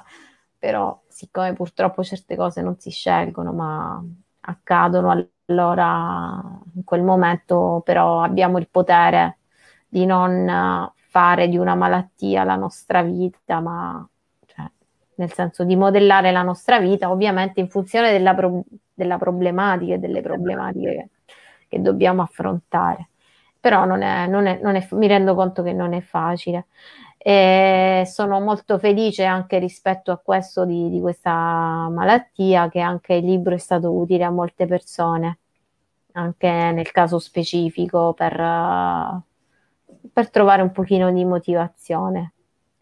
però 0.56 1.02
siccome 1.08 1.52
purtroppo 1.52 2.04
certe 2.04 2.36
cose 2.36 2.62
non 2.62 2.78
si 2.78 2.90
scelgono, 2.90 3.52
ma 3.52 4.00
accadono, 4.40 5.26
allora 5.46 6.40
in 6.76 6.84
quel 6.84 7.02
momento 7.02 7.82
però 7.84 8.22
abbiamo 8.22 8.58
il 8.58 8.68
potere 8.70 9.38
di 9.88 10.06
non 10.06 10.92
fare 11.08 11.48
di 11.48 11.56
una 11.58 11.74
malattia 11.74 12.44
la 12.44 12.54
nostra 12.56 13.02
vita, 13.02 13.58
ma 13.58 14.08
nel 15.16 15.32
senso 15.32 15.64
di 15.64 15.76
modellare 15.76 16.32
la 16.32 16.42
nostra 16.42 16.78
vita, 16.78 17.10
ovviamente 17.10 17.60
in 17.60 17.68
funzione 17.68 18.10
della, 18.10 18.34
pro- 18.34 18.64
della 18.92 19.18
problematica 19.18 19.94
e 19.94 19.98
delle 19.98 20.20
problematiche 20.20 20.90
che, 20.90 21.08
che, 21.68 21.80
dobbiamo 21.80 22.22
affrontare. 22.22 23.10
Però 23.60 23.84
non 23.84 24.02
è, 24.02 24.26
non 24.26 24.46
è, 24.46 24.60
non 24.62 24.76
è, 24.76 24.86
mi 24.92 25.06
rendo 25.06 25.34
conto 25.34 25.62
che 25.62 25.72
non 25.72 25.94
è 25.94 26.00
facile. 26.00 26.66
E 27.18 28.02
sono 28.06 28.38
molto 28.40 28.78
felice 28.78 29.24
anche 29.24 29.58
rispetto 29.58 30.12
a 30.12 30.18
questo 30.18 30.66
di, 30.66 30.90
di 30.90 31.00
questa 31.00 31.88
malattia 31.90 32.68
che 32.68 32.80
anche 32.80 33.14
il 33.14 33.24
libro 33.24 33.54
è 33.54 33.58
stato 33.58 33.92
utile 33.92 34.24
a 34.24 34.30
molte 34.30 34.66
persone, 34.66 35.38
anche 36.12 36.48
nel 36.48 36.90
caso 36.92 37.18
specifico 37.18 38.12
per, 38.12 38.36
per 40.12 40.30
trovare 40.30 40.62
un 40.62 40.70
pochino 40.70 41.10
di 41.10 41.24
motivazione 41.24 42.33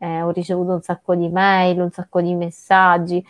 eh, 0.03 0.21
ho 0.21 0.31
ricevuto 0.31 0.73
un 0.73 0.83
sacco 0.83 1.15
di 1.15 1.29
mail, 1.29 1.79
un 1.79 1.93
sacco 1.93 2.21
di 2.21 2.35
messaggi, 2.35 3.25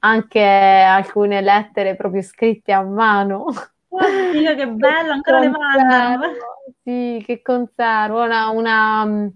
anche 0.00 0.42
alcune 0.42 1.40
lettere 1.40 1.94
proprio 1.94 2.20
scritte 2.20 2.72
a 2.72 2.82
mano. 2.82 3.44
Oddio, 3.88 4.54
che 4.56 4.66
bello, 4.66 5.12
ancora 5.12 5.38
le 5.38 5.48
mandano. 5.50 6.26
Sì, 6.82 7.22
che 7.24 7.42
conservo. 7.42 8.24
Una, 8.24 8.48
una 8.48 9.30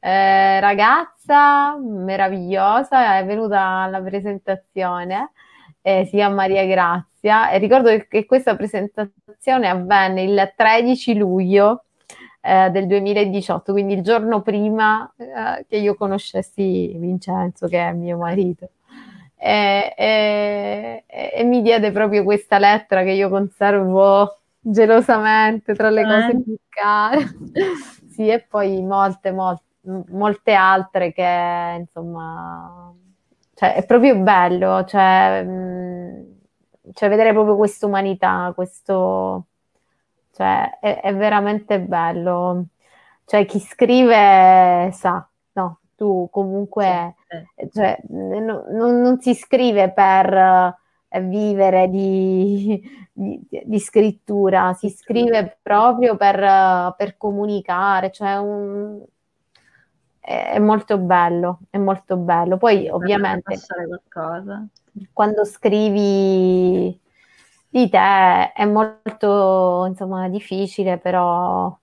eh, 0.00 0.60
ragazza 0.60 1.76
meravigliosa 1.78 3.18
è 3.18 3.26
venuta 3.26 3.60
alla 3.60 4.00
presentazione, 4.00 5.32
eh, 5.82 6.06
si 6.06 6.12
chiama 6.12 6.36
Maria 6.36 6.64
Grazia, 6.64 7.50
e 7.50 7.58
ricordo 7.58 7.90
che 8.08 8.24
questa 8.24 8.56
presentazione 8.56 9.68
avvenne 9.68 10.22
il 10.22 10.54
13 10.56 11.14
luglio 11.14 11.84
eh, 12.42 12.70
del 12.70 12.86
2018, 12.86 13.72
quindi 13.72 13.94
il 13.94 14.02
giorno 14.02 14.42
prima 14.42 15.10
eh, 15.16 15.64
che 15.68 15.76
io 15.76 15.94
conoscessi 15.94 16.92
Vincenzo, 16.98 17.68
che 17.68 17.78
è 17.78 17.92
mio 17.92 18.18
marito. 18.18 18.70
E, 19.36 19.94
e, 19.96 21.04
e, 21.06 21.44
mi 21.44 21.62
diede 21.62 21.90
proprio 21.90 22.22
questa 22.22 22.58
lettera 22.58 23.02
che 23.02 23.10
io 23.10 23.28
conservo 23.28 24.38
gelosamente 24.60 25.74
tra 25.74 25.90
le 25.90 26.04
cose 26.04 26.42
più 26.42 26.56
care. 26.68 27.20
sì, 28.10 28.28
e 28.28 28.40
poi 28.40 28.82
molte, 28.82 29.32
molte, 29.32 29.64
molte 30.10 30.52
altre 30.52 31.12
che 31.12 31.76
insomma, 31.78 32.92
cioè, 33.54 33.74
è 33.74 33.84
proprio 33.84 34.16
bello, 34.16 34.84
cioè, 34.84 35.42
mh, 35.44 36.92
cioè 36.92 37.08
vedere 37.08 37.32
proprio 37.32 37.56
questa 37.56 37.86
umanità, 37.86 38.52
questo, 38.54 39.46
cioè 40.32 40.78
è, 40.80 41.00
è 41.00 41.14
veramente 41.14 41.80
bello. 41.80 42.66
Cioè 43.24 43.46
chi 43.46 43.60
scrive 43.60 44.90
sa, 44.92 45.26
no, 45.52 45.78
tu 45.96 46.28
comunque, 46.30 47.14
sì. 47.28 47.70
cioè, 47.72 47.98
no, 48.08 48.64
non, 48.70 49.00
non, 49.00 49.20
si 49.20 49.34
scrive 49.34 49.92
per 49.92 50.76
eh, 51.08 51.20
vivere 51.22 51.88
di, 51.88 52.82
di, 53.12 53.40
di, 53.48 53.78
scrittura, 53.78 54.74
si 54.74 54.90
scrive 54.90 55.58
proprio 55.62 56.16
per, 56.16 56.94
per 56.96 57.16
comunicare, 57.16 58.10
cioè 58.10 58.36
un, 58.36 59.02
è, 60.20 60.52
è, 60.54 60.58
molto 60.58 60.98
bello, 60.98 61.60
è 61.70 61.78
molto 61.78 62.16
bello. 62.16 62.56
Poi 62.56 62.88
ovviamente 62.88 63.58
quando 65.12 65.44
scrivi 65.44 66.98
di 67.72 67.88
te 67.88 68.52
è 68.52 68.66
molto 68.66 69.86
insomma 69.88 70.28
difficile, 70.28 70.98
però 70.98 71.74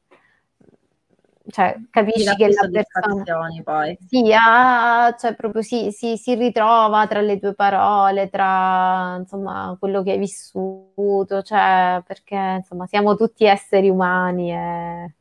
cioè, 1.50 1.76
capisci 1.90 2.36
che 2.36 2.48
la 2.50 2.70
persona 2.72 3.48
poi. 3.64 3.98
Sì, 4.08 4.32
ha, 4.32 5.16
cioè, 5.18 5.34
proprio 5.34 5.64
si, 5.64 5.92
si, 5.92 6.16
si, 6.16 6.36
ritrova 6.36 7.08
tra 7.08 7.22
le 7.22 7.40
tue 7.40 7.56
parole, 7.56 8.30
tra 8.30 9.16
insomma 9.18 9.76
quello 9.80 10.04
che 10.04 10.12
hai 10.12 10.20
vissuto, 10.20 11.42
cioè, 11.42 12.04
perché 12.06 12.36
insomma 12.36 12.86
siamo 12.86 13.16
tutti 13.16 13.46
esseri 13.46 13.90
umani 13.90 14.54
e 14.54 15.14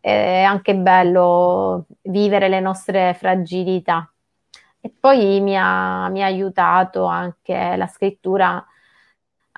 è 0.00 0.42
anche 0.42 0.74
bello 0.76 1.86
vivere 2.02 2.48
le 2.48 2.60
nostre 2.60 3.14
fragilità. 3.14 4.12
E 4.80 4.92
poi 4.98 5.40
mi 5.40 5.56
ha, 5.56 6.08
mi 6.10 6.22
ha 6.22 6.26
aiutato 6.26 7.04
anche 7.04 7.76
la 7.76 7.86
scrittura 7.86 8.62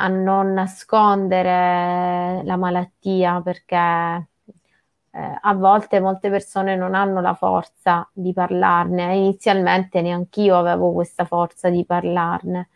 a 0.03 0.09
non 0.09 0.53
nascondere 0.53 2.43
la 2.45 2.57
malattia 2.57 3.41
perché 3.41 3.77
eh, 3.77 5.39
a 5.41 5.55
volte 5.55 6.01
molte 6.01 6.29
persone 6.29 6.75
non 6.75 6.95
hanno 6.95 7.21
la 7.21 7.35
forza 7.35 8.09
di 8.13 8.33
parlarne. 8.33 9.15
Inizialmente 9.17 10.03
neanch'io 10.03 10.59
avevo 10.59 10.93
questa 10.93 11.25
forza 11.25 11.71
di 11.71 11.85
parlarne, 11.85 12.69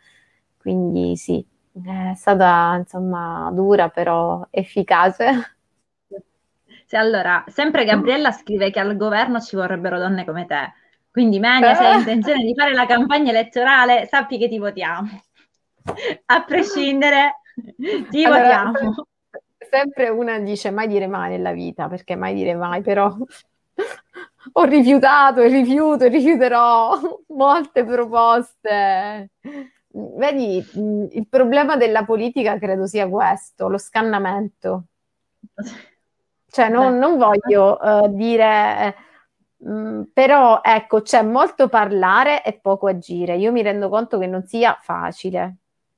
quindi 0.57 1.17
sì, 1.17 1.45
è 1.85 2.13
stata 2.15 2.75
insomma 2.77 3.51
dura 3.53 3.89
però 3.89 4.47
efficace. 4.49 5.55
Sì, 6.85 6.95
allora, 6.95 7.43
sempre 7.47 7.83
Gabriella 7.83 8.31
scrive 8.31 8.71
che 8.71 8.79
al 8.79 8.95
governo 8.95 9.41
ci 9.41 9.57
vorrebbero 9.57 9.99
donne 9.99 10.23
come 10.23 10.45
te. 10.45 10.71
Quindi, 11.11 11.39
Menia, 11.39 11.73
se 11.73 11.83
hai 11.83 11.97
intenzione 11.97 12.43
di 12.43 12.53
fare 12.55 12.73
la 12.73 12.85
campagna 12.85 13.31
elettorale, 13.31 14.05
sappi 14.05 14.37
che 14.37 14.47
ti 14.47 14.57
votiamo 14.57 15.09
a 16.25 16.43
prescindere, 16.43 17.41
ti 18.09 18.23
allora, 18.23 18.71
votiamo. 18.71 19.07
Sempre 19.69 20.09
una 20.09 20.39
dice 20.39 20.69
mai 20.71 20.87
dire 20.87 21.07
mai 21.07 21.31
nella 21.31 21.51
vita, 21.51 21.87
perché 21.87 22.15
mai 22.15 22.33
dire 22.33 22.55
mai, 22.55 22.81
però 22.81 23.13
ho 24.53 24.63
rifiutato 24.63 25.41
e 25.41 25.47
rifiuto 25.47 26.05
e 26.05 26.07
rifiuterò 26.09 26.97
molte 27.27 27.83
proposte. 27.83 29.31
Vedi, 29.89 30.63
il 31.11 31.27
problema 31.27 31.75
della 31.75 32.05
politica 32.05 32.57
credo 32.57 32.85
sia 32.85 33.07
questo, 33.09 33.67
lo 33.67 33.77
scannamento. 33.77 34.83
Cioè, 36.49 36.69
non, 36.69 36.97
non 36.97 37.17
voglio 37.17 37.77
uh, 37.81 38.07
dire, 38.15 38.95
uh, 39.57 40.09
però 40.13 40.61
ecco, 40.63 41.01
c'è 41.01 41.23
molto 41.23 41.67
parlare 41.67 42.43
e 42.43 42.53
poco 42.53 42.87
agire. 42.87 43.35
Io 43.37 43.51
mi 43.51 43.61
rendo 43.61 43.89
conto 43.89 44.17
che 44.17 44.27
non 44.27 44.45
sia 44.45 44.77
facile 44.81 45.57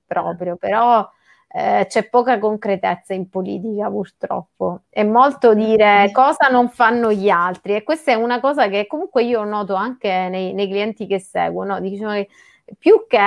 proprio, 0.10 0.56
però 0.58 1.08
eh, 1.52 1.86
c'è 1.88 2.10
poca 2.10 2.40
concretezza 2.40 3.14
in 3.14 3.30
politica 3.30 3.90
purtroppo. 3.90 4.82
È 4.90 5.04
molto 5.04 5.54
dire 5.54 6.10
cosa 6.12 6.48
non 6.50 6.70
fanno 6.70 7.12
gli 7.12 7.30
altri 7.30 7.76
e 7.76 7.84
questa 7.84 8.12
è 8.12 8.16
una 8.16 8.40
cosa 8.40 8.68
che 8.68 8.88
comunque 8.88 9.24
io 9.24 9.44
noto 9.44 9.76
anche 9.76 10.28
nei, 10.30 10.54
nei 10.54 10.68
clienti 10.68 11.06
che 11.06 11.20
seguo, 11.20 11.64
no? 11.64 11.80
diciamo 11.80 12.14
che 12.14 12.30
più 12.78 13.06
che 13.08 13.18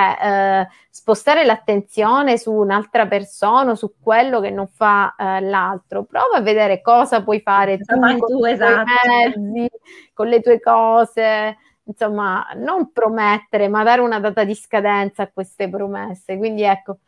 eh, 0.61 0.67
spostare 0.89 1.43
l'attenzione 1.43 2.37
su 2.37 2.53
un'altra 2.53 3.07
persona, 3.07 3.75
su 3.75 3.95
quello 4.01 4.39
che 4.39 4.49
non 4.49 4.67
fa 4.67 5.15
eh, 5.17 5.41
l'altro, 5.41 6.03
prova 6.03 6.37
a 6.37 6.41
vedere 6.41 6.81
cosa 6.81 7.23
puoi 7.23 7.41
fare 7.41 7.77
tu, 7.77 7.99
con, 7.99 8.17
tu, 8.19 8.45
esatto. 8.45 8.85
mezzi, 9.05 9.69
con 10.13 10.27
le 10.27 10.39
tue 10.39 10.61
cose, 10.61 11.57
insomma, 11.85 12.47
non 12.55 12.91
promettere, 12.91 13.67
ma 13.67 13.83
dare 13.83 14.01
una 14.01 14.19
data 14.19 14.43
di 14.43 14.55
scadenza 14.55 15.23
a 15.23 15.31
queste 15.31 15.69
promesse. 15.69 16.37
Quindi 16.37 16.63
ecco, 16.63 16.99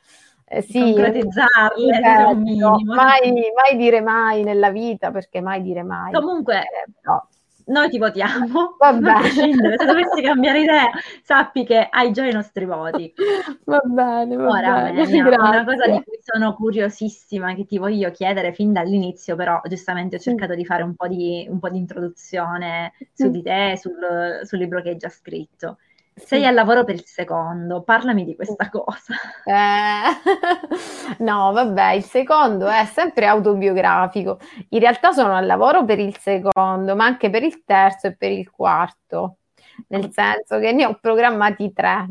eh, 0.46 0.62
sì, 0.62 0.80
concretizzarle, 0.80 1.94
certo, 1.94 2.36
mai, 2.84 3.32
mai, 3.54 3.78
dire 3.78 4.02
mai 4.02 4.44
nella 4.44 4.72
vita, 4.72 5.12
perché 5.12 5.42
mai 5.42 5.62
dire 5.62 5.84
mai. 5.84 6.12
Comunque, 6.14 6.62
eh, 6.62 6.92
no 7.04 7.28
noi 7.66 7.90
ti 7.90 7.98
votiamo. 7.98 8.76
Vabbè. 8.80 9.30
Se 9.30 9.86
dovessi 9.86 10.22
cambiare 10.22 10.62
idea, 10.62 10.90
sappi 11.22 11.64
che 11.64 11.88
hai 11.90 12.12
già 12.12 12.26
i 12.26 12.32
nostri 12.32 12.66
voti. 12.66 13.14
Va 13.66 13.82
bene, 13.84 14.36
va 14.36 14.48
Ora, 14.48 14.92
bene. 14.92 15.22
Una 15.22 15.64
cosa 15.64 15.86
di 15.88 16.04
cui 16.04 16.18
sono 16.22 16.54
curiosissima, 16.56 17.54
che 17.56 17.66
ti 17.66 17.78
voglio 17.78 18.12
chiedere 18.12 18.54
fin 18.54 18.74
dall'inizio, 18.74 19.36
però 19.36 19.62
giustamente 19.66 20.18
ho 20.18 20.20
cercato 20.20 20.54
mm. 20.54 20.58
di 20.58 20.66
fare 20.66 20.84
un 20.84 20.96
po' 20.96 21.08
di, 21.08 21.48
un 21.50 21.60
po 21.60 21.70
di 21.70 21.78
introduzione 21.78 22.94
su 23.14 23.30
di 23.30 23.42
te, 23.42 23.78
sul, 23.78 24.42
sul 24.44 24.60
libro 24.60 24.82
che 24.82 24.90
hai 24.90 24.98
già 24.98 25.10
scritto. 25.10 25.78
Sei 26.18 26.46
al 26.46 26.54
lavoro 26.54 26.86
per 26.86 26.96
il 26.96 27.06
secondo, 27.06 27.84
parlami 27.84 28.24
di 28.24 28.36
questa 28.36 28.70
cosa. 28.70 29.14
Eh, 29.44 31.20
no, 31.24 31.52
vabbè, 31.52 31.92
il 31.92 32.04
secondo 32.04 32.68
è 32.68 32.86
sempre 32.86 33.26
autobiografico. 33.28 34.40
In 34.70 34.80
realtà 34.80 35.12
sono 35.12 35.36
al 35.36 35.46
lavoro 35.46 35.84
per 35.84 36.00
il 36.00 36.18
secondo, 36.18 36.96
ma 36.96 37.04
anche 37.04 37.30
per 37.30 37.44
il 37.44 37.66
terzo 37.66 38.08
e 38.08 38.16
per 38.16 38.32
il 38.32 38.50
quarto, 38.50 39.40
nel 39.88 40.10
senso 40.12 40.58
che 40.60 40.72
ne 40.72 40.86
ho 40.86 40.98
programmati 41.02 41.74
tre, 41.74 42.08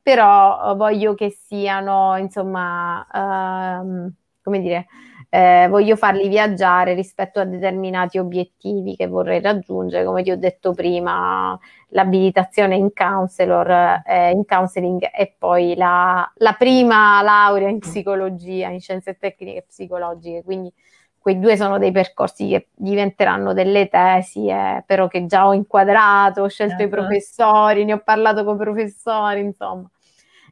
però 0.00 0.74
voglio 0.74 1.12
che 1.14 1.30
siano, 1.30 2.16
insomma, 2.16 3.06
um, 3.12 4.10
come 4.42 4.60
dire, 4.60 4.86
eh, 5.28 5.66
voglio 5.68 5.96
farli 5.96 6.28
viaggiare 6.28 6.94
rispetto 6.94 7.40
a 7.40 7.44
determinati 7.44 8.18
obiettivi 8.18 8.96
che 8.96 9.06
vorrei 9.06 9.40
raggiungere, 9.40 10.04
come 10.04 10.22
ti 10.22 10.30
ho 10.30 10.36
detto 10.36 10.72
prima, 10.72 11.58
l'abilitazione 11.88 12.76
in 12.76 12.92
counselor, 12.92 14.02
eh, 14.06 14.30
in 14.30 14.44
counseling 14.44 15.08
e 15.12 15.34
poi 15.38 15.74
la, 15.76 16.30
la, 16.36 16.52
prima 16.52 17.20
laurea 17.22 17.68
in 17.68 17.78
psicologia, 17.80 18.68
in 18.68 18.80
scienze 18.80 19.16
tecniche 19.18 19.64
psicologiche, 19.66 20.42
quindi 20.44 20.72
quei 21.18 21.40
due 21.40 21.56
sono 21.56 21.78
dei 21.78 21.90
percorsi 21.90 22.48
che 22.48 22.68
diventeranno 22.72 23.52
delle 23.52 23.88
tesi, 23.88 24.46
eh, 24.46 24.84
però 24.86 25.08
che 25.08 25.26
già 25.26 25.48
ho 25.48 25.54
inquadrato, 25.54 26.42
ho 26.42 26.48
scelto 26.48 26.78
certo. 26.78 26.86
i 26.86 26.88
professori, 26.88 27.84
ne 27.84 27.94
ho 27.94 27.98
parlato 28.04 28.44
con 28.44 28.54
i 28.54 28.58
professori, 28.58 29.40
insomma. 29.40 29.90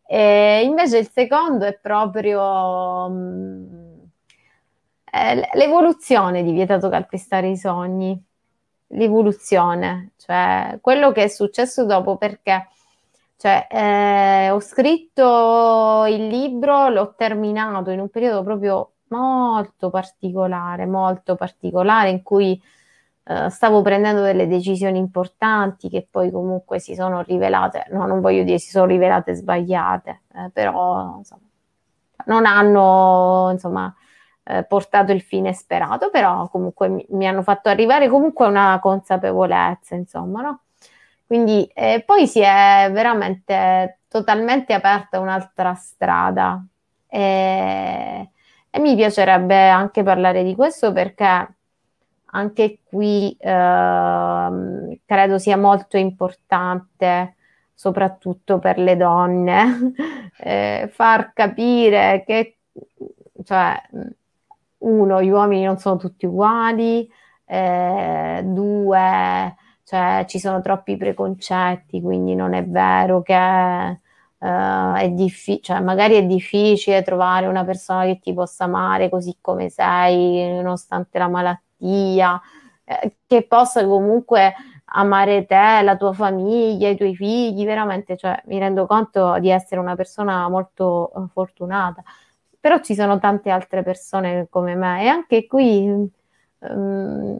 E 0.06 0.62
invece 0.64 0.98
il 0.98 1.08
secondo 1.10 1.64
è 1.64 1.78
proprio 1.80 3.08
mh, 3.08 3.83
è 5.14 5.48
l'evoluzione 5.54 6.42
di 6.42 6.50
Vietato 6.50 6.88
calpestare 6.88 7.48
i 7.48 7.56
sogni, 7.56 8.20
l'evoluzione, 8.88 10.10
cioè 10.16 10.78
quello 10.80 11.12
che 11.12 11.24
è 11.24 11.28
successo 11.28 11.84
dopo 11.84 12.16
perché 12.16 12.68
cioè, 13.36 13.68
eh, 13.70 14.50
ho 14.50 14.58
scritto 14.58 16.04
il 16.08 16.26
libro, 16.26 16.88
l'ho 16.88 17.14
terminato 17.16 17.90
in 17.90 18.00
un 18.00 18.08
periodo 18.08 18.42
proprio 18.42 18.92
molto 19.08 19.88
particolare, 19.88 20.84
molto 20.86 21.36
particolare 21.36 22.10
in 22.10 22.22
cui 22.24 22.60
eh, 23.24 23.50
stavo 23.50 23.82
prendendo 23.82 24.20
delle 24.22 24.48
decisioni 24.48 24.98
importanti 24.98 25.88
che 25.88 26.04
poi 26.10 26.32
comunque 26.32 26.80
si 26.80 26.94
sono 26.96 27.22
rivelate, 27.22 27.86
no, 27.90 28.06
non 28.06 28.20
voglio 28.20 28.42
dire 28.42 28.58
si 28.58 28.70
sono 28.70 28.86
rivelate 28.86 29.34
sbagliate, 29.34 30.22
eh, 30.34 30.50
però 30.52 31.18
insomma, 31.18 31.46
non 32.26 32.46
hanno 32.46 33.50
insomma, 33.52 33.94
eh, 34.44 34.64
portato 34.64 35.12
il 35.12 35.22
fine 35.22 35.52
sperato, 35.52 36.10
però 36.10 36.48
comunque 36.48 36.88
mi, 36.88 37.04
mi, 37.10 37.26
hanno 37.26 37.42
fatto 37.42 37.68
arrivare 37.68 38.08
comunque 38.08 38.46
una 38.46 38.78
consapevolezza, 38.80 39.94
insomma, 39.94 40.42
no? 40.42 40.60
Quindi 41.26 41.64
eh, 41.74 42.02
poi 42.04 42.26
si 42.26 42.40
è 42.40 42.88
veramente 42.92 44.00
totalmente 44.08 44.72
aperta 44.74 45.18
un'altra 45.18 45.74
strada. 45.74 46.62
E, 47.08 48.30
e 48.70 48.78
mi 48.80 48.94
piacerebbe 48.96 49.68
anche 49.68 50.02
parlare 50.02 50.42
di 50.44 50.54
questo 50.54 50.92
perché 50.92 51.54
anche 52.34 52.80
qui 52.84 53.36
eh, 53.38 55.00
credo 55.06 55.38
sia 55.38 55.56
molto 55.56 55.96
importante, 55.96 57.36
soprattutto 57.72 58.58
per 58.58 58.78
le 58.78 58.96
donne, 58.96 59.92
eh, 60.38 60.90
far 60.92 61.32
capire 61.32 62.24
che, 62.26 62.58
cioè, 63.44 63.80
uno, 64.84 65.22
gli 65.22 65.28
uomini 65.30 65.64
non 65.64 65.78
sono 65.78 65.96
tutti 65.96 66.26
uguali, 66.26 67.08
eh, 67.46 68.42
due, 68.44 69.54
cioè, 69.84 70.24
ci 70.28 70.38
sono 70.38 70.60
troppi 70.60 70.96
preconcetti, 70.96 72.00
quindi 72.00 72.34
non 72.34 72.54
è 72.54 72.64
vero 72.64 73.22
che 73.22 74.00
Uh, 74.38 74.94
è 74.96 75.08
difficile, 75.10 75.62
cioè 75.62 75.80
magari 75.80 76.16
è 76.16 76.26
difficile 76.26 77.02
trovare 77.02 77.46
una 77.46 77.64
persona 77.64 78.04
che 78.04 78.18
ti 78.18 78.34
possa 78.34 78.64
amare 78.64 79.08
così 79.08 79.38
come 79.40 79.70
sei, 79.70 80.52
nonostante 80.60 81.18
la 81.18 81.28
malattia, 81.28 82.38
eh, 82.84 83.16
che 83.26 83.46
possa 83.46 83.86
comunque 83.86 84.52
amare 84.86 85.46
te, 85.46 85.80
la 85.82 85.96
tua 85.96 86.12
famiglia, 86.12 86.90
i 86.90 86.96
tuoi 86.96 87.14
figli, 87.16 87.64
veramente, 87.64 88.16
cioè, 88.18 88.38
mi 88.46 88.58
rendo 88.58 88.84
conto 88.86 89.38
di 89.38 89.48
essere 89.48 89.80
una 89.80 89.94
persona 89.94 90.46
molto 90.50 91.10
uh, 91.14 91.26
fortunata, 91.28 92.02
però 92.64 92.80
ci 92.80 92.94
sono 92.94 93.18
tante 93.18 93.50
altre 93.50 93.82
persone 93.82 94.46
come 94.48 94.74
me 94.74 95.02
e 95.02 95.06
anche 95.06 95.46
qui 95.46 95.86
um, 96.60 97.38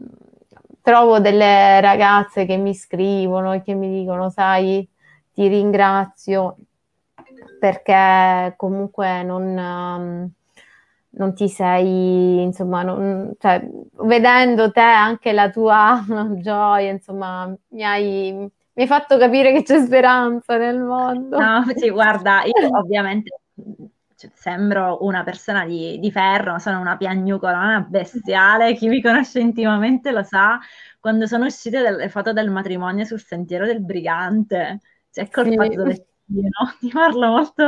trovo 0.83 1.19
delle 1.19 1.81
ragazze 1.81 2.45
che 2.45 2.57
mi 2.57 2.75
scrivono 2.75 3.51
e 3.53 3.63
che 3.63 3.73
mi 3.73 3.89
dicono, 3.89 4.29
sai, 4.29 4.87
ti 5.33 5.47
ringrazio 5.47 6.57
perché 7.59 8.53
comunque 8.55 9.23
non, 9.23 9.41
um, 9.57 10.29
non 11.09 11.33
ti 11.33 11.49
sei, 11.49 12.43
insomma, 12.43 12.83
non, 12.83 13.33
cioè, 13.39 13.67
vedendo 14.03 14.69
te 14.69 14.79
anche 14.79 15.31
la 15.31 15.49
tua 15.49 16.05
gioia, 16.37 16.91
insomma, 16.91 17.51
mi 17.69 17.83
hai, 17.83 18.31
mi 18.31 18.51
hai 18.75 18.87
fatto 18.87 19.17
capire 19.17 19.51
che 19.53 19.63
c'è 19.63 19.81
speranza 19.81 20.55
nel 20.57 20.79
mondo. 20.79 21.39
No, 21.39 21.63
sì, 21.75 21.89
guarda, 21.89 22.43
io 22.43 22.53
ovviamente 22.77 23.39
cioè, 24.25 24.31
sembro 24.33 25.03
una 25.03 25.23
persona 25.23 25.65
di, 25.65 25.99
di, 25.99 26.11
ferro, 26.11 26.59
sono 26.59 26.79
una 26.79 26.97
piagnucolona 26.97 27.81
bestiale, 27.81 28.73
chi 28.73 28.87
mi 28.87 29.01
conosce 29.01 29.39
intimamente 29.39 30.11
lo 30.11 30.23
sa, 30.23 30.59
quando 30.99 31.27
sono 31.27 31.45
uscite 31.45 31.81
delle 31.81 32.09
foto 32.09 32.33
del 32.33 32.49
matrimonio 32.49 33.05
sul 33.05 33.21
sentiero 33.21 33.65
del 33.65 33.81
brigante, 33.81 34.79
cioè 35.11 35.29
col 35.29 35.49
sì. 35.49 35.55
fatto 35.55 35.75
dove 35.75 36.05
no? 36.27 36.75
Ti 36.79 36.89
parlo 36.89 37.27
molto 37.27 37.63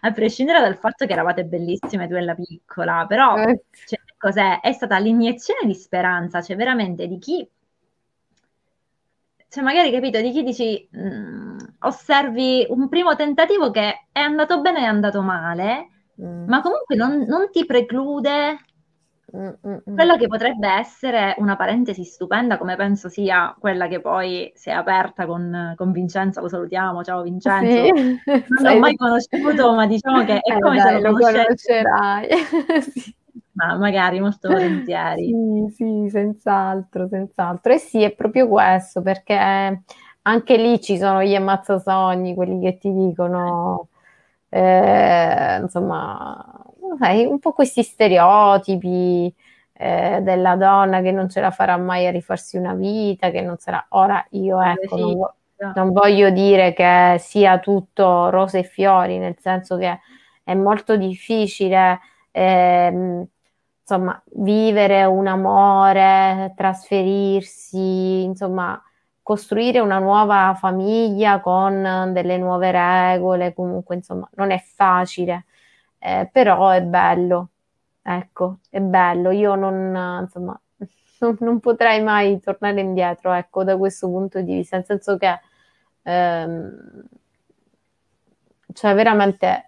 a 0.00 0.12
prescindere 0.12 0.60
dal 0.60 0.76
fatto 0.76 1.06
che 1.06 1.12
eravate 1.12 1.44
bellissime 1.44 2.08
tu 2.08 2.14
e 2.14 2.22
la 2.22 2.34
piccola, 2.34 3.06
però 3.06 3.36
eh. 3.36 3.62
cioè, 3.86 4.00
cos'è? 4.18 4.60
È 4.60 4.72
stata 4.72 4.98
l'iniezione 4.98 5.60
di 5.64 5.74
speranza, 5.74 6.42
cioè 6.42 6.56
veramente 6.56 7.06
di 7.06 7.18
chi 7.18 7.48
cioè 9.50 9.64
magari 9.64 9.90
capito 9.90 10.20
di 10.20 10.30
chi 10.30 10.44
dici 10.44 10.88
mh, 10.92 11.00
mm, 11.00 11.58
osservi 11.80 12.66
un 12.68 12.88
primo 12.88 13.16
tentativo 13.16 13.72
che 13.72 14.06
è 14.12 14.20
andato 14.20 14.60
bene 14.60 14.78
e 14.78 14.82
è 14.82 14.86
andato 14.86 15.22
male, 15.22 15.88
mm. 16.20 16.48
ma 16.48 16.60
comunque 16.60 16.96
non, 16.96 17.24
non 17.26 17.50
ti 17.50 17.64
preclude 17.64 18.58
Mm-mm. 19.36 19.82
Quella 19.94 20.16
che 20.16 20.26
potrebbe 20.26 20.68
essere 20.68 21.34
una 21.38 21.56
parentesi 21.56 22.04
stupenda, 22.04 22.58
come 22.58 22.76
penso 22.76 23.08
sia 23.08 23.54
quella 23.58 23.86
che 23.86 24.00
poi 24.00 24.50
si 24.54 24.70
è 24.70 24.72
aperta 24.72 25.26
con, 25.26 25.74
con 25.76 25.92
Vincenzo, 25.92 26.40
lo 26.40 26.48
salutiamo, 26.48 27.04
ciao 27.04 27.22
Vincenzo. 27.22 27.94
Sì. 27.94 28.18
Non 28.24 28.72
l'ho 28.72 28.78
mai 28.78 28.96
conosciuto, 28.96 29.74
ma 29.74 29.86
diciamo 29.86 30.24
che 30.24 30.40
è 30.40 30.40
eh, 30.54 30.58
come 30.58 30.76
dai, 30.76 30.96
se 30.96 31.00
lo, 31.00 31.10
lo 31.10 31.18
conoscerai. 31.18 32.28
sì. 32.82 33.14
Ma 33.52 33.76
magari 33.76 34.20
molto 34.20 34.48
volentieri. 34.48 35.26
Sì, 35.26 35.74
sì, 35.74 36.08
senz'altro, 36.08 37.06
senz'altro. 37.08 37.72
E 37.72 37.78
sì, 37.78 38.02
è 38.02 38.12
proprio 38.12 38.48
questo, 38.48 39.02
perché 39.02 39.82
anche 40.22 40.56
lì 40.56 40.80
ci 40.80 40.96
sono 40.96 41.22
gli 41.22 41.34
ammazzasogni, 41.34 42.34
quelli 42.34 42.60
che 42.60 42.78
ti 42.78 42.92
dicono, 42.92 43.89
eh, 44.50 45.58
insomma, 45.62 46.62
sai, 46.98 47.24
un 47.24 47.38
po' 47.38 47.52
questi 47.52 47.82
stereotipi 47.82 49.34
eh, 49.72 50.20
della 50.22 50.56
donna 50.56 51.00
che 51.00 51.12
non 51.12 51.30
ce 51.30 51.40
la 51.40 51.50
farà 51.50 51.76
mai 51.78 52.06
a 52.06 52.10
rifarsi 52.10 52.56
una 52.58 52.74
vita, 52.74 53.30
che 53.30 53.40
non 53.40 53.56
sarà... 53.56 53.86
Ora 53.90 54.24
io 54.30 54.60
ecco, 54.60 54.96
non, 54.98 55.14
vo- 55.16 55.34
non 55.74 55.92
voglio 55.92 56.30
dire 56.30 56.72
che 56.74 57.16
sia 57.18 57.58
tutto 57.58 58.28
rose 58.28 58.58
e 58.58 58.62
fiori, 58.64 59.18
nel 59.18 59.36
senso 59.38 59.76
che 59.78 60.00
è 60.44 60.54
molto 60.54 60.96
difficile... 60.96 62.00
Ehm, 62.32 63.26
insomma, 63.90 64.22
vivere 64.34 65.04
un 65.04 65.26
amore, 65.26 66.52
trasferirsi, 66.54 68.22
insomma, 68.22 68.80
costruire 69.30 69.78
una 69.78 69.98
nuova 70.00 70.56
famiglia 70.58 71.40
con 71.40 72.10
delle 72.12 72.36
nuove 72.36 72.72
regole, 72.72 73.54
comunque, 73.54 73.94
insomma, 73.94 74.28
non 74.34 74.50
è 74.50 74.58
facile 74.58 75.44
eh, 76.00 76.28
però 76.32 76.70
è 76.70 76.82
bello, 76.82 77.50
ecco, 78.02 78.58
è 78.70 78.80
bello. 78.80 79.30
Io 79.30 79.54
non, 79.54 80.20
insomma, 80.22 80.58
non, 81.20 81.36
non, 81.40 81.60
potrei 81.60 82.02
mai 82.02 82.40
tornare 82.40 82.80
indietro, 82.80 83.32
ecco, 83.32 83.62
da 83.64 83.76
questo 83.76 84.08
punto 84.08 84.40
di 84.40 84.54
vista, 84.56 84.76
nel 84.76 84.86
senso 84.86 85.16
che, 85.18 85.40
ehm, 86.02 87.04
cioè, 88.72 88.94
veramente 88.94 89.66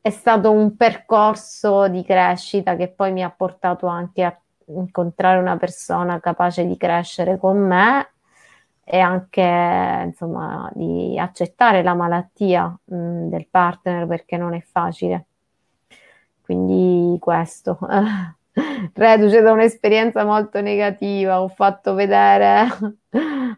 è 0.00 0.10
stato 0.10 0.50
un 0.50 0.76
percorso 0.76 1.88
di 1.88 2.04
crescita 2.04 2.76
che 2.76 2.88
poi 2.88 3.12
mi 3.12 3.22
ha 3.22 3.30
portato 3.30 3.86
anche 3.86 4.22
a 4.22 4.38
incontrare 4.66 5.38
una 5.38 5.56
persona 5.56 6.20
capace 6.20 6.66
di 6.66 6.76
crescere 6.76 7.38
con 7.38 7.58
me 7.58 8.12
e 8.84 8.98
anche 8.98 10.02
insomma 10.06 10.70
di 10.74 11.18
accettare 11.18 11.82
la 11.82 11.94
malattia 11.94 12.66
mh, 12.84 13.28
del 13.28 13.46
partner 13.48 14.06
perché 14.06 14.36
non 14.36 14.54
è 14.54 14.60
facile. 14.60 15.26
Quindi 16.42 17.18
questo. 17.18 17.78
Reduce 18.94 19.40
da 19.40 19.52
un'esperienza 19.52 20.24
molto 20.24 20.60
negativa, 20.60 21.42
ho 21.42 21.48
fatto 21.48 21.94
vedere 21.94 22.66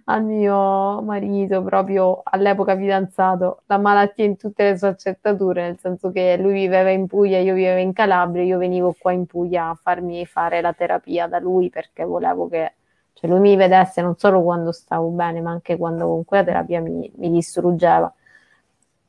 al 0.04 0.24
mio 0.24 1.02
marito, 1.02 1.62
proprio 1.62 2.20
all'epoca 2.24 2.76
fidanzato, 2.76 3.62
la 3.66 3.78
malattia 3.78 4.24
in 4.24 4.36
tutte 4.36 4.64
le 4.70 4.78
sue 4.78 4.88
accettature, 4.88 5.62
nel 5.62 5.78
senso 5.78 6.10
che 6.10 6.36
lui 6.38 6.52
viveva 6.52 6.90
in 6.90 7.06
Puglia, 7.06 7.38
io 7.38 7.54
vivevo 7.54 7.80
in 7.80 7.92
Calabria, 7.92 8.42
io 8.42 8.58
venivo 8.58 8.94
qua 8.98 9.12
in 9.12 9.26
Puglia 9.26 9.70
a 9.70 9.74
farmi 9.74 10.24
fare 10.26 10.60
la 10.60 10.72
terapia 10.72 11.26
da 11.26 11.38
lui 11.38 11.70
perché 11.70 12.04
volevo 12.04 12.48
che 12.48 12.72
cioè 13.18 13.30
lui 13.30 13.40
mi 13.40 13.56
vedesse 13.56 14.02
non 14.02 14.16
solo 14.18 14.42
quando 14.42 14.72
stavo 14.72 15.08
bene, 15.08 15.40
ma 15.40 15.50
anche 15.50 15.78
quando 15.78 16.06
comunque 16.06 16.38
la 16.38 16.44
terapia 16.44 16.80
mi, 16.80 17.10
mi 17.16 17.30
distruggeva. 17.30 18.12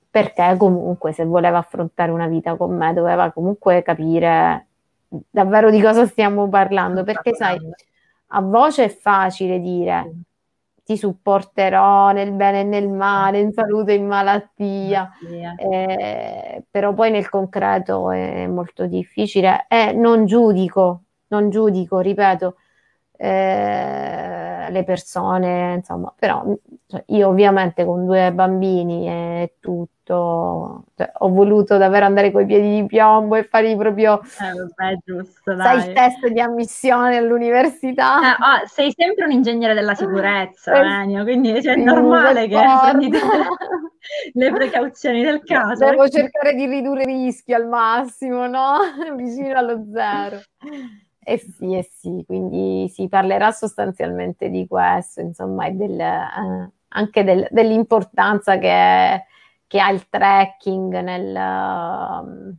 Perché 0.09 0.55
comunque 0.57 1.11
se 1.11 1.25
voleva 1.25 1.57
affrontare 1.57 2.11
una 2.11 2.27
vita 2.27 2.55
con 2.55 2.75
me 2.75 2.93
doveva 2.93 3.31
comunque 3.31 3.83
capire 3.83 4.66
davvero 5.07 5.69
di 5.69 5.81
cosa 5.81 6.05
stiamo 6.05 6.49
parlando. 6.49 7.03
Perché 7.03 7.33
sai, 7.33 7.57
a 8.27 8.41
voce 8.41 8.85
è 8.85 8.89
facile 8.89 9.59
dire 9.59 10.11
ti 10.87 10.95
supporterò 10.95 12.11
nel 12.11 12.31
bene 12.31 12.61
e 12.61 12.63
nel 12.63 12.87
male, 12.87 13.41
in 13.41 13.51
salute 13.51 13.91
e 13.91 13.95
in 13.95 14.07
malattia, 14.07 15.11
eh, 15.57 16.63
però 16.71 16.93
poi 16.93 17.11
nel 17.11 17.27
concreto 17.27 18.09
è 18.09 18.47
molto 18.47 18.85
difficile. 18.85 19.65
E 19.67 19.91
non 19.91 20.25
giudico, 20.25 21.01
non 21.27 21.49
giudico, 21.49 21.99
ripeto, 21.99 22.55
eh, 23.17 24.46
le 24.69 24.83
persone, 24.83 25.75
insomma, 25.75 26.13
però 26.17 26.43
cioè, 26.87 27.03
io 27.07 27.27
ovviamente 27.27 27.85
con 27.85 28.05
due 28.05 28.31
bambini 28.31 29.07
e 29.07 29.55
tutto, 29.59 30.83
cioè, 30.95 31.11
ho 31.19 31.29
voluto 31.29 31.77
davvero 31.77 32.05
andare 32.05 32.31
coi 32.31 32.45
piedi 32.45 32.81
di 32.81 32.85
piombo 32.85 33.35
e 33.35 33.43
fare 33.43 33.75
proprio 33.75 34.21
eh, 34.21 34.53
vabbè, 34.53 34.97
giusto, 35.03 35.55
sai, 35.57 35.77
il 35.77 35.93
test 35.93 36.27
di 36.27 36.39
ammissione 36.39 37.17
all'università. 37.17 38.19
Eh, 38.21 38.63
oh, 38.63 38.67
sei 38.67 38.93
sempre 38.95 39.25
un 39.25 39.31
ingegnere 39.31 39.73
della 39.73 39.95
sicurezza, 39.95 40.73
eh, 40.73 41.01
Enio, 41.03 41.23
quindi 41.23 41.61
cioè, 41.61 41.73
è 41.73 41.77
normale 41.77 42.47
che 42.47 42.57
prendi 42.91 43.17
le 44.33 44.51
precauzioni 44.51 45.23
del 45.23 45.43
caso. 45.43 45.85
Devo 45.85 46.07
cercare 46.07 46.53
di 46.53 46.65
ridurre 46.65 47.03
i 47.03 47.05
rischi 47.05 47.53
al 47.53 47.67
massimo, 47.67 48.47
no? 48.47 48.77
Vicino 49.15 49.57
allo 49.57 49.83
zero. 49.91 50.39
Eh 51.29 51.39
sì, 51.39 51.75
eh 51.75 51.83
sì, 51.83 52.23
quindi 52.25 52.87
si 52.87 53.09
parlerà 53.09 53.51
sostanzialmente 53.51 54.49
di 54.49 54.65
questo, 54.65 55.19
insomma, 55.19 55.65
e 55.65 55.71
del, 55.73 55.99
eh, 55.99 56.71
anche 56.87 57.23
del, 57.25 57.45
dell'importanza 57.51 58.57
che, 58.57 59.25
che, 59.67 59.79
ha 59.81 59.91
il 59.91 60.07
trekking 60.07 60.97
nel, 61.01 62.55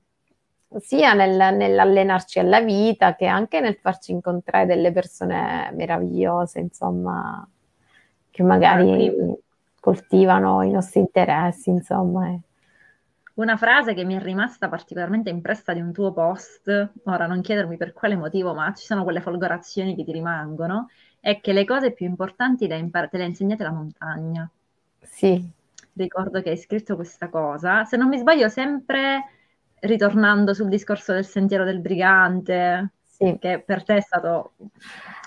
uh, 0.69 0.79
sia 0.81 1.15
nel, 1.15 1.57
nell'allenarci 1.57 2.41
alla 2.41 2.61
vita 2.61 3.17
che 3.17 3.25
anche 3.25 3.61
nel 3.61 3.79
farci 3.81 4.13
incontrare 4.13 4.67
delle 4.67 4.93
persone 4.93 5.71
meravigliose, 5.73 6.61
insomma, 6.61 7.49
che 8.31 8.43
magari 8.43 9.11
coltivano 9.81 10.61
i 10.61 10.71
nostri 10.71 11.01
interessi, 11.01 11.71
insomma. 11.71 12.29
Eh. 12.29 12.41
Una 13.39 13.57
frase 13.57 13.95
che 13.95 14.05
mi 14.05 14.17
è 14.17 14.21
rimasta 14.21 14.69
particolarmente 14.69 15.31
impressa 15.31 15.73
di 15.73 15.81
un 15.81 15.93
tuo 15.93 16.13
post, 16.13 16.91
ora 17.05 17.27
non 17.29 17.41
chiedermi 17.41 17.77
per 17.77 17.93
quale 17.93 18.17
motivo, 18.17 18.53
ma 18.53 18.73
ci 18.75 18.85
sono 18.85 19.05
quelle 19.05 19.21
folgorazioni 19.21 19.95
che 19.95 20.03
ti 20.03 20.11
rimangono, 20.11 20.89
è 21.21 21.41
che 21.41 21.53
le 21.53 21.65
cose 21.65 21.93
più 21.93 22.05
importanti 22.05 22.67
le, 22.67 22.79
impar- 22.79 23.09
te 23.09 23.17
le 23.17 23.23
ha 23.23 23.27
insegnate 23.29 23.63
la 23.63 23.71
montagna. 23.71 24.51
Sì. 25.01 25.49
Ricordo 25.93 26.43
che 26.43 26.51
hai 26.51 26.57
scritto 26.57 26.97
questa 26.97 27.29
cosa, 27.29 27.85
se 27.85 27.97
non 27.97 28.09
mi 28.09 28.19
sbaglio 28.19 28.49
sempre 28.49 29.23
ritornando 29.81 30.53
sul 30.53 30.69
discorso 30.69 31.13
del 31.13 31.25
sentiero 31.25 31.63
del 31.63 31.79
brigante, 31.79 32.91
sì. 33.05 33.37
che 33.39 33.63
per 33.65 33.85
te 33.85 33.99
è 33.99 34.01
stato, 34.01 34.55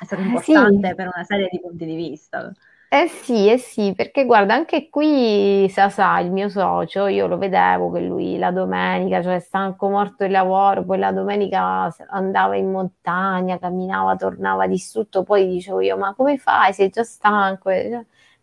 è 0.02 0.04
stato 0.04 0.22
importante 0.22 0.90
sì. 0.90 0.96
per 0.96 1.08
una 1.14 1.24
serie 1.24 1.48
di 1.50 1.62
punti 1.62 1.86
di 1.86 1.96
vista. 1.96 2.52
Eh 2.94 3.08
sì, 3.08 3.50
eh 3.50 3.58
sì, 3.58 3.94
perché 3.96 4.26
guarda, 4.26 4.54
anche 4.54 4.90
qui 4.90 5.66
Sasà, 5.70 6.20
il 6.20 6.30
mio 6.30 6.50
socio, 6.50 7.08
io 7.08 7.26
lo 7.26 7.38
vedevo 7.38 7.90
che 7.90 8.02
lui 8.02 8.38
la 8.38 8.52
domenica, 8.52 9.22
cioè 9.24 9.40
stanco 9.40 9.88
morto 9.88 10.26
il 10.26 10.32
lavoro, 10.32 10.84
poi 10.84 10.98
la 11.00 11.14
domenica 11.14 11.90
andava 12.10 12.58
in 12.58 12.70
montagna, 12.70 13.58
camminava, 13.60 14.18
tornava 14.18 14.68
distrutto, 14.68 15.24
poi 15.24 15.48
dicevo 15.48 15.80
io, 15.80 15.96
ma 15.96 16.14
come 16.14 16.38
fai? 16.38 16.74
Sei 16.74 16.90
già 16.90 17.04
stanco? 17.06 17.70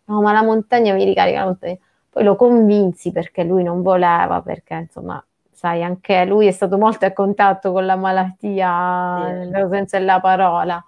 No, 0.05 0.21
ma 0.21 0.31
la 0.33 0.41
montagna 0.41 0.93
mi 0.95 1.03
ricarica 1.03 1.39
la 1.41 1.45
montagna. 1.45 1.77
Poi 2.09 2.23
lo 2.23 2.35
convinsi 2.35 3.11
perché 3.11 3.43
lui 3.43 3.61
non 3.61 3.83
voleva, 3.83 4.41
perché 4.41 4.73
insomma, 4.73 5.23
sai, 5.51 5.83
anche 5.83 6.25
lui 6.25 6.47
è 6.47 6.51
stato 6.51 6.79
molto 6.79 7.05
a 7.05 7.13
contatto 7.13 7.71
con 7.71 7.85
la 7.85 7.95
malattia, 7.95 9.43
sì. 9.43 9.49
nel 9.49 9.67
senso 9.69 9.97
della 9.99 10.19
parola. 10.19 10.83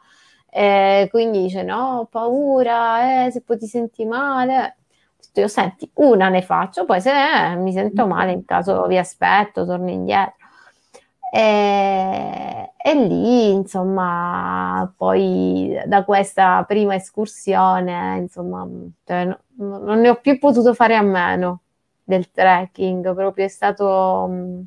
E 0.54 1.08
quindi 1.10 1.44
dice: 1.44 1.64
No, 1.64 2.00
ho 2.00 2.06
paura, 2.06 3.26
eh, 3.26 3.32
se 3.32 3.42
poi 3.42 3.58
ti 3.58 3.68
senti 3.68 4.06
male. 4.06 4.78
Io 5.36 5.48
senti, 5.48 5.90
una 5.96 6.28
ne 6.30 6.42
faccio, 6.42 6.84
poi 6.86 7.00
se 7.00 7.12
eh, 7.12 7.56
mi 7.56 7.72
sento 7.72 8.06
male, 8.06 8.34
in 8.34 8.44
caso 8.46 8.86
vi 8.88 8.98
aspetto, 8.98 9.66
torno 9.66 9.90
indietro. 9.90 10.36
E, 11.34 12.74
e, 12.76 12.94
lì, 12.96 13.52
insomma, 13.54 14.92
poi 14.98 15.74
da 15.86 16.04
questa 16.04 16.64
prima 16.68 16.96
escursione, 16.96 18.18
insomma, 18.18 18.68
cioè, 19.06 19.26
no, 19.26 19.40
non 19.56 20.00
ne 20.02 20.10
ho 20.10 20.16
più 20.20 20.38
potuto 20.38 20.74
fare 20.74 20.96
a 20.96 21.02
meno 21.02 21.62
del 22.04 22.30
trekking, 22.32 23.14
proprio 23.16 23.46
è 23.46 23.48
stato 23.48 24.26
um, 24.28 24.66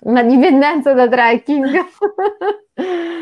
una 0.00 0.22
dipendenza 0.22 0.92
da 0.92 1.08
trekking. 1.08 1.78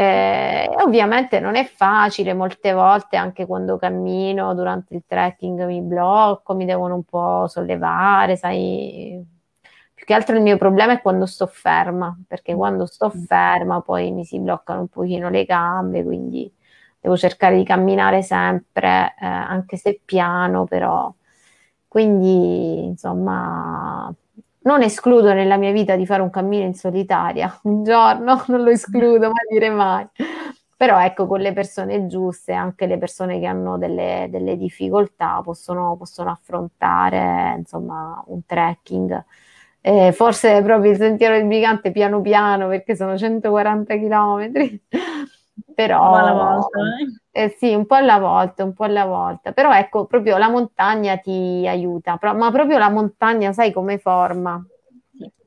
Eh, 0.00 0.68
ovviamente 0.84 1.40
non 1.40 1.56
è 1.56 1.64
facile, 1.64 2.32
molte 2.32 2.72
volte 2.72 3.16
anche 3.16 3.46
quando 3.46 3.76
cammino 3.78 4.54
durante 4.54 4.94
il 4.94 5.02
trekking 5.04 5.66
mi 5.66 5.80
blocco, 5.80 6.54
mi 6.54 6.64
devono 6.64 6.94
un 6.94 7.02
po' 7.02 7.48
sollevare, 7.48 8.36
sai. 8.36 9.20
Più 9.92 10.06
che 10.06 10.14
altro 10.14 10.36
il 10.36 10.42
mio 10.42 10.56
problema 10.56 10.92
è 10.92 11.00
quando 11.02 11.26
sto 11.26 11.46
ferma, 11.48 12.16
perché 12.28 12.54
quando 12.54 12.86
sto 12.86 13.12
mm. 13.14 13.22
ferma 13.24 13.80
poi 13.80 14.12
mi 14.12 14.24
si 14.24 14.38
bloccano 14.38 14.82
un 14.82 14.88
pochino 14.88 15.30
le 15.30 15.44
gambe, 15.44 16.04
quindi 16.04 16.48
devo 17.00 17.16
cercare 17.16 17.56
di 17.56 17.64
camminare 17.64 18.22
sempre, 18.22 19.14
eh, 19.20 19.26
anche 19.26 19.76
se 19.76 20.00
piano, 20.04 20.64
però. 20.64 21.12
Quindi, 21.88 22.84
insomma, 22.86 24.14
non 24.68 24.82
escludo 24.82 25.32
nella 25.32 25.56
mia 25.56 25.72
vita 25.72 25.96
di 25.96 26.04
fare 26.04 26.20
un 26.20 26.28
cammino 26.28 26.64
in 26.64 26.74
solitaria, 26.74 27.58
un 27.62 27.82
giorno 27.84 28.44
non 28.48 28.62
lo 28.62 28.68
escludo, 28.68 29.28
ma 29.28 29.40
dire 29.48 29.70
mai. 29.70 30.06
Però 30.76 31.00
ecco, 31.02 31.26
con 31.26 31.40
le 31.40 31.52
persone 31.54 32.06
giuste, 32.06 32.52
anche 32.52 32.86
le 32.86 32.98
persone 32.98 33.40
che 33.40 33.46
hanno 33.46 33.78
delle, 33.78 34.28
delle 34.30 34.56
difficoltà 34.56 35.40
possono, 35.42 35.96
possono, 35.96 36.30
affrontare 36.30 37.54
insomma 37.58 38.22
un 38.26 38.44
trekking. 38.44 39.24
Eh, 39.80 40.12
forse 40.12 40.60
proprio 40.62 40.90
il 40.92 40.98
sentiero 40.98 41.36
del 41.38 41.48
gigante 41.48 41.90
piano 41.90 42.20
piano 42.20 42.68
perché 42.68 42.94
sono 42.94 43.16
140 43.16 43.94
km 43.96 44.52
però 45.74 46.14
alla 46.14 46.32
volta, 46.32 46.78
eh? 47.32 47.44
Eh 47.44 47.54
sì, 47.56 47.72
un 47.74 47.86
po' 47.86 47.94
alla 47.94 48.18
volta, 48.18 48.64
un 48.64 48.72
po' 48.72 48.84
alla 48.84 49.04
volta. 49.04 49.52
Però 49.52 49.72
ecco, 49.72 50.06
proprio 50.06 50.36
la 50.38 50.48
montagna 50.48 51.16
ti 51.18 51.64
aiuta, 51.68 52.16
Pro- 52.16 52.34
ma 52.34 52.50
proprio 52.50 52.78
la 52.78 52.88
montagna, 52.90 53.52
sai 53.52 53.72
come 53.72 53.98
forma? 53.98 54.64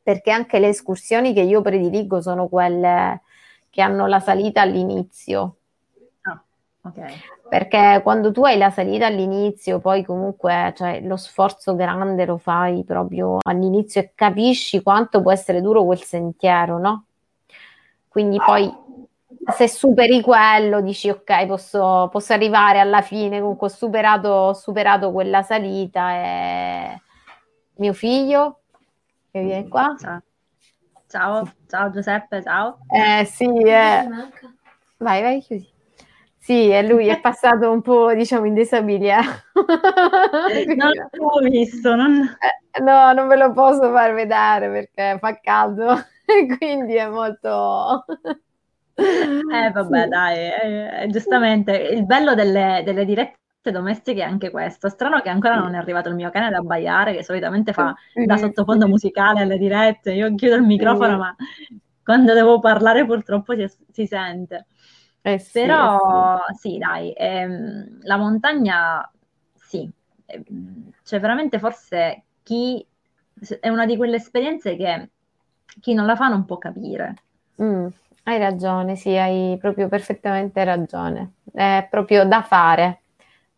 Perché 0.03 0.31
anche 0.31 0.59
le 0.59 0.69
escursioni 0.69 1.33
che 1.33 1.41
io 1.41 1.61
prediligo 1.61 2.21
sono 2.21 2.47
quelle 2.47 3.21
che 3.69 3.81
hanno 3.81 4.07
la 4.07 4.19
salita 4.19 4.61
all'inizio. 4.61 5.55
Ah, 6.21 6.41
ok. 6.83 6.99
Perché 7.49 7.99
quando 8.01 8.31
tu 8.31 8.45
hai 8.45 8.57
la 8.57 8.69
salita 8.69 9.07
all'inizio, 9.07 9.79
poi 9.79 10.05
comunque 10.05 10.73
cioè, 10.77 11.01
lo 11.01 11.17
sforzo 11.17 11.75
grande 11.75 12.25
lo 12.25 12.37
fai 12.37 12.83
proprio 12.85 13.37
all'inizio 13.41 13.99
e 14.01 14.11
capisci 14.15 14.81
quanto 14.81 15.21
può 15.21 15.31
essere 15.31 15.61
duro 15.61 15.83
quel 15.83 16.01
sentiero, 16.01 16.79
no? 16.79 17.05
Quindi 18.07 18.37
poi 18.37 18.73
se 19.49 19.67
superi 19.67 20.21
quello, 20.21 20.81
dici 20.81 21.09
ok, 21.09 21.45
posso, 21.45 22.09
posso 22.11 22.33
arrivare 22.33 22.79
alla 22.79 23.01
fine, 23.01 23.39
comunque 23.39 23.67
ho 23.67 23.71
superato, 23.71 24.29
ho 24.29 24.53
superato 24.53 25.11
quella 25.11 25.41
salita 25.41 26.13
e 26.13 27.01
mio 27.75 27.93
figlio 27.93 28.59
che 29.31 29.41
viene 29.41 29.67
qua. 29.67 29.95
Ciao, 29.99 30.21
ciao, 31.07 31.51
ciao 31.67 31.89
Giuseppe, 31.89 32.43
ciao. 32.43 32.79
Eh 32.87 33.25
sì, 33.25 33.45
eh. 33.45 34.07
vai, 34.97 35.21
vai, 35.21 35.41
chiudi. 35.41 35.69
Sì, 36.37 36.69
e 36.69 36.81
lui 36.85 37.07
è 37.07 37.19
passato 37.21 37.71
un 37.71 37.81
po', 37.81 38.13
diciamo, 38.13 38.45
in 38.45 38.53
disabilità. 38.53 39.21
non 40.75 40.91
l'ho 41.11 41.49
visto, 41.49 41.95
non... 41.95 42.19
Eh, 42.19 42.81
no, 42.81 43.13
non 43.13 43.27
ve 43.27 43.35
lo 43.35 43.51
posso 43.53 43.91
far 43.91 44.13
vedere 44.13 44.69
perché 44.69 45.17
fa 45.19 45.39
caldo, 45.39 45.95
quindi 46.57 46.95
è 46.95 47.07
molto... 47.07 48.05
Eh 48.95 49.71
vabbè, 49.71 50.07
dai, 50.07 50.37
eh, 50.37 51.07
giustamente 51.09 51.71
il 51.71 52.05
bello 52.05 52.35
delle, 52.35 52.81
delle 52.83 53.05
dirette 53.05 53.71
domestiche 53.71 54.21
è 54.21 54.25
anche 54.25 54.49
questo. 54.49 54.89
Strano 54.89 55.21
che 55.21 55.29
ancora 55.29 55.55
non 55.55 55.75
è 55.75 55.77
arrivato 55.77 56.09
il 56.09 56.15
mio 56.15 56.29
cane 56.29 56.47
ad 56.47 56.53
abbaiare, 56.53 57.13
che 57.13 57.23
solitamente 57.23 57.73
fa 57.73 57.93
da 58.25 58.37
sottofondo 58.37 58.87
musicale 58.87 59.41
alle 59.41 59.57
dirette. 59.57 60.13
Io 60.13 60.33
chiudo 60.35 60.55
il 60.55 60.63
microfono, 60.63 61.17
ma 61.17 61.35
quando 62.03 62.33
devo 62.33 62.59
parlare 62.59 63.05
purtroppo 63.05 63.55
si, 63.55 63.69
si 63.91 64.05
sente. 64.05 64.65
Eh 65.21 65.37
sì, 65.37 65.51
Però 65.51 66.37
eh 66.37 66.53
sì. 66.53 66.69
sì, 66.71 66.77
dai, 66.79 67.13
ehm, 67.15 67.99
la 68.03 68.17
montagna 68.17 69.11
sì, 69.53 69.87
ehm, 70.25 70.91
cioè 71.03 71.19
veramente 71.19 71.59
forse 71.59 72.23
chi 72.41 72.83
è 73.59 73.69
una 73.69 73.85
di 73.85 73.97
quelle 73.97 74.15
esperienze 74.15 74.75
che 74.75 75.09
chi 75.79 75.93
non 75.93 76.07
la 76.07 76.15
fa 76.15 76.27
non 76.27 76.45
può 76.45 76.57
capire. 76.57 77.15
Mm. 77.61 77.87
Hai 78.23 78.37
ragione, 78.37 78.95
sì, 78.95 79.15
hai 79.17 79.57
proprio 79.59 79.87
perfettamente 79.87 80.63
ragione. 80.63 81.33
È 81.51 81.87
proprio 81.89 82.23
da 82.23 82.43
fare, 82.43 83.01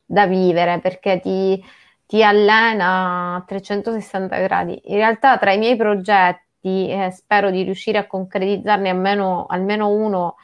da 0.06 0.26
vivere, 0.26 0.80
perché 0.80 1.20
ti, 1.20 1.62
ti 2.06 2.24
allena 2.24 3.36
a 3.36 3.44
360 3.46 4.38
gradi. 4.40 4.82
In 4.86 4.96
realtà, 4.96 5.38
tra 5.38 5.52
i 5.52 5.58
miei 5.58 5.76
progetti, 5.76 6.88
eh, 6.90 7.12
spero 7.12 7.52
di 7.52 7.64
riuscire 7.64 7.98
a 7.98 8.08
concretizzarne 8.08 8.90
almeno, 8.90 9.46
almeno 9.48 9.90
uno, 9.90 10.36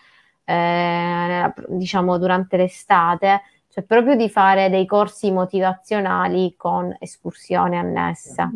eh, 0.44 1.54
diciamo, 1.70 2.18
durante 2.18 2.58
l'estate, 2.58 3.42
cioè 3.70 3.86
proprio 3.86 4.16
di 4.16 4.30
fare 4.30 4.70
dei 4.70 4.86
corsi 4.86 5.32
motivazionali 5.32 6.56
con 6.58 6.94
escursione 7.00 7.78
annessa. 7.78 8.52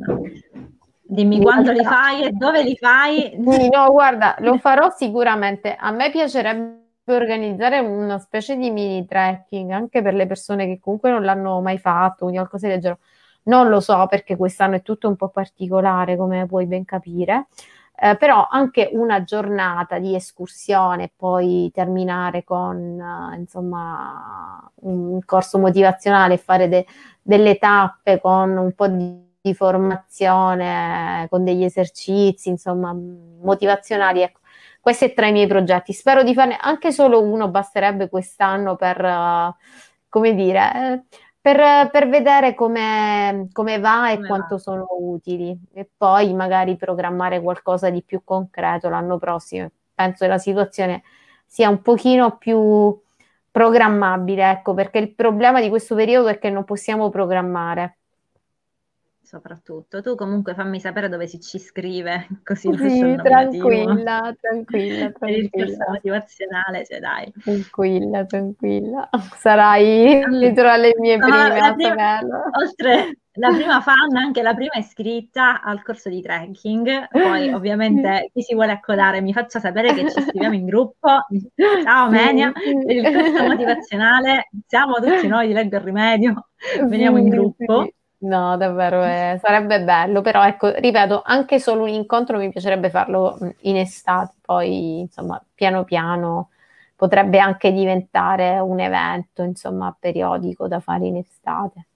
Dimmi 1.14 1.40
quando 1.42 1.72
li 1.72 1.84
fai 1.84 2.24
e 2.24 2.32
dove 2.32 2.64
li 2.64 2.76
fai. 2.76 3.34
No, 3.38 3.92
guarda, 3.92 4.36
lo 4.40 4.58
farò 4.60 4.90
sicuramente. 4.90 5.76
A 5.76 5.92
me 5.92 6.10
piacerebbe 6.10 6.82
organizzare 7.06 7.80
una 7.80 8.18
specie 8.18 8.56
di 8.56 8.72
mini 8.72 9.06
trekking 9.06 9.70
anche 9.72 10.02
per 10.02 10.16
le 10.16 10.26
persone 10.26 10.66
che 10.66 10.80
comunque 10.80 11.12
non 11.12 11.24
l'hanno 11.24 11.62
mai 11.62 11.78
fatto, 11.78 12.28
qualcosa 12.30 12.68
del 12.68 12.80
genere. 12.80 13.00
Non 13.44 13.68
lo 13.70 13.80
so 13.80 14.08
perché 14.08 14.36
quest'anno 14.38 14.76
è 14.78 14.82
tutto 14.82 15.08
un 15.08 15.16
po' 15.16 15.30
particolare, 15.30 16.18
come 16.18 16.48
puoi 16.48 16.66
ben 16.66 16.86
capire. 16.86 17.48
Eh, 17.96 18.18
però 18.18 18.48
anche 18.50 18.90
una 18.94 19.24
giornata 19.24 20.00
di 20.00 20.16
escursione, 20.16 21.12
poi 21.16 21.70
terminare 21.72 22.44
con 22.44 22.76
uh, 23.00 23.38
insomma 23.38 24.68
un 24.82 25.20
corso 25.26 25.60
motivazionale, 25.60 26.38
fare 26.38 26.68
de- 26.68 26.86
delle 27.22 27.58
tappe 27.60 28.20
con 28.20 28.58
un 28.58 28.74
po' 28.74 28.88
di, 28.88 29.32
di, 29.44 29.54
formazione, 29.54 31.28
con 31.30 31.44
degli 31.44 31.66
esercizi, 31.66 32.48
insomma, 32.48 32.94
motivazionali. 32.94 34.22
Ecco, 34.22 34.40
questo 34.80 35.04
è 35.06 35.14
tra 35.14 35.28
i 35.28 35.34
miei 35.34 35.48
progetti. 35.48 35.92
Spero 35.92 36.24
di 36.24 36.34
farne 36.34 36.58
anche 36.60 36.94
solo 36.94 37.22
uno, 37.22 37.50
basterebbe 37.50 38.08
quest'anno 38.08 38.78
per, 38.78 39.04
uh, 39.04 39.54
come 40.08 40.34
dire, 40.34 40.60
eh, 40.60 41.18
per, 41.42 41.90
per 41.92 42.08
vedere 42.08 42.56
come, 42.56 43.50
come 43.52 43.80
va 43.80 44.12
e 44.12 44.16
come 44.16 44.28
quanto 44.28 44.56
va. 44.56 44.62
sono 44.62 44.88
utili 44.98 45.58
e 45.74 45.90
poi 45.96 46.34
magari 46.34 46.78
programmare 46.78 47.42
qualcosa 47.42 47.90
di 47.90 48.02
più 48.02 48.22
concreto 48.24 48.88
l'anno 48.88 49.18
prossimo. 49.18 49.70
Penso 49.94 50.24
che 50.24 50.28
la 50.32 50.38
situazione 50.38 51.04
sia 51.46 51.68
un 51.68 51.82
pochino 51.82 52.38
più 52.38 52.98
programmabile, 53.52 54.52
ecco, 54.52 54.74
perché 54.74 55.00
il 55.00 55.14
problema 55.14 55.60
di 55.62 55.68
questo 55.70 55.96
periodo 55.96 56.30
è 56.30 56.40
che 56.40 56.50
non 56.50 56.64
possiamo 56.64 57.10
programmare 57.10 57.98
soprattutto. 59.34 60.02
Tu 60.04 60.14
comunque 60.14 60.54
fammi 60.54 60.80
sapere 60.80 61.10
dove 61.10 61.26
si 61.26 61.40
ci 61.40 61.58
scrive, 61.58 62.28
così 62.46 62.70
sì, 62.74 63.18
tranquilla, 63.22 63.24
tranquilla, 63.24 64.36
tranquilla. 64.40 65.12
Per 65.18 65.30
il 65.30 65.50
corso 65.50 65.86
motivazionale, 65.90 66.86
cioè 66.86 67.00
dai. 67.00 67.34
Tranquilla, 67.42 68.26
tranquilla. 68.26 69.10
Sarai 69.36 70.22
allora, 70.22 70.52
tra 70.54 70.78
le 70.78 70.94
mie 71.00 71.18
prime 71.18 71.60
a 71.60 71.74
prima, 71.74 72.20
Oltre 72.60 73.18
la 73.38 73.52
prima 73.52 73.82
fan, 73.82 74.16
anche 74.16 74.44
la 74.44 74.54
prima 74.54 74.74
iscritta 74.76 75.64
al 75.64 75.82
corso 75.82 76.10
di 76.10 76.22
trekking. 76.22 77.08
Poi, 77.10 77.50
ovviamente, 77.54 78.30
chi 78.32 78.44
si 78.44 78.54
vuole 78.54 78.74
accodare 78.74 79.22
mi 79.22 79.34
faccia 79.34 79.60
sapere 79.60 79.96
che 79.96 80.12
ci 80.12 80.22
scriviamo 80.22 80.54
in 80.54 80.66
gruppo. 80.66 81.26
Ciao 81.84 82.10
Menia, 82.10 82.52
per 82.52 82.96
il 82.96 83.12
corso 83.12 83.44
motivazionale 83.48 84.50
siamo 84.68 84.96
tutti 84.96 85.28
noi 85.28 85.48
di 85.48 85.54
Leggo 85.54 85.78
il 85.78 85.82
Rimedio, 85.82 86.50
veniamo 86.88 87.18
in 87.18 87.30
gruppo. 87.30 87.88
No, 88.24 88.56
davvero, 88.56 89.04
eh, 89.04 89.38
sarebbe 89.42 89.84
bello, 89.84 90.22
però 90.22 90.46
ecco, 90.46 90.70
ripeto, 90.70 91.22
anche 91.26 91.60
solo 91.60 91.82
un 91.84 91.90
incontro 91.90 92.38
mi 92.38 92.50
piacerebbe 92.50 92.90
farlo 92.90 93.38
in 93.62 93.76
estate, 93.76 94.36
poi 94.40 95.00
insomma, 95.02 95.44
piano 95.54 95.84
piano 95.84 96.50
potrebbe 96.96 97.40
anche 97.40 97.74
diventare 97.74 98.60
un 98.60 98.80
evento, 98.80 99.42
insomma, 99.44 99.94
periodico 100.00 100.70
da 100.70 100.80
fare 100.80 101.06
in 101.06 101.18
estate. 101.18 101.88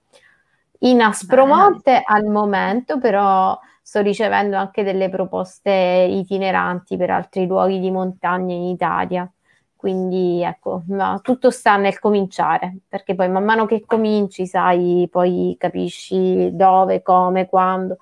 In 0.79 1.01
Aspromonte 1.01 2.01
al 2.03 2.25
momento, 2.25 2.99
però 2.99 3.57
sto 3.81 4.01
ricevendo 4.01 4.57
anche 4.57 4.83
delle 4.83 5.09
proposte 5.09 5.71
itineranti 6.09 6.97
per 6.97 7.09
altri 7.11 7.47
luoghi 7.47 7.79
di 7.79 7.89
montagna 7.89 8.53
in 8.53 8.63
Italia. 8.63 9.29
Quindi 9.77 10.41
ecco, 10.43 10.83
no, 10.87 11.21
tutto 11.21 11.51
sta 11.51 11.77
nel 11.77 11.99
cominciare, 11.99 12.79
perché 12.89 13.15
poi 13.15 13.29
man 13.29 13.45
mano 13.45 13.65
che 13.65 13.83
cominci, 13.85 14.47
sai, 14.47 15.07
poi 15.09 15.55
capisci 15.57 16.49
dove, 16.51 17.03
come, 17.03 17.47
quando. 17.47 17.99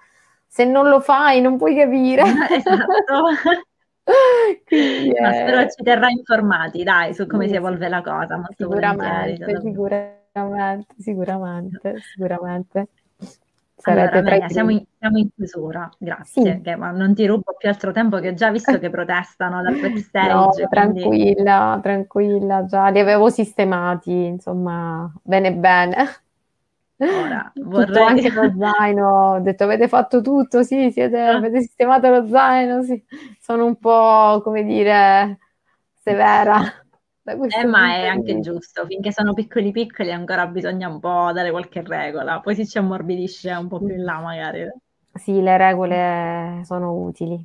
Se 0.48 0.64
non 0.64 0.88
lo 0.88 1.02
fai, 1.02 1.42
non 1.42 1.58
puoi 1.58 1.76
capire. 1.76 2.24
Esatto. 2.50 3.28
Quindi, 4.66 5.10
eh... 5.10 5.34
spero 5.34 5.68
ci 5.70 5.84
terrà 5.84 6.10
informati, 6.10 6.84
dai, 6.84 7.14
su 7.14 7.28
come 7.28 7.44
sì, 7.46 7.52
si 7.52 7.56
evolve 7.58 7.90
la 7.90 8.02
cosa. 8.02 8.38
Molto 8.38 8.54
sicuramente, 8.58 9.60
sicuramente, 9.62 10.94
sicuramente, 10.98 11.96
sicuramente. 12.00 12.88
Allora, 13.86 14.12
Amelia, 14.12 14.50
siamo, 14.50 14.72
in, 14.72 14.84
siamo 14.98 15.18
in, 15.18 15.30
chiusura, 15.36 15.90
grazie, 15.98 16.62
sì. 16.64 16.76
ma 16.76 16.92
non 16.92 17.14
ti 17.14 17.26
rubo 17.26 17.56
più 17.58 17.70
altro 17.70 17.92
tempo 17.92 18.20
che 18.20 18.30
ho 18.30 18.34
già 18.34 18.50
visto 18.50 18.80
che 18.80 18.90
protestano 18.90 19.62
dal 19.62 19.76
backstage. 19.80 20.34
No, 20.34 20.48
quindi... 20.48 20.70
tranquilla, 20.70 21.80
tranquilla, 21.82 22.66
già 22.66 22.88
li 22.90 23.00
avevo 23.00 23.30
sistemati, 23.30 24.12
insomma, 24.12 25.12
bene 25.22 25.54
bene. 25.54 25.96
Ora, 26.98 27.52
vorrei... 27.62 28.04
anche 28.04 28.30
lo 28.34 28.54
zaino, 28.58 29.08
ho 29.08 29.40
detto 29.40 29.64
avete 29.66 29.88
fatto 29.88 30.22
tutto, 30.22 30.64
sì, 30.64 30.92
siete, 30.92 31.20
ah. 31.20 31.36
avete 31.36 31.62
sistemato 31.62 32.10
lo 32.10 32.28
zaino, 32.28 32.82
sì. 32.84 33.04
sono 33.40 33.66
un 33.66 33.76
po', 33.78 34.42
come 34.44 34.64
dire, 34.64 35.40
severa. 35.94 36.60
Eh, 37.28 37.66
ma 37.66 37.96
è 37.96 38.06
anche 38.06 38.40
giusto, 38.40 38.86
finché 38.86 39.12
sono 39.12 39.34
piccoli 39.34 39.72
piccoli 39.72 40.12
ancora 40.12 40.46
bisogna 40.46 40.88
un 40.88 41.00
po' 41.00 41.32
dare 41.34 41.50
qualche 41.50 41.82
regola, 41.84 42.40
poi 42.40 42.54
si 42.54 42.68
ci 42.68 42.78
ammorbidisce 42.78 43.52
un 43.52 43.68
po' 43.68 43.80
più 43.80 43.96
in 43.96 44.04
là 44.04 44.20
magari. 44.20 44.70
Sì, 45.12 45.42
le 45.42 45.58
regole 45.58 46.62
sono 46.66 46.94
utili. 46.94 47.44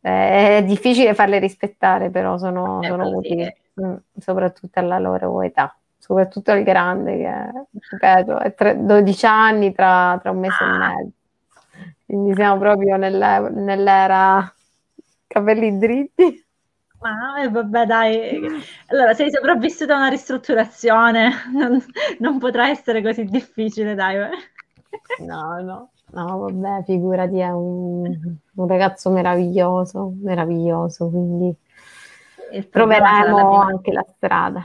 È 0.00 0.64
difficile 0.66 1.14
farle 1.14 1.38
rispettare, 1.38 2.10
però 2.10 2.38
sono, 2.38 2.80
sono 2.82 3.08
utili, 3.10 3.46
mm, 3.80 3.94
soprattutto 4.18 4.80
alla 4.80 4.98
loro 4.98 5.42
età, 5.42 5.76
soprattutto 5.98 6.50
al 6.50 6.64
grande 6.64 7.16
che, 7.18 7.66
ripeto, 7.88 8.38
è 8.40 8.54
tre, 8.54 8.84
12 8.84 9.26
anni 9.26 9.72
tra, 9.72 10.18
tra, 10.20 10.32
un 10.32 10.38
mese 10.40 10.64
ah. 10.64 10.66
e 10.66 10.78
mezzo. 10.78 11.12
Quindi 12.04 12.34
siamo 12.34 12.58
proprio 12.58 12.96
nell'era, 12.96 13.48
nell'era 13.48 14.54
capelli 15.28 15.78
dritti. 15.78 16.44
Ma 17.00 17.42
eh, 17.42 17.48
vabbè, 17.48 17.86
dai. 17.86 18.40
Allora, 18.88 19.14
sei 19.14 19.30
sopravvissuta 19.30 19.94
a 19.94 19.98
una 19.98 20.08
ristrutturazione, 20.08 21.30
non, 21.52 21.82
non 22.18 22.38
potrà 22.38 22.68
essere 22.68 23.02
così 23.02 23.24
difficile, 23.24 23.94
dai. 23.94 24.16
No, 25.26 25.60
no, 25.62 25.90
no, 26.10 26.38
vabbè, 26.38 26.84
figurati, 26.84 27.38
è 27.38 27.50
un, 27.50 28.36
un 28.54 28.66
ragazzo 28.66 29.10
meraviglioso, 29.10 30.12
meraviglioso, 30.20 31.08
quindi 31.08 31.54
troveremo 32.68 33.36
la 33.36 33.46
prima, 33.46 33.64
anche 33.64 33.92
la 33.92 34.04
strada. 34.16 34.62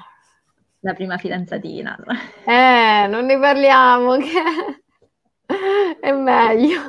La 0.82 0.94
prima 0.94 1.18
fidanzatina. 1.18 1.98
Eh, 2.46 3.08
non 3.08 3.26
ne 3.26 3.40
parliamo, 3.40 4.18
che 4.18 6.02
è 6.02 6.12
meglio. 6.12 6.82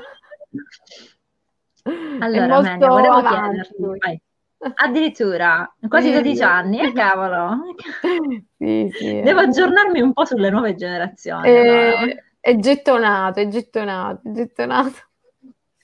Allora, 2.18 2.44
è 2.44 2.48
molto 2.48 2.68
Menia, 2.68 2.88
volevo 2.88 3.14
avanti. 3.14 3.60
chiederti, 3.70 4.22
Addirittura, 4.58 5.70
quasi 5.86 6.10
12 6.10 6.42
anni, 6.42 6.80
eh, 6.80 6.92
cavolo. 6.92 7.74
Sì, 8.58 8.90
sì. 8.90 9.20
Devo 9.20 9.40
aggiornarmi 9.40 10.00
un 10.00 10.14
po' 10.14 10.24
sulle 10.24 10.48
nuove 10.48 10.74
generazioni. 10.74 11.46
È, 11.46 11.88
allora. 11.98 12.22
è 12.40 12.56
gettonato, 12.56 13.40
è 13.40 13.48
gettonato, 13.48 14.28
è 14.28 14.32
gettonato. 14.32 14.96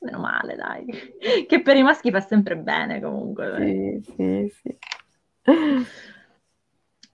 Meno 0.01 0.19
male, 0.19 0.57
dai. 0.57 0.87
Che 1.47 1.63
per 1.63 1.77
i 1.77 1.83
maschi 1.83 2.11
fa 2.11 2.21
sempre 2.21 2.57
bene 2.57 3.01
comunque. 3.01 3.57
Sì, 3.59 4.15
sì, 4.17 4.53
sì. 4.63 4.79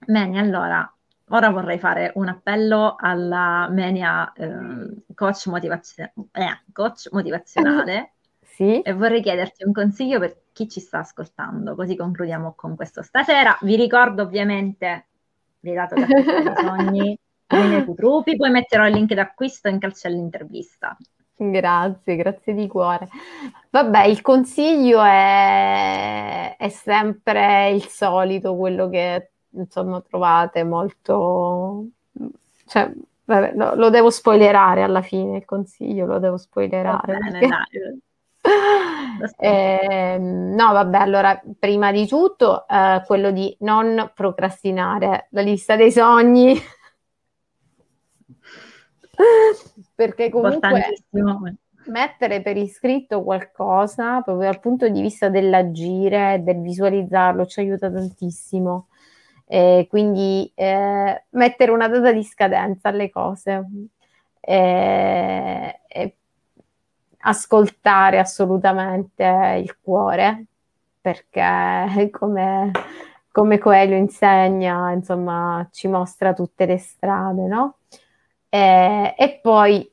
Bene, 0.07 0.39
allora, 0.39 0.91
ora 1.29 1.49
vorrei 1.49 1.77
fare 1.77 2.11
un 2.15 2.29
appello 2.29 2.95
alla 2.97 3.67
Menia 3.69 4.31
eh, 4.33 5.03
coach, 5.13 5.47
motivazio- 5.47 6.11
eh, 6.31 6.61
coach 6.71 7.09
motivazionale 7.11 8.13
sì. 8.59 8.81
e 8.81 8.93
vorrei 8.93 9.21
chiederti 9.21 9.63
un 9.63 9.71
consiglio 9.71 10.19
per 10.19 10.35
chi 10.51 10.67
ci 10.67 10.81
sta 10.81 10.99
ascoltando, 10.99 11.75
così 11.75 11.95
concludiamo 11.95 12.53
con 12.57 12.75
questo 12.75 13.01
stasera. 13.01 13.57
Vi 13.61 13.77
ricordo 13.77 14.23
ovviamente, 14.23 15.07
vi 15.61 15.73
dato 15.73 15.95
che 15.95 16.01
i 16.01 16.53
sogni, 16.57 17.17
Bene 17.47 17.85
Cutrupi, 17.85 18.35
poi 18.35 18.51
metterò 18.51 18.85
il 18.85 18.93
link 18.93 19.13
d'acquisto 19.13 19.69
in 19.69 19.79
calcio 19.79 20.07
all'intervista. 20.07 20.95
Grazie, 21.35 22.15
grazie 22.17 22.53
di 22.53 22.67
cuore. 22.67 23.07
Vabbè, 23.69 24.03
il 24.05 24.21
consiglio 24.21 25.01
è, 25.01 26.57
è 26.57 26.69
sempre 26.69 27.71
il 27.71 27.85
solito, 27.87 28.55
quello 28.55 28.89
che 28.89 29.31
insomma 29.51 30.01
trovate 30.01 30.63
molto... 30.63 31.85
Cioè, 32.67 32.91
vabbè, 33.23 33.53
lo, 33.55 33.73
lo, 33.75 33.89
devo 33.89 34.11
spoilerare 34.11 34.83
alla 34.83 35.01
fine, 35.01 35.37
il 35.37 35.45
consiglio 35.45 36.05
lo 36.05 36.19
devo 36.19 36.37
spoilerare. 36.37 37.17
Bene, 37.17 37.39
perché... 37.39 37.97
Eh, 39.37 40.17
no, 40.17 40.71
vabbè, 40.71 40.97
allora 40.97 41.41
prima 41.57 41.91
di 41.91 42.07
tutto 42.07 42.65
eh, 42.67 43.03
quello 43.05 43.31
di 43.31 43.53
non 43.59 44.11
procrastinare 44.15 45.27
la 45.31 45.41
lista 45.41 45.75
dei 45.75 45.91
sogni. 45.91 46.55
Perché 49.93 50.29
comunque 50.29 50.93
mettere 51.89 52.41
per 52.41 52.57
iscritto 52.57 53.23
qualcosa 53.23 54.21
proprio 54.21 54.49
dal 54.49 54.59
punto 54.59 54.87
di 54.87 55.01
vista 55.01 55.29
dell'agire, 55.29 56.41
del 56.43 56.61
visualizzarlo, 56.61 57.45
ci 57.45 57.59
aiuta 57.59 57.91
tantissimo. 57.91 58.87
E 59.45 59.87
quindi 59.89 60.51
eh, 60.55 61.23
mettere 61.31 61.71
una 61.71 61.87
data 61.87 62.11
di 62.11 62.23
scadenza 62.23 62.89
alle 62.89 63.09
cose 63.09 63.67
e, 64.39 65.81
e 65.87 66.17
ascoltare 67.29 68.19
assolutamente 68.19 69.23
il 69.61 69.77
cuore 69.81 70.45
perché 71.01 72.09
come, 72.11 72.71
come 73.31 73.57
Coelho 73.57 73.95
insegna, 73.95 74.91
insomma, 74.91 75.67
ci 75.71 75.87
mostra 75.87 76.33
tutte 76.33 76.65
le 76.65 76.77
strade, 76.77 77.47
no? 77.47 77.77
E, 78.49 79.15
e 79.17 79.39
poi 79.41 79.89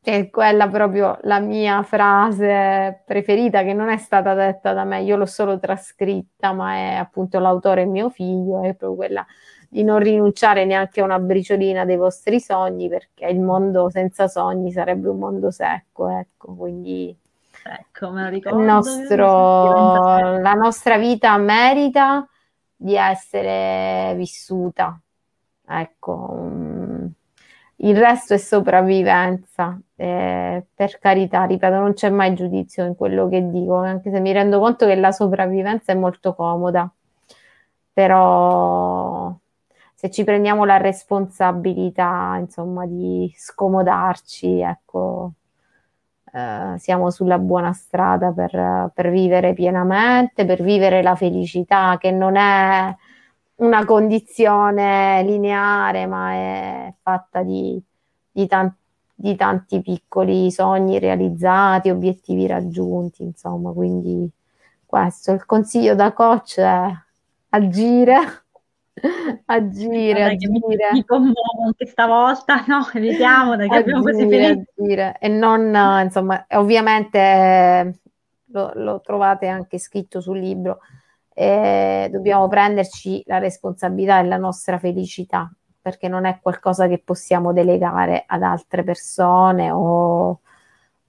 è 0.00 0.30
quella 0.30 0.68
proprio 0.68 1.18
la 1.22 1.38
mia 1.40 1.82
frase 1.82 3.02
preferita 3.04 3.62
che 3.62 3.74
non 3.74 3.88
è 3.90 3.98
stata 3.98 4.34
detta 4.34 4.72
da 4.72 4.84
me, 4.84 5.02
io 5.02 5.16
l'ho 5.16 5.26
solo 5.26 5.58
trascritta, 5.58 6.52
ma 6.52 6.74
è 6.74 6.94
appunto 6.94 7.38
l'autore 7.38 7.84
mio 7.84 8.08
figlio, 8.10 8.62
è 8.62 8.74
proprio 8.74 8.94
quella 8.94 9.26
di 9.70 9.84
non 9.84 9.98
rinunciare 9.98 10.64
neanche 10.64 11.00
a 11.00 11.04
una 11.04 11.18
briciolina 11.18 11.84
dei 11.84 11.96
vostri 11.96 12.40
sogni, 12.40 12.88
perché 12.88 13.26
il 13.26 13.38
mondo 13.38 13.90
senza 13.90 14.26
sogni 14.26 14.72
sarebbe 14.72 15.08
un 15.08 15.18
mondo 15.18 15.50
secco, 15.50 16.08
ecco, 16.08 16.54
quindi 16.54 17.14
ecco, 17.64 18.10
me 18.10 18.22
lo 18.22 18.28
ricordo. 18.30 18.62
Nostro, 18.62 20.38
la 20.38 20.54
nostra 20.54 20.96
vita 20.96 21.36
merita 21.36 22.26
di 22.74 22.96
essere 22.96 24.14
vissuta, 24.16 24.98
ecco, 25.66 26.28
um, 26.30 27.12
il 27.80 27.96
resto 27.96 28.34
è 28.34 28.38
sopravvivenza, 28.38 29.78
eh, 29.96 30.64
per 30.74 30.98
carità, 30.98 31.44
ripeto, 31.44 31.74
non 31.74 31.92
c'è 31.92 32.08
mai 32.08 32.34
giudizio 32.34 32.84
in 32.84 32.96
quello 32.96 33.28
che 33.28 33.50
dico, 33.50 33.74
anche 33.76 34.10
se 34.10 34.18
mi 34.18 34.32
rendo 34.32 34.58
conto 34.60 34.86
che 34.86 34.94
la 34.94 35.12
sopravvivenza 35.12 35.92
è 35.92 35.94
molto 35.94 36.34
comoda, 36.34 36.90
però 37.92 39.36
se 39.98 40.10
ci 40.10 40.22
prendiamo 40.22 40.64
la 40.64 40.76
responsabilità, 40.76 42.36
insomma, 42.38 42.86
di 42.86 43.34
scomodarci, 43.36 44.60
ecco, 44.60 45.32
eh, 46.32 46.76
siamo 46.78 47.10
sulla 47.10 47.38
buona 47.38 47.72
strada 47.72 48.30
per, 48.30 48.92
per 48.94 49.10
vivere 49.10 49.54
pienamente, 49.54 50.44
per 50.44 50.62
vivere 50.62 51.02
la 51.02 51.16
felicità, 51.16 51.96
che 51.98 52.12
non 52.12 52.36
è 52.36 52.96
una 53.56 53.84
condizione 53.84 55.24
lineare, 55.24 56.06
ma 56.06 56.32
è 56.32 56.94
fatta 57.02 57.42
di, 57.42 57.82
di, 58.30 58.46
tan- 58.46 58.72
di, 59.12 59.34
tanti 59.34 59.80
piccoli 59.82 60.52
sogni 60.52 61.00
realizzati, 61.00 61.90
obiettivi 61.90 62.46
raggiunti, 62.46 63.24
insomma, 63.24 63.72
quindi 63.72 64.30
questo, 64.86 65.32
il 65.32 65.44
consiglio 65.44 65.96
da 65.96 66.12
coach 66.12 66.60
è 66.60 66.88
agire, 67.48 68.44
agire, 69.46 70.24
agire. 70.24 70.50
Mi, 70.50 70.76
mi 70.92 71.04
commuovo 71.04 71.64
anche 71.66 71.86
stavolta, 71.86 72.64
no, 72.68 72.88
evitiamo, 72.92 73.56
perché 73.56 73.76
abbiamo 73.76 74.02
così 74.02 74.28
finito. 74.28 74.64
Agire. 74.76 75.16
E 75.20 75.28
non, 75.28 76.02
insomma, 76.04 76.44
ovviamente 76.50 78.00
lo, 78.50 78.72
lo 78.74 79.00
trovate 79.00 79.46
anche 79.46 79.78
scritto 79.78 80.20
sul 80.20 80.38
libro, 80.38 80.80
eh, 81.34 82.08
dobbiamo 82.10 82.48
prenderci 82.48 83.22
la 83.26 83.38
responsabilità 83.38 84.20
della 84.22 84.38
nostra 84.38 84.78
felicità, 84.78 85.50
perché 85.80 86.08
non 86.08 86.24
è 86.24 86.38
qualcosa 86.42 86.88
che 86.88 86.98
possiamo 86.98 87.52
delegare 87.52 88.24
ad 88.26 88.42
altre 88.42 88.82
persone 88.82 89.70
o, 89.70 90.40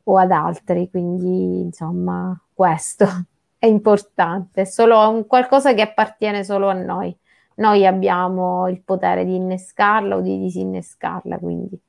o 0.04 0.18
ad 0.18 0.32
altri. 0.32 0.90
Quindi, 0.90 1.62
insomma, 1.62 2.40
questo 2.54 3.06
è 3.58 3.66
importante, 3.66 4.62
è 4.62 4.66
solo 4.66 5.10
un 5.10 5.26
qualcosa 5.26 5.74
che 5.74 5.82
appartiene 5.82 6.44
solo 6.44 6.70
a 6.70 6.74
noi. 6.74 7.16
Noi 7.60 7.86
abbiamo 7.86 8.68
il 8.68 8.82
potere 8.82 9.26
di 9.26 9.36
innescarla 9.36 10.16
o 10.16 10.22
di 10.22 10.40
disinnescarla, 10.40 11.38
quindi 11.38 11.80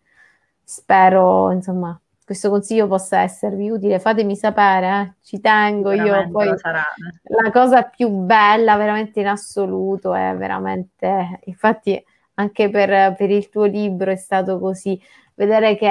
spero, 0.62 1.50
insomma, 1.52 1.98
questo 2.24 2.50
consiglio 2.50 2.86
possa 2.86 3.20
esservi 3.22 3.70
utile, 3.70 3.98
fatemi 3.98 4.36
sapere, 4.36 5.00
eh? 5.00 5.14
ci 5.22 5.40
tengo 5.40 5.92
io. 5.92 6.28
Poi 6.30 6.48
la 6.48 7.50
cosa 7.52 7.82
più 7.82 8.08
bella 8.08 8.76
veramente 8.76 9.20
in 9.20 9.26
assoluto 9.26 10.14
è 10.14 10.34
veramente, 10.36 11.40
infatti 11.44 12.00
anche 12.34 12.70
per, 12.70 13.14
per 13.16 13.30
il 13.30 13.48
tuo 13.48 13.64
libro 13.64 14.10
è 14.10 14.16
stato 14.16 14.58
così, 14.58 15.00
vedere 15.34 15.76
che 15.76 15.88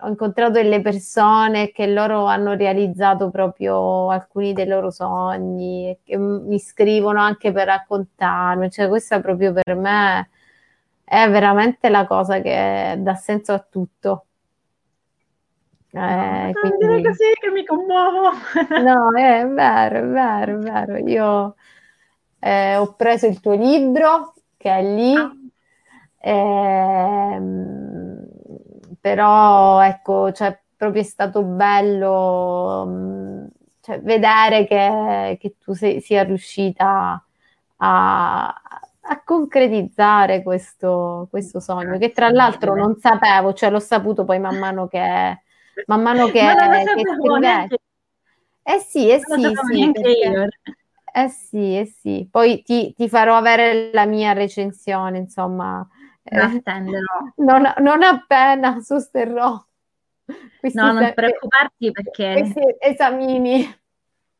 ho 0.00 0.08
incontrato 0.08 0.52
delle 0.52 0.80
persone 0.80 1.70
che 1.70 1.86
loro 1.86 2.26
hanno 2.26 2.54
realizzato 2.54 3.30
proprio 3.30 4.10
alcuni 4.10 4.52
dei 4.52 4.66
loro 4.66 4.90
sogni, 4.90 5.98
che 6.04 6.16
mi 6.16 6.58
scrivono 6.58 7.20
anche 7.20 7.52
per 7.52 7.66
raccontarmi, 7.66 8.70
cioè 8.70 8.88
questa 8.88 9.20
proprio 9.20 9.52
per 9.52 9.74
me 9.74 10.28
è 11.04 11.30
veramente 11.30 11.88
la 11.88 12.06
cosa 12.06 12.40
che 12.40 12.96
dà 12.98 13.14
senso 13.14 13.52
a 13.52 13.64
tutto. 13.68 14.26
Eh, 15.90 16.52
quindi... 16.52 16.76
dire 16.78 17.02
così 17.02 17.24
che 17.40 17.50
mi 17.50 17.64
commuovo. 17.64 18.30
no, 18.82 19.16
è 19.16 19.46
vero, 19.46 19.98
è 19.98 20.04
vero, 20.04 20.58
è 20.58 20.58
vero. 20.58 20.96
Io 20.98 21.54
eh, 22.40 22.76
ho 22.76 22.92
preso 22.94 23.26
il 23.26 23.40
tuo 23.40 23.54
libro 23.54 24.34
che 24.56 24.70
è 24.70 24.82
lì, 24.82 25.14
ah. 25.14 25.32
ehm, 26.18 28.05
però 29.06 29.82
ecco, 29.82 30.32
cioè, 30.32 30.58
proprio 30.76 31.00
è 31.00 31.04
stato 31.04 31.44
bello 31.44 32.88
cioè, 33.80 34.00
vedere 34.00 34.66
che, 34.66 35.36
che 35.40 35.54
tu 35.62 35.74
sei, 35.74 36.00
sia 36.00 36.24
riuscita 36.24 37.24
a, 37.76 38.46
a 38.48 39.22
concretizzare 39.24 40.42
questo, 40.42 41.28
questo 41.30 41.60
sogno, 41.60 41.98
che 41.98 42.10
tra 42.10 42.30
l'altro 42.30 42.74
non 42.74 42.96
sapevo, 42.96 43.52
cioè 43.52 43.70
l'ho 43.70 43.78
saputo 43.78 44.24
poi 44.24 44.40
man 44.40 44.58
mano 44.58 44.88
che 44.88 44.98
man 45.86 46.02
mano 46.02 46.26
che, 46.26 46.40
che 46.40 47.02
scrivete. 47.16 47.78
Eh 48.64 48.78
sì, 48.80 49.08
eh 49.08 49.20
sì, 49.20 49.52
sì 49.70 49.92
perché, 49.92 50.48
eh 51.14 51.28
sì, 51.28 51.78
eh 51.78 51.86
sì. 51.86 52.26
Poi 52.28 52.60
ti, 52.64 52.92
ti, 52.92 53.08
farò 53.08 53.36
avere 53.36 53.90
la 53.92 54.04
mia 54.04 54.32
recensione, 54.32 55.18
insomma. 55.18 55.88
Eh, 56.28 56.60
non, 57.36 57.72
non, 57.78 58.02
appena 58.02 58.80
sosterrò. 58.80 59.64
no, 60.72 60.92
non 60.92 61.12
preoccuparti 61.14 61.92
perché... 61.92 62.32
Questi 62.32 62.76
esamini. 62.80 63.78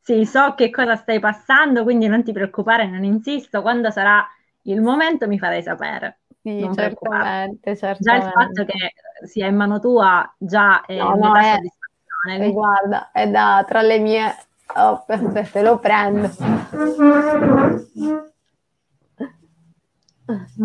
Sì, 0.01 0.25
so 0.25 0.53
che 0.55 0.69
cosa 0.69 0.95
stai 0.95 1.19
passando, 1.19 1.83
quindi 1.83 2.07
non 2.07 2.23
ti 2.23 2.33
preoccupare, 2.33 2.87
non 2.87 3.03
insisto. 3.03 3.61
Quando 3.61 3.91
sarà 3.91 4.25
il 4.63 4.81
momento 4.81 5.27
mi 5.27 5.39
farai 5.39 5.61
sapere. 5.61 6.19
Sì, 6.41 6.59
non 6.59 6.73
certamente, 6.73 7.75
certamente. 7.75 8.03
Già 8.03 8.15
il 8.15 8.31
fatto 8.31 8.65
che 8.65 8.93
sia 9.25 9.47
in 9.47 9.55
mano 9.55 9.79
tua 9.79 10.33
già 10.37 10.85
è 10.85 10.97
no, 10.97 11.15
no, 11.15 11.35
è, 11.35 11.55
soddisfazione. 11.55 12.45
Eh, 12.45 12.51
guarda, 12.51 13.11
è 13.11 13.29
da 13.29 13.65
tra 13.67 13.81
le 13.81 13.99
mie... 13.99 14.35
Oh, 14.75 15.05
aspetta, 15.07 15.61
lo 15.61 15.79
prendo. 15.79 16.29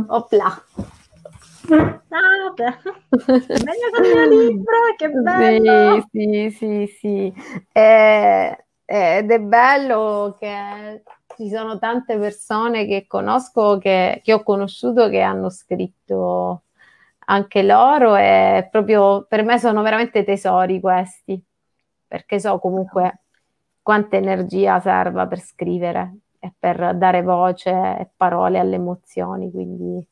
Opla. 0.09 0.64
Ah, 1.71 2.55
Meglio 3.65 3.91
con 3.93 4.05
il 4.05 4.29
mio 4.29 4.29
libro, 4.49 4.77
che 4.97 5.09
bello! 5.09 6.07
Sì, 6.11 6.51
sì, 6.51 6.57
sì, 6.57 6.87
sì. 6.99 7.35
Eh, 7.73 8.65
ed 8.85 9.31
è 9.31 9.41
bello 9.41 10.37
che 10.39 11.03
ci 11.37 11.49
sono 11.49 11.79
tante 11.79 12.19
persone 12.19 12.87
che 12.87 13.07
conosco, 13.07 13.79
che, 13.79 14.21
che 14.23 14.33
ho 14.33 14.43
conosciuto, 14.43 15.09
che 15.09 15.21
hanno 15.21 15.49
scritto 15.51 16.65
anche 17.27 17.63
loro 17.63 18.17
e 18.17 18.69
proprio 18.71 19.25
per 19.29 19.43
me 19.45 19.59
sono 19.59 19.83
veramente 19.83 20.25
tesori 20.25 20.81
questi, 20.81 21.43
perché 22.07 22.39
so 22.41 22.59
comunque 22.59 23.21
quanta 23.81 24.17
energia 24.17 24.81
serva 24.81 25.27
per 25.27 25.41
scrivere 25.41 26.17
e 26.39 26.53
per 26.59 26.97
dare 26.97 27.23
voce 27.23 27.71
e 27.71 28.11
parole 28.17 28.59
alle 28.59 28.75
emozioni, 28.77 29.51
quindi 29.51 30.07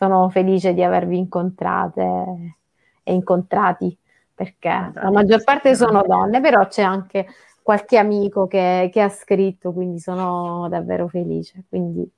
sono 0.00 0.30
felice 0.30 0.72
di 0.72 0.82
avervi 0.82 1.18
incontrate 1.18 2.56
e 3.02 3.12
incontrati, 3.12 3.94
perché 4.34 4.92
la 4.94 5.10
maggior 5.10 5.44
parte 5.44 5.74
sono 5.74 6.02
donne, 6.06 6.40
però 6.40 6.66
c'è 6.68 6.80
anche 6.80 7.26
qualche 7.62 7.98
amico 7.98 8.46
che, 8.46 8.88
che 8.90 9.02
ha 9.02 9.10
scritto, 9.10 9.74
quindi 9.74 9.98
sono 9.98 10.68
davvero 10.70 11.06
felice. 11.06 11.64
Quindi 11.68 12.10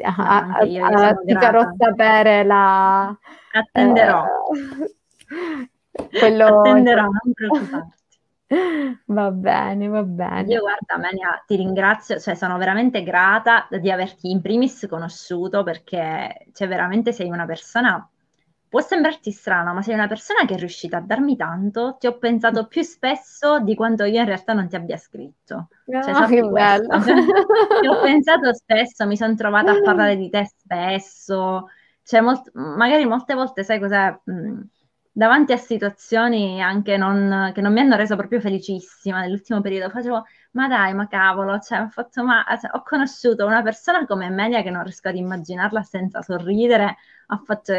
a, 0.00 0.58
a, 0.58 0.62
io 0.62 0.86
ti 1.24 1.34
farò 1.34 1.68
sapere 1.76 2.44
la... 2.44 3.08
Attenderò. 3.52 4.24
Eh, 5.90 6.18
quello... 6.20 6.60
Attenderò, 6.60 7.02
non 7.02 7.32
preoccuparti. 7.34 7.97
Va 9.06 9.30
bene, 9.30 9.88
va 9.88 10.02
bene. 10.02 10.52
Io 10.52 10.60
guarda, 10.60 10.96
Menia, 10.98 11.42
ti 11.46 11.56
ringrazio, 11.56 12.18
cioè 12.18 12.34
sono 12.34 12.56
veramente 12.58 13.02
grata 13.02 13.68
di 13.80 13.90
averti 13.90 14.30
in 14.30 14.40
primis 14.40 14.86
conosciuto 14.88 15.62
perché 15.62 16.46
cioè, 16.54 16.68
veramente 16.68 17.12
sei 17.12 17.28
una 17.28 17.44
persona 17.44 18.08
può 18.68 18.80
sembrarti 18.80 19.30
strano, 19.30 19.74
ma 19.74 19.82
sei 19.82 19.94
una 19.94 20.06
persona 20.06 20.44
che 20.46 20.54
è 20.54 20.58
riuscita 20.58 20.98
a 20.98 21.00
darmi 21.00 21.36
tanto, 21.36 21.96
ti 21.98 22.06
ho 22.06 22.18
pensato 22.18 22.66
più 22.66 22.82
spesso 22.82 23.60
di 23.60 23.74
quanto 23.74 24.04
io 24.04 24.20
in 24.20 24.26
realtà 24.26 24.52
non 24.52 24.68
ti 24.68 24.76
abbia 24.76 24.96
scritto. 24.96 25.68
No, 25.86 26.00
cioè, 26.14 26.14
che 26.28 26.42
bello. 26.44 26.88
ti 27.78 27.86
ho 27.86 27.98
pensato 27.98 28.52
spesso, 28.54 29.06
mi 29.06 29.16
sono 29.16 29.34
trovata 29.34 29.72
a 29.72 29.78
parlare 29.80 30.16
di 30.16 30.28
te 30.30 30.46
spesso, 30.46 31.68
cioè, 32.02 32.20
molt- 32.20 32.50
magari 32.54 33.04
molte 33.06 33.34
volte, 33.34 33.64
sai 33.64 33.78
cos'è? 33.80 34.18
Mh, 34.24 34.60
davanti 35.18 35.50
a 35.50 35.56
situazioni 35.56 36.62
anche 36.62 36.96
non, 36.96 37.50
che 37.52 37.60
non 37.60 37.72
mi 37.72 37.80
hanno 37.80 37.96
reso 37.96 38.14
proprio 38.14 38.38
felicissima 38.38 39.20
nell'ultimo 39.20 39.60
periodo, 39.60 39.90
facevo, 39.90 40.22
ma 40.52 40.68
dai, 40.68 40.94
ma 40.94 41.08
cavolo, 41.08 41.58
cioè, 41.58 41.80
ho, 41.80 41.88
fatto, 41.88 42.22
ma, 42.22 42.44
cioè, 42.60 42.70
ho 42.72 42.84
conosciuto 42.84 43.44
una 43.44 43.60
persona 43.60 44.06
come 44.06 44.26
Amelia 44.26 44.62
che 44.62 44.70
non 44.70 44.84
riesco 44.84 45.08
ad 45.08 45.16
immaginarla 45.16 45.82
senza 45.82 46.22
sorridere, 46.22 46.98
ha 47.26 47.36
fatto, 47.44 47.72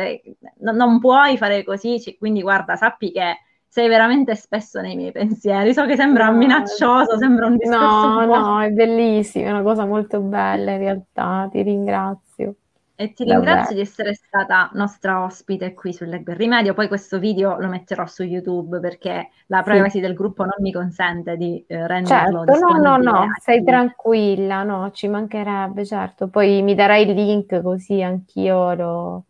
no, 0.57 0.73
non 0.73 0.99
puoi 0.99 1.37
fare 1.37 1.63
così, 1.63 2.01
cioè, 2.01 2.17
quindi 2.17 2.41
guarda, 2.41 2.75
sappi 2.75 3.09
che 3.13 3.37
sei 3.69 3.87
veramente 3.87 4.35
spesso 4.35 4.81
nei 4.81 4.97
miei 4.97 5.13
pensieri. 5.13 5.73
So 5.73 5.85
che 5.85 5.95
sembra 5.95 6.25
no, 6.25 6.35
minaccioso, 6.35 7.17
sembra 7.17 7.45
un 7.45 7.55
discorso. 7.55 8.25
No, 8.25 8.25
no, 8.25 8.61
è 8.61 8.69
bellissimo, 8.71 9.45
è 9.45 9.51
una 9.51 9.61
cosa 9.61 9.85
molto 9.85 10.19
bella 10.19 10.71
in 10.71 10.79
realtà, 10.79 11.47
ti 11.49 11.61
ringrazio. 11.61 12.55
E 13.01 13.13
ti 13.13 13.23
ringrazio 13.23 13.75
di 13.75 13.79
essere 13.79 14.13
stata 14.13 14.69
nostra 14.73 15.23
ospite 15.23 15.73
qui 15.73 15.93
sul 15.93 16.09
Leggo 16.09 16.31
il 16.31 16.37
Rimedio. 16.37 16.73
Poi 16.73 16.89
questo 16.89 17.17
video 17.17 17.57
lo 17.57 17.69
metterò 17.69 18.05
su 18.05 18.23
YouTube 18.23 18.81
perché 18.81 19.29
la 19.45 19.63
privacy 19.63 19.91
sì. 19.91 19.99
del 20.01 20.13
gruppo 20.13 20.43
non 20.43 20.55
mi 20.59 20.73
consente 20.73 21.37
di 21.37 21.63
eh, 21.65 21.87
renderlo 21.87 22.43
certo, 22.43 22.65
no, 22.65 22.97
no, 22.97 22.97
no, 22.97 23.27
sei 23.39 23.63
tranquilla, 23.63 24.63
no, 24.63 24.91
ci 24.91 25.07
mancherebbe, 25.07 25.85
certo. 25.85 26.27
Poi 26.27 26.61
mi 26.61 26.75
darai 26.75 27.07
il 27.07 27.13
link 27.13 27.61
così 27.61 28.03
anch'io 28.03 28.73
lo, 28.73 29.23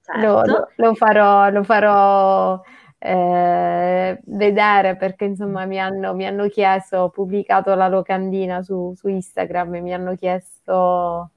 certo. 0.00 0.26
lo, 0.26 0.42
lo, 0.46 0.68
lo 0.74 0.94
farò, 0.94 1.50
lo 1.50 1.64
farò 1.64 2.62
eh, 2.96 4.22
vedere 4.24 4.96
perché 4.96 5.26
insomma 5.26 5.66
mi 5.66 5.78
hanno, 5.78 6.14
mi 6.14 6.24
hanno, 6.24 6.48
chiesto, 6.48 6.96
ho 6.96 7.08
pubblicato 7.10 7.74
la 7.74 7.88
locandina 7.88 8.62
su, 8.62 8.94
su 8.96 9.08
Instagram 9.08 9.74
e 9.74 9.80
mi 9.82 9.92
hanno 9.92 10.14
chiesto 10.14 11.28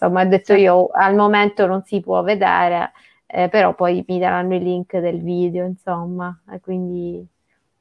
insomma 0.00 0.22
ho 0.22 0.26
detto 0.26 0.54
io 0.54 0.88
al 0.92 1.14
momento 1.14 1.66
non 1.66 1.82
si 1.82 2.00
può 2.00 2.22
vedere, 2.22 2.92
eh, 3.26 3.48
però 3.48 3.74
poi 3.74 4.02
mi 4.08 4.18
daranno 4.18 4.54
il 4.54 4.62
link 4.62 4.96
del 4.96 5.22
video, 5.22 5.66
insomma, 5.66 6.42
e 6.50 6.60
quindi 6.60 7.24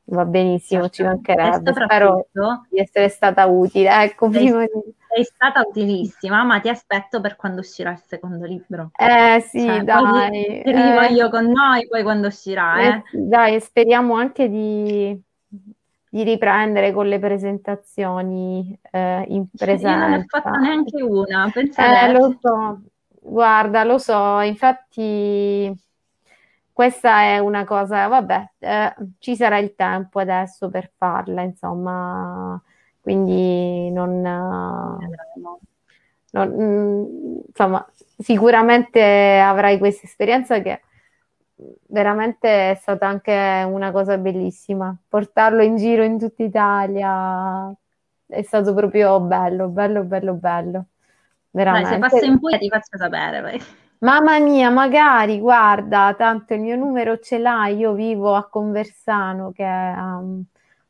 va 0.05 0.25
benissimo, 0.25 0.89
certo. 0.89 0.95
ci 0.95 1.03
mancherebbe. 1.03 1.73
Spero 1.73 2.27
di 2.69 2.79
essere 2.79 3.07
stata 3.07 3.45
utile. 3.45 4.03
Ecco, 4.03 4.29
sei, 4.31 4.45
di... 4.45 4.51
sei 4.51 5.23
stata 5.23 5.61
utilissima, 5.61 6.43
ma 6.43 6.59
ti 6.59 6.67
aspetto 6.67 7.21
per 7.21 7.37
quando 7.37 7.61
uscirà 7.61 7.91
il 7.91 8.03
secondo 8.05 8.45
libro. 8.45 8.91
Eh 8.95 9.39
sì, 9.41 9.65
cioè, 9.65 9.81
dai. 9.83 10.61
Ti 10.63 10.69
eh. 10.69 11.29
con 11.29 11.45
noi 11.45 11.87
poi 11.87 12.03
quando 12.03 12.27
uscirà. 12.27 12.81
Eh, 12.81 12.87
eh. 12.87 13.03
Dai, 13.13 13.59
speriamo 13.61 14.15
anche 14.15 14.49
di 14.49 15.19
di 16.09 16.23
riprendere 16.23 16.91
con 16.91 17.07
le 17.07 17.19
presentazioni 17.19 18.77
eh, 18.91 19.23
in 19.27 19.45
presenza. 19.55 19.89
Io 19.89 19.97
non 19.97 20.09
ne 20.09 20.17
ho 20.17 20.23
fatta 20.27 20.49
neanche 20.51 21.01
una, 21.03 21.51
eh, 21.53 22.11
lo 22.11 22.37
so, 22.41 22.81
guarda, 23.21 23.83
lo 23.83 23.99
so, 23.99 24.39
infatti 24.39 25.71
questa 26.73 27.21
è 27.23 27.37
una 27.37 27.65
cosa, 27.65 28.07
vabbè, 28.07 28.51
eh, 28.59 28.95
ci 29.19 29.35
sarà 29.35 29.57
il 29.57 29.75
tempo 29.75 30.19
adesso 30.19 30.69
per 30.69 30.91
farla, 30.97 31.41
insomma, 31.41 32.59
quindi 33.01 33.91
non, 33.91 34.21
non 34.21 34.97
mm, 36.49 37.39
insomma, 37.47 37.85
sicuramente 38.17 39.39
avrai 39.39 39.77
questa 39.77 40.05
esperienza 40.05 40.61
che 40.61 40.81
veramente 41.87 42.71
è 42.71 42.75
stata 42.75 43.07
anche 43.07 43.65
una 43.67 43.91
cosa 43.91 44.17
bellissima. 44.17 44.95
Portarlo 45.07 45.61
in 45.61 45.75
giro 45.75 46.03
in 46.03 46.17
tutta 46.17 46.43
Italia 46.43 47.73
è 48.25 48.41
stato 48.43 48.73
proprio 48.73 49.19
bello, 49.19 49.67
bello, 49.67 50.03
bello, 50.03 50.33
bello. 50.33 50.85
Veramente. 51.51 51.97
Dai, 51.97 52.09
se 52.09 52.15
passo 52.15 52.25
in 52.25 52.39
Puglia 52.39 52.57
ti 52.57 52.69
faccio 52.69 52.97
sapere. 52.97 53.41
Poi. 53.41 53.61
Mamma 53.99 54.39
mia, 54.39 54.69
magari, 54.69 55.39
guarda, 55.39 56.13
tanto 56.17 56.53
il 56.53 56.61
mio 56.61 56.77
numero 56.77 57.19
ce 57.19 57.37
l'hai, 57.37 57.75
io 57.75 57.93
vivo 57.93 58.33
a 58.35 58.47
Conversano 58.47 59.51
che 59.51 59.63
è 59.63 59.67
a 59.67 60.21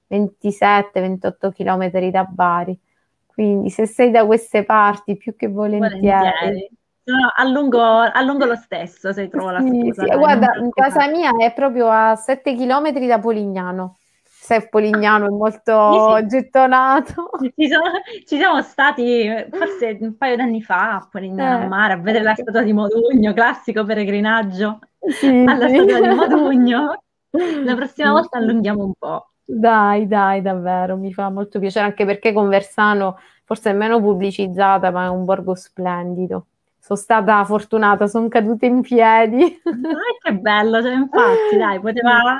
27-28 0.07 1.51
km 1.51 2.09
da 2.11 2.23
Bari, 2.25 2.79
quindi 3.25 3.71
se 3.71 3.87
sei 3.87 4.11
da 4.11 4.25
queste 4.25 4.63
parti 4.63 5.17
più 5.17 5.35
che 5.35 5.47
volentieri. 5.47 5.99
volentieri 5.99 6.69
No, 7.09 7.31
allungo, 7.35 7.81
allungo, 7.81 8.45
lo 8.45 8.55
stesso 8.55 9.11
se 9.11 9.29
trovo 9.29 9.49
la 9.49 9.61
scusa. 9.61 10.03
Sì, 10.03 10.15
guarda, 10.15 10.53
in 10.59 10.69
casa 10.69 11.07
mia 11.07 11.31
è 11.37 11.51
proprio 11.53 11.89
a 11.89 12.15
7 12.15 12.55
km 12.55 12.91
da 13.07 13.17
Polignano. 13.17 13.97
Se 14.23 14.67
Polignano 14.69 15.25
è 15.25 15.29
molto 15.29 16.19
sì, 16.19 16.21
sì. 16.21 16.27
gettonato. 16.27 17.29
Ci, 17.55 17.67
sono, 17.67 17.91
ci, 18.25 18.37
siamo 18.37 18.61
stati 18.61 19.27
forse 19.51 19.97
un 20.01 20.17
paio 20.17 20.35
d'anni 20.35 20.61
fa 20.61 20.95
a 20.95 21.07
Polignano 21.09 21.63
eh, 21.63 21.67
mare 21.67 21.93
a 21.93 21.97
vedere 21.97 22.23
la 22.23 22.35
statua 22.35 22.61
di 22.61 22.73
Modugno, 22.73 23.33
classico 23.33 23.83
peregrinaggio 23.83 24.79
sì, 24.99 25.45
alla 25.47 25.67
statua 25.67 25.99
di 25.99 26.15
Modugno. 26.15 27.03
La 27.63 27.75
prossima 27.75 28.11
volta 28.11 28.39
allunghiamo 28.39 28.83
un 28.83 28.93
po'. 28.97 29.29
Dai, 29.45 30.07
dai, 30.07 30.41
davvero, 30.41 30.97
mi 30.97 31.13
fa 31.13 31.29
molto 31.29 31.59
piacere, 31.59 31.85
anche 31.85 32.05
perché 32.05 32.33
Conversano 32.33 33.19
forse 33.45 33.69
è 33.71 33.73
meno 33.73 33.99
pubblicizzata, 33.99 34.89
ma 34.89 35.05
è 35.05 35.09
un 35.09 35.25
borgo 35.25 35.53
splendido 35.53 36.45
sono 36.89 36.99
stata 36.99 37.45
fortunata, 37.45 38.07
sono 38.07 38.27
caduta 38.27 38.65
in 38.65 38.81
piedi. 38.81 39.61
Ah, 39.63 40.17
che 40.23 40.33
bello, 40.33 40.81
cioè, 40.81 40.93
infatti, 40.93 41.55
dai, 41.55 41.79
poteva, 41.79 42.39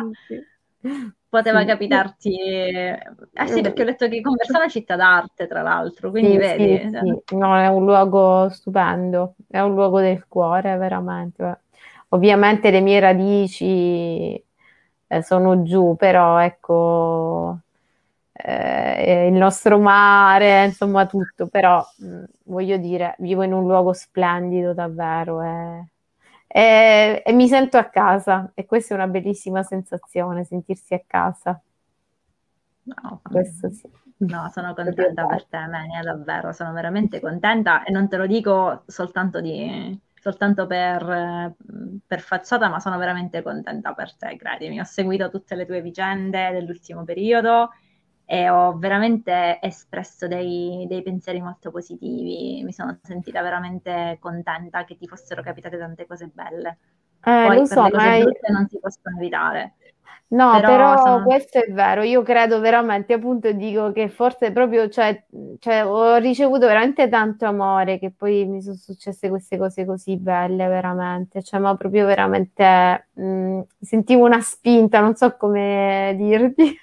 poteva 1.29 1.63
capitarti. 1.63 2.35
Eh 2.35 3.47
sì, 3.47 3.61
perché 3.61 3.83
ho 3.83 3.85
letto 3.85 4.07
che 4.07 4.21
Conversa 4.21 4.53
è 4.53 4.61
una 4.61 4.67
città 4.69 4.95
d'arte, 4.95 5.45
tra 5.45 5.61
l'altro, 5.61 6.09
quindi 6.09 6.31
sì, 6.31 6.37
vedi. 6.37 6.89
Sì, 6.89 7.21
sì. 7.25 7.35
No, 7.35 7.55
è 7.59 7.67
un 7.67 7.85
luogo 7.85 8.49
stupendo, 8.49 9.35
è 9.47 9.59
un 9.59 9.75
luogo 9.75 9.99
del 9.99 10.25
cuore, 10.27 10.75
veramente. 10.77 11.61
Ovviamente 12.09 12.71
le 12.71 12.81
mie 12.81 12.99
radici 12.99 14.33
eh, 14.33 15.21
sono 15.21 15.61
giù, 15.61 15.95
però 15.95 16.39
ecco, 16.39 17.59
eh, 18.41 19.27
il 19.27 19.33
nostro 19.33 19.79
mare, 19.79 20.65
insomma 20.65 21.05
tutto, 21.05 21.47
però 21.47 21.85
mh, 21.97 22.23
voglio 22.45 22.77
dire, 22.77 23.15
vivo 23.19 23.43
in 23.43 23.51
un 23.51 23.63
luogo 23.65 23.91
splendido 23.91 24.73
davvero 24.73 25.41
e, 25.41 25.87
e, 26.47 27.21
e, 27.25 27.33
mi 27.33 27.47
sento 27.49 27.77
a 27.77 27.85
casa 27.85 28.51
e 28.53 28.65
questa 28.65 28.93
è 28.93 28.97
una 28.97 29.07
bellissima 29.07 29.61
sensazione, 29.63 30.45
sentirsi 30.45 30.93
a 30.93 31.01
casa. 31.05 31.61
No, 32.83 33.19
Questo 33.21 33.69
sì. 33.71 33.89
no 34.19 34.49
sono 34.53 34.73
contenta 34.73 35.25
per 35.25 35.45
te, 35.45 35.57
Menia, 35.67 36.01
davvero, 36.01 36.53
sono 36.53 36.71
veramente 36.71 37.19
contenta 37.19 37.83
e 37.83 37.91
non 37.91 38.07
te 38.07 38.15
lo 38.15 38.25
dico 38.25 38.83
soltanto, 38.87 39.41
di, 39.41 39.99
soltanto 40.15 40.65
per, 40.65 41.55
per 42.07 42.19
facciata, 42.21 42.69
ma 42.69 42.79
sono 42.79 42.97
veramente 42.97 43.43
contenta 43.43 43.93
per 43.93 44.15
te, 44.15 44.37
credimi. 44.37 44.79
Ho 44.79 44.85
seguito 44.85 45.29
tutte 45.29 45.55
le 45.55 45.65
tue 45.65 45.81
vicende 45.81 46.51
dell'ultimo 46.51 47.03
periodo 47.03 47.71
e 48.31 48.47
ho 48.47 48.77
veramente 48.77 49.57
espresso 49.59 50.27
dei, 50.27 50.85
dei, 50.87 51.01
pensieri 51.01 51.41
molto 51.41 51.71
positivi, 51.71 52.61
mi 52.63 52.71
sono 52.71 52.99
sentita 53.01 53.41
veramente 53.41 54.17
contenta 54.19 54.85
che 54.85 54.97
ti 54.97 55.07
fossero 55.07 55.41
capitate 55.41 55.79
tante 55.79 56.05
cose 56.05 56.29
belle. 56.31 56.77
Eh, 57.23 57.45
Poi 57.47 57.55
lo 57.55 57.65
so, 57.65 57.81
hai... 57.81 58.21
brutte 58.21 58.51
non 58.51 58.67
si 58.69 58.77
possono 58.79 59.17
evitare. 59.17 59.73
No, 60.27 60.51
però, 60.59 60.67
però 60.67 60.97
sono... 60.97 61.23
questo 61.23 61.57
è 61.57 61.71
vero, 61.71 62.03
io 62.03 62.21
credo 62.21 62.59
veramente, 62.59 63.13
appunto 63.13 63.51
dico 63.51 63.91
che 63.91 64.09
forse 64.09 64.51
proprio, 64.51 64.89
cioè, 64.89 65.25
cioè, 65.57 65.83
ho 65.83 66.17
ricevuto 66.17 66.67
veramente 66.67 67.09
tanto 67.09 67.47
amore 67.47 67.97
che 67.97 68.11
poi 68.15 68.45
mi 68.45 68.61
sono 68.61 68.75
successe 68.75 69.27
queste 69.27 69.57
cose 69.57 69.85
così 69.85 70.17
belle, 70.17 70.67
veramente, 70.67 71.41
cioè, 71.41 71.59
ma 71.59 71.75
proprio 71.75 72.05
veramente 72.05 73.07
mh, 73.11 73.23
mm, 73.23 73.59
sentivo 73.81 74.25
una 74.25 74.39
spinta, 74.39 74.99
non 74.99 75.15
so 75.15 75.35
come 75.35 76.13
dirti. 76.15 76.77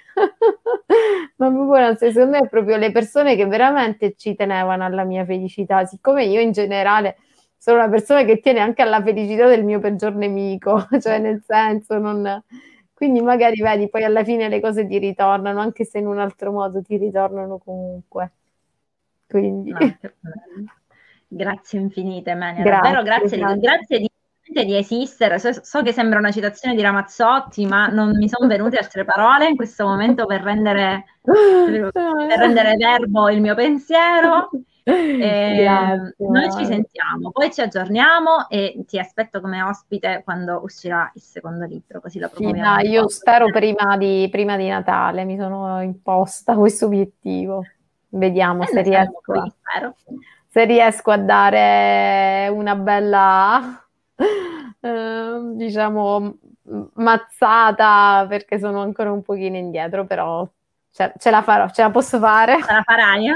Ma 1.37 1.51
proprio, 1.51 1.95
secondo 1.95 2.29
me, 2.29 2.47
proprio 2.47 2.77
le 2.77 2.91
persone 2.91 3.35
che 3.35 3.45
veramente 3.45 4.15
ci 4.15 4.35
tenevano 4.35 4.83
alla 4.85 5.03
mia 5.03 5.25
felicità, 5.25 5.85
siccome 5.85 6.25
io 6.25 6.39
in 6.39 6.51
generale 6.51 7.17
sono 7.57 7.77
una 7.77 7.89
persona 7.89 8.23
che 8.23 8.39
tiene 8.39 8.59
anche 8.59 8.81
alla 8.81 9.01
felicità 9.01 9.47
del 9.47 9.63
mio 9.63 9.79
peggior 9.79 10.15
nemico, 10.15 10.87
cioè 11.01 11.19
nel 11.19 11.43
senso 11.45 11.97
non 11.97 12.43
quindi 12.97 13.21
magari 13.21 13.61
vedi, 13.61 13.89
poi 13.89 14.03
alla 14.03 14.23
fine 14.23 14.49
le 14.49 14.59
cose 14.59 14.87
ti 14.87 14.97
ritornano, 14.97 15.59
anche 15.59 15.85
se 15.85 15.99
in 15.99 16.07
un 16.07 16.17
altro 16.17 16.51
modo 16.51 16.81
ti 16.81 16.97
ritornano 16.97 17.59
comunque. 17.59 18.31
Quindi... 19.27 19.69
No, 19.69 19.77
grazie 21.27 21.79
infinite, 21.79 22.33
Mania. 22.33 22.63
Grazie, 22.63 22.81
Davvero 22.81 23.03
grazie, 23.03 23.37
grazie. 23.37 23.59
Grazie 23.59 23.99
di, 23.99 24.09
di 24.51 24.75
esistere. 24.75 25.39
So, 25.39 25.51
so, 25.63 25.81
che 25.81 25.91
sembra 25.91 26.19
una 26.19 26.31
citazione 26.31 26.75
di 26.75 26.81
Ramazzotti, 26.81 27.65
ma 27.65 27.87
non 27.87 28.17
mi 28.17 28.29
sono 28.29 28.47
venute 28.47 28.77
altre 28.77 29.05
parole 29.05 29.47
in 29.47 29.55
questo 29.55 29.85
momento 29.85 30.25
per 30.25 30.41
rendere, 30.41 31.05
per 31.21 31.91
rendere 32.37 32.75
verbo 32.75 33.29
il 33.29 33.41
mio 33.41 33.55
pensiero. 33.55 34.49
Eh, 34.89 35.65
noi 36.17 36.51
ci 36.53 36.65
sentiamo, 36.65 37.31
poi 37.31 37.51
ci 37.51 37.59
aggiorniamo 37.59 38.47
e 38.47 38.85
ti 38.87 38.97
aspetto 38.97 39.41
come 39.41 39.61
ospite 39.61 40.21
quando 40.23 40.61
uscirà 40.63 41.11
il 41.13 41.21
secondo 41.21 41.65
libro, 41.65 41.99
così 41.99 42.19
la 42.19 42.29
promuoviamo. 42.29 42.79
Sì, 42.79 42.87
io 42.87 43.09
spero 43.09 43.47
prima 43.51 43.97
di, 43.97 44.29
prima 44.31 44.55
di, 44.55 44.69
Natale, 44.69 45.25
mi 45.25 45.35
sono 45.35 45.81
imposta 45.81 46.55
questo 46.55 46.85
obiettivo. 46.85 47.65
Vediamo 48.07 48.63
eh, 48.63 48.67
se, 48.67 48.81
riesco, 48.81 49.21
qui, 49.25 49.53
se 50.47 50.63
riesco 50.63 51.11
a 51.11 51.17
dare 51.17 52.47
una 52.47 52.75
bella, 52.75 53.86
eh, 54.81 55.39
diciamo, 55.55 56.37
mazzata 56.95 58.25
perché 58.27 58.59
sono 58.59 58.81
ancora 58.81 59.11
un 59.11 59.21
pochino 59.21 59.55
indietro, 59.57 60.05
però 60.05 60.47
ce, 60.91 61.13
ce 61.17 61.29
la 61.29 61.41
farò, 61.41 61.69
ce 61.69 61.81
la 61.83 61.91
posso 61.91 62.19
fare. 62.19 62.57
Ce 62.61 62.73
la 62.73 62.83
farai. 62.83 63.27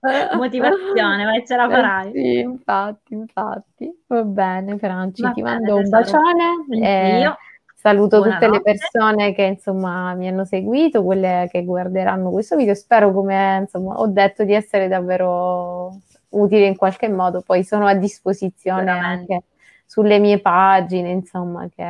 Motivazione, 0.34 1.24
vai, 1.24 1.46
ce 1.46 1.56
la 1.56 1.66
eh, 1.66 1.70
farai. 1.70 2.08
Eh 2.08 2.12
sì, 2.12 2.38
infatti, 2.38 3.14
infatti. 3.14 4.04
Va 4.06 4.22
bene, 4.22 4.78
Franci, 4.78 5.22
Va 5.22 5.32
ti 5.32 5.42
bene, 5.42 5.58
mando 5.58 5.76
un 5.76 5.88
bacione. 5.88 6.66
E 6.70 7.34
saluto 7.74 8.18
Buonanotte. 8.18 8.46
tutte 8.46 8.58
le 8.58 8.62
persone 8.62 9.32
che 9.34 9.42
insomma 9.42 10.14
mi 10.14 10.28
hanno 10.28 10.44
seguito, 10.44 11.02
quelle 11.02 11.48
che 11.50 11.64
guarderanno 11.64 12.30
questo 12.30 12.56
video. 12.56 12.74
Spero, 12.74 13.12
come 13.12 13.58
insomma, 13.60 13.98
ho 13.98 14.06
detto, 14.06 14.44
di 14.44 14.54
essere 14.54 14.88
davvero 14.88 15.98
utile 16.30 16.66
in 16.66 16.76
qualche 16.76 17.08
modo. 17.08 17.42
Poi 17.42 17.62
sono 17.62 17.86
a 17.86 17.94
disposizione 17.94 18.84
Veramente. 18.84 19.32
anche 19.34 19.44
sulle 19.90 20.20
mie 20.20 20.38
pagine, 20.40 21.10
insomma, 21.10 21.68
che 21.68 21.82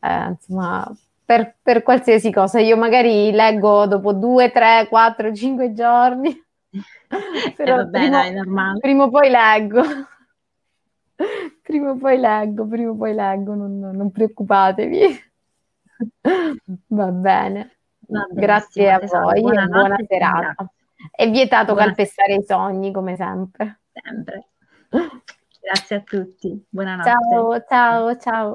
eh, 0.00 0.26
insomma 0.30 0.92
per, 1.24 1.54
per, 1.62 1.84
qualsiasi 1.84 2.32
cosa. 2.32 2.58
Io 2.58 2.76
magari 2.76 3.30
leggo 3.30 3.86
dopo 3.86 4.12
due, 4.12 4.50
tre, 4.50 4.88
quattro, 4.88 5.32
cinque 5.32 5.74
giorni. 5.74 6.36
Però 7.56 7.74
eh, 7.74 7.84
vabbè, 7.84 8.00
prima, 8.00 8.22
dai, 8.22 8.32
normale. 8.34 8.80
prima 8.80 9.04
o 9.04 9.10
poi 9.10 9.30
leggo. 9.30 9.82
prima 11.62 11.90
o 11.90 11.96
poi 11.96 12.18
leggo, 12.18 12.66
prima 12.66 12.90
o 12.90 12.96
poi 12.96 13.14
leggo, 13.14 13.54
non, 13.54 13.78
non 13.78 14.10
preoccupatevi. 14.10 15.30
Va 16.88 17.06
bene. 17.12 17.76
Va 18.08 18.26
Grazie 18.28 18.90
a 18.90 18.98
voi 19.20 19.40
buona, 19.40 19.66
buona 19.66 19.98
serata. 20.04 20.56
È 21.12 21.30
vietato 21.30 21.74
buona 21.74 21.86
calpestare 21.86 22.34
i 22.34 22.42
sogni, 22.42 22.90
come 22.90 23.14
sempre. 23.14 23.82
Sempre. 23.92 24.46
Grazie 25.62 25.96
a 25.96 26.00
tutti. 26.00 26.66
Buonanotte. 26.68 27.10
Ciao, 27.10 27.64
ciao, 27.66 28.16
ciao. 28.18 28.54